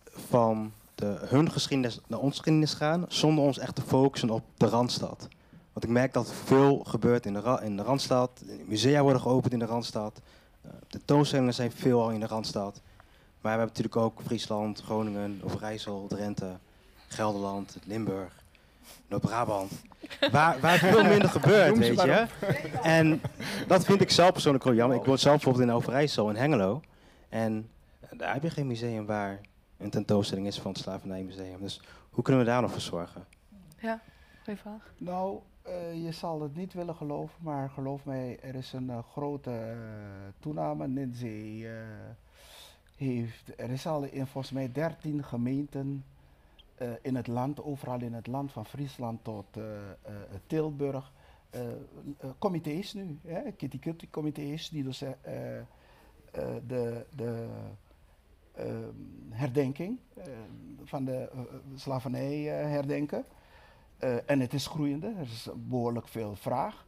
van 0.10 0.72
de, 0.96 1.18
hun 1.22 1.52
geschiedenis 1.52 2.00
naar 2.08 2.20
onze 2.20 2.38
geschiedenis 2.38 2.74
gaan, 2.74 3.06
zonder 3.08 3.44
ons 3.44 3.58
echt 3.58 3.76
te 3.76 3.82
focussen 3.82 4.30
op 4.30 4.44
de 4.58 4.68
Randstad? 4.68 5.28
Want 5.74 5.86
ik 5.86 5.90
merk 5.90 6.14
dat 6.14 6.34
veel 6.34 6.84
gebeurt 6.84 7.26
in 7.26 7.34
de, 7.34 7.60
in 7.64 7.78
de 7.78 7.84
Randstad. 7.84 8.44
Musea 8.66 9.02
worden 9.02 9.22
geopend 9.22 9.54
in 9.54 9.60
de 9.60 9.66
Randstad. 9.66 10.22
Uh, 10.66 10.72
de 10.88 11.02
toonstellingen 11.06 11.54
zijn 11.54 11.72
veel 11.72 12.02
al 12.02 12.12
in 12.12 12.20
de 12.20 12.28
Randstad. 12.28 12.82
Maar 13.42 13.54
we 13.54 13.60
hebben 13.60 13.68
natuurlijk 13.68 13.96
ook 13.96 14.22
Friesland, 14.26 14.82
Groningen, 14.82 15.42
Overijssel, 15.44 16.08
Drenthe. 16.08 16.58
Gelderland, 17.08 17.78
Limburg, 17.84 18.44
Noord-Brabant. 19.08 19.72
Waar, 20.32 20.60
waar 20.60 20.78
veel 20.78 21.04
minder 21.04 21.30
gebeurt, 21.30 21.78
weet 21.78 22.02
je. 22.02 22.28
En 22.84 23.22
dat 23.68 23.86
vind 23.86 24.02
ik 24.02 24.10
zelf 24.10 24.32
persoonlijk 24.32 24.64
wel 24.64 24.74
jammer. 24.74 24.98
Ik 24.98 25.06
woon 25.06 25.18
zelf 25.18 25.36
bijvoorbeeld 25.36 25.70
in 25.70 25.76
Overijssel, 25.76 26.30
in 26.30 26.36
Hengelo. 26.36 26.82
En 27.30 27.70
daar 28.12 28.34
heb 28.34 28.44
je 28.44 28.50
geen 28.50 28.68
museum 28.68 29.06
waar 29.06 29.40
een 29.78 29.90
tentoonstelling 29.90 30.48
is 30.48 30.60
van 30.60 30.72
het 30.72 30.82
Slavernijmuseum. 30.82 31.62
Dus 31.62 31.82
hoe 32.10 32.24
kunnen 32.24 32.44
we 32.44 32.50
daar 32.50 32.62
nog 32.62 32.72
voor 32.72 32.82
zorgen? 32.82 33.26
Ja, 33.80 34.02
goede 34.44 34.60
vraag. 34.60 34.94
Nou, 34.98 35.40
uh, 35.68 36.04
je 36.04 36.12
zal 36.12 36.42
het 36.42 36.56
niet 36.56 36.74
willen 36.74 36.96
geloven, 36.96 37.36
maar 37.42 37.70
geloof 37.70 38.06
mij, 38.06 38.40
er 38.42 38.56
is 38.56 38.74
een 38.74 38.90
uh, 38.90 39.00
grote 39.12 39.50
uh, 39.50 39.78
toename. 40.40 40.88
Ninzee 40.88 41.68
heeft, 42.96 43.52
er 43.58 43.70
is 43.70 43.88
al 43.88 44.04
in 44.04 44.28
volgens 44.28 44.54
mij 44.54 44.72
13 44.72 45.24
gemeenten 45.24 46.04
uh, 46.82 46.90
in 47.02 47.16
het 47.16 47.28
land, 47.28 47.64
overal 47.64 48.02
in 48.02 48.14
het 48.14 48.28
land, 48.28 48.52
van 48.52 48.66
Friesland 48.66 49.24
tot 49.24 49.58
uh, 49.58 49.64
uh, 49.64 50.16
Tilburg, 50.48 51.12
comité's 52.40 52.94
nu, 52.94 53.20
kitty 53.58 53.80
kitty 53.80 54.10
comité's 54.10 54.70
die 54.70 54.84
dus 54.84 55.00
de, 56.68 57.06
de 57.16 57.48
ehm, 58.54 58.94
herdenking 59.30 60.00
van 60.84 61.06
de 61.06 61.30
slavernij 61.76 62.42
herdenken. 62.44 63.26
en 64.26 64.40
het 64.40 64.54
is 64.54 64.68
groeiende, 64.68 65.08
er 65.08 65.22
is 65.22 65.50
behoorlijk 65.56 66.08
veel 66.08 66.36
vraag, 66.36 66.88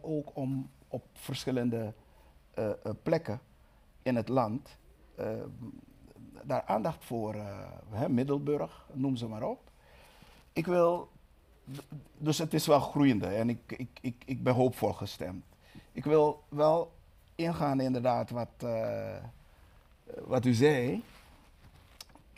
ook 0.00 0.30
om 0.36 0.70
op 0.88 1.04
verschillende 1.12 1.94
plekken 3.02 3.40
in 4.02 4.16
het 4.16 4.28
land 4.28 4.78
daar 6.44 6.62
aandacht 6.62 7.04
voor, 7.04 7.34
uh, 7.34 8.06
Middelburg, 8.06 8.86
noem 8.92 9.16
ze 9.16 9.28
maar 9.28 9.42
op. 9.42 9.70
Ik 10.52 10.66
wil, 10.66 11.10
dus 12.18 12.38
het 12.38 12.54
is 12.54 12.66
wel 12.66 12.80
groeiende 12.80 13.26
en 13.26 13.48
ik, 13.48 13.72
ik, 13.76 13.98
ik, 14.00 14.22
ik 14.26 14.42
ben 14.42 14.54
hoopvol 14.54 14.92
gestemd. 14.92 15.44
Ik 15.92 16.04
wil 16.04 16.42
wel 16.48 16.92
ingaan 17.34 17.80
inderdaad 17.80 18.30
wat, 18.30 18.48
uh, 18.64 19.16
wat 20.26 20.44
u 20.44 20.52
zei. 20.52 21.02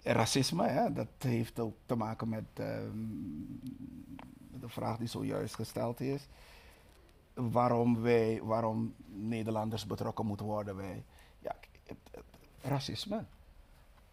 Racisme, 0.02 0.66
hè, 0.66 0.92
dat 0.92 1.08
heeft 1.18 1.58
ook 1.58 1.74
te 1.86 1.94
maken 1.94 2.28
met 2.28 2.44
uh, 2.60 2.66
de 4.60 4.68
vraag 4.68 4.98
die 4.98 5.08
zojuist 5.08 5.54
gesteld 5.54 6.00
is. 6.00 6.28
Waarom 7.34 8.00
wij, 8.00 8.40
waarom 8.42 8.94
Nederlanders 9.06 9.86
betrokken 9.86 10.26
moeten 10.26 10.46
worden 10.46 10.76
bij 10.76 11.04
ja, 11.38 11.54
racisme 12.62 13.24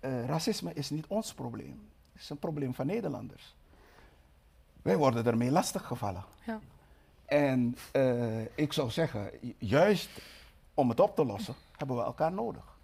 uh, 0.01 0.25
racisme 0.25 0.73
is 0.73 0.89
niet 0.89 1.07
ons 1.07 1.33
probleem. 1.33 1.89
Het 2.11 2.21
is 2.21 2.29
een 2.29 2.39
probleem 2.39 2.73
van 2.73 2.85
Nederlanders. 2.85 3.55
Wij 4.81 4.97
worden 4.97 5.25
ermee 5.25 5.51
lastiggevallen. 5.51 6.23
Ja. 6.45 6.59
En 7.25 7.77
uh, 7.93 8.41
ik 8.41 8.73
zou 8.73 8.89
zeggen, 8.89 9.29
juist 9.57 10.09
om 10.73 10.89
het 10.89 10.99
op 10.99 11.15
te 11.15 11.25
lossen, 11.25 11.55
hebben 11.77 11.95
we 11.95 12.03
elkaar 12.03 12.31
nodig. 12.31 12.77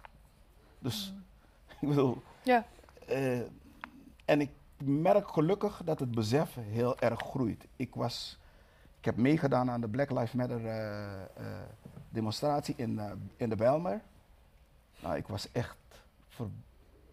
Dus, 0.78 1.12
mm. 1.14 1.24
ik 1.80 1.88
bedoel... 1.88 2.22
Ja. 2.42 2.66
Uh, 3.08 3.40
en 4.24 4.40
ik 4.40 4.50
merk 4.84 5.28
gelukkig 5.28 5.80
dat 5.84 6.00
het 6.00 6.10
besef 6.10 6.54
heel 6.54 6.98
erg 6.98 7.20
groeit. 7.20 7.66
Ik 7.76 7.94
was... 7.94 8.38
Ik 8.98 9.04
heb 9.04 9.16
meegedaan 9.16 9.70
aan 9.70 9.80
de 9.80 9.88
Black 9.88 10.10
Lives 10.10 10.32
Matter 10.32 10.60
demonstratie 12.08 12.74
in, 12.76 13.00
in 13.36 13.48
de 13.48 13.56
Bijlmer. 13.56 14.00
Nou, 15.00 15.16
ik 15.16 15.26
was 15.26 15.52
echt 15.52 15.76
verbaasd 16.28 16.65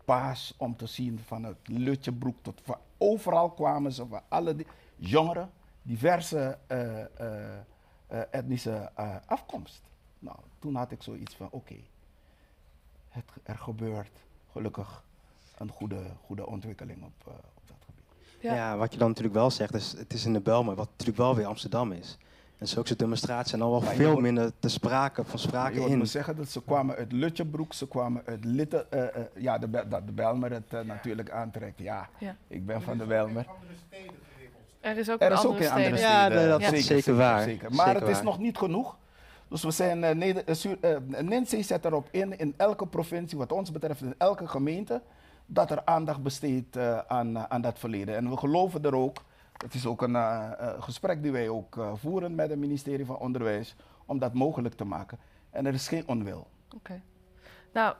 paas 0.05 0.53
om 0.57 0.75
te 0.75 0.88
zien 0.88 1.19
van 1.19 1.43
het 1.43 1.57
Lutjebroek 1.63 2.35
tot 2.41 2.61
van 2.63 2.77
overal 2.97 3.49
kwamen 3.49 3.91
ze 3.91 4.07
van 4.07 4.21
alle 4.27 4.55
jongeren, 4.95 5.51
diverse 5.81 6.57
uh, 6.67 6.99
uh, 6.99 8.21
etnische 8.31 8.91
afkomst. 9.25 9.81
Nou, 10.19 10.38
toen 10.59 10.75
had 10.75 10.91
ik 10.91 11.03
zoiets 11.03 11.35
van 11.35 11.45
oké, 11.45 11.55
okay, 11.55 11.84
er 13.43 13.57
gebeurt 13.57 14.19
gelukkig 14.51 15.03
een 15.57 15.69
goede, 15.69 16.01
goede 16.25 16.47
ontwikkeling 16.47 17.03
op, 17.03 17.27
op 17.55 17.67
dat 17.67 17.77
gebied. 17.85 18.41
Ja. 18.41 18.77
wat 18.77 18.93
je 18.93 18.99
dan 18.99 19.07
natuurlijk 19.07 19.35
wel 19.35 19.51
zegt, 19.51 19.73
is 19.73 19.91
het 19.91 20.13
is 20.13 20.25
in 20.25 20.34
de 20.34 20.41
Belmer, 20.41 20.75
wat 20.75 20.89
natuurlijk 20.89 21.17
wel 21.17 21.35
weer 21.35 21.45
Amsterdam 21.45 21.91
is. 21.91 22.17
En 22.64 22.69
zulke 22.69 22.95
demonstraties 22.95 23.49
zijn 23.49 23.61
al 23.61 23.72
wel 23.72 23.81
veel 23.81 24.19
minder 24.19 24.52
te 24.60 24.69
sprake, 24.69 25.23
van 25.23 25.40
sprake 25.40 25.80
in. 25.80 25.91
Ik 25.91 25.98
moet 25.98 26.10
zeggen 26.10 26.35
dat 26.35 26.49
ze 26.49 26.64
kwamen 26.64 26.95
uit 26.95 27.11
Lutjebroek, 27.11 27.73
ze 27.73 27.88
kwamen 27.88 28.22
uit 28.26 28.45
Litte, 28.45 28.85
uh, 28.94 28.99
uh, 28.99 29.07
ja, 29.35 29.57
de, 29.57 29.69
dat 29.69 30.06
de 30.06 30.11
Belmer 30.11 30.52
het 30.52 30.73
uh, 30.73 30.80
natuurlijk 30.80 31.31
aantrekt. 31.31 31.80
Ja, 31.80 32.10
ja, 32.18 32.35
ik 32.48 32.65
ben 32.65 32.81
van 32.81 32.98
de 32.98 33.06
Belmer. 33.06 33.45
Er 34.80 34.98
is 34.98 35.10
ook, 35.10 35.22
er 35.22 35.31
is 35.31 35.45
ook 35.45 35.60
in 35.60 35.69
andere 35.69 35.98
steden. 35.98 35.99
Ja, 35.99 36.30
dat 36.30 36.61
is 36.61 36.68
zeker, 36.68 36.84
zeker 36.84 37.15
waar. 37.15 37.44
Zeker. 37.44 37.73
Maar 37.73 37.85
zeker 37.85 38.02
het 38.02 38.10
is 38.10 38.15
waar. 38.15 38.23
nog 38.23 38.40
niet 38.40 38.57
genoeg. 38.57 38.98
Dus 39.48 39.64
we 39.64 39.72
zijn, 39.72 40.03
uh, 40.03 40.10
Neder, 40.10 40.44
uh, 41.52 41.61
zet 41.61 41.85
erop 41.85 42.07
in, 42.11 42.40
in 42.40 42.53
elke 42.57 42.88
provincie, 42.88 43.38
wat 43.38 43.52
ons 43.52 43.72
betreft 43.72 44.02
in 44.02 44.15
elke 44.18 44.48
gemeente, 44.48 45.02
dat 45.45 45.72
er 45.72 45.81
aandacht 45.85 46.23
besteedt 46.23 46.77
uh, 46.77 46.98
aan, 46.98 47.49
aan 47.49 47.61
dat 47.61 47.80
verleden. 47.80 48.15
En 48.15 48.30
we 48.30 48.38
geloven 48.38 48.84
er 48.84 48.95
ook 48.95 49.18
het 49.64 49.73
is 49.73 49.85
ook 49.85 50.02
een 50.02 50.14
uh, 50.14 50.52
gesprek 50.80 51.22
die 51.22 51.31
wij 51.31 51.49
ook 51.49 51.76
uh, 51.76 51.91
voeren 51.95 52.35
met 52.35 52.49
het 52.49 52.60
ministerie 52.60 53.06
van 53.06 53.18
Onderwijs 53.18 53.76
om 54.06 54.19
dat 54.19 54.34
mogelijk 54.34 54.76
te 54.76 54.84
maken. 54.84 55.19
En 55.49 55.65
er 55.65 55.73
is 55.73 55.88
geen 55.88 56.07
onwil. 56.07 56.48
Oké. 56.76 57.02
Nou, 57.73 57.95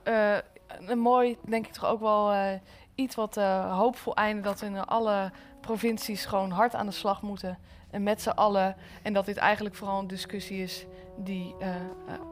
een 0.86 0.98
mooi, 0.98 1.36
denk 1.46 1.66
ik 1.66 1.72
toch 1.72 1.84
ook 1.84 2.00
wel 2.00 2.58
iets 2.94 3.14
wat 3.14 3.34
hoopvol 3.70 4.14
einde 4.14 4.42
dat 4.42 4.62
in 4.62 4.84
alle 4.84 5.32
provincies 5.60 6.24
gewoon 6.24 6.50
hard 6.50 6.74
aan 6.74 6.86
de 6.86 6.92
slag 6.92 7.22
moeten. 7.22 7.58
En 7.90 8.02
met 8.02 8.22
z'n 8.22 8.28
allen. 8.28 8.76
En 9.02 9.12
dat 9.12 9.26
dit 9.26 9.36
eigenlijk 9.36 9.74
vooral 9.74 9.98
een 9.98 10.06
discussie 10.06 10.62
is 10.62 10.86
die 11.16 11.54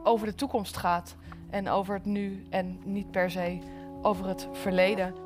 over 0.03 0.27
de 0.27 0.35
toekomst 0.35 0.77
gaat. 0.77 1.15
En 1.49 1.69
over 1.69 1.93
het 1.93 2.05
nu 2.05 2.45
en 2.49 2.79
niet 2.83 3.11
per 3.11 3.31
se 3.31 3.59
over 4.01 4.27
het 4.27 4.47
verleden. 4.51 5.22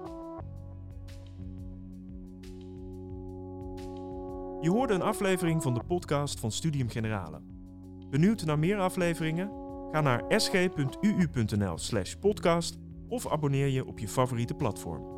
Je 4.62 4.70
hoorde 4.70 4.94
een 4.94 5.02
aflevering 5.02 5.64
van 5.64 5.74
de 5.74 5.84
podcast 5.88 6.40
van 6.40 6.52
Studium 6.52 6.90
Generale. 6.90 7.42
Benieuwd 8.10 8.46
naar 8.46 8.60
meer 8.60 8.78
afleveringen? 8.78 9.52
Ga 9.92 10.02
naar 10.02 10.24
sg.uu.nl/podcast 10.28 12.78
of 13.08 13.28
abonneer 13.28 13.68
je 13.68 13.86
op 13.86 14.00
je 14.00 14.08
favoriete 14.08 14.54
platform. 14.54 15.17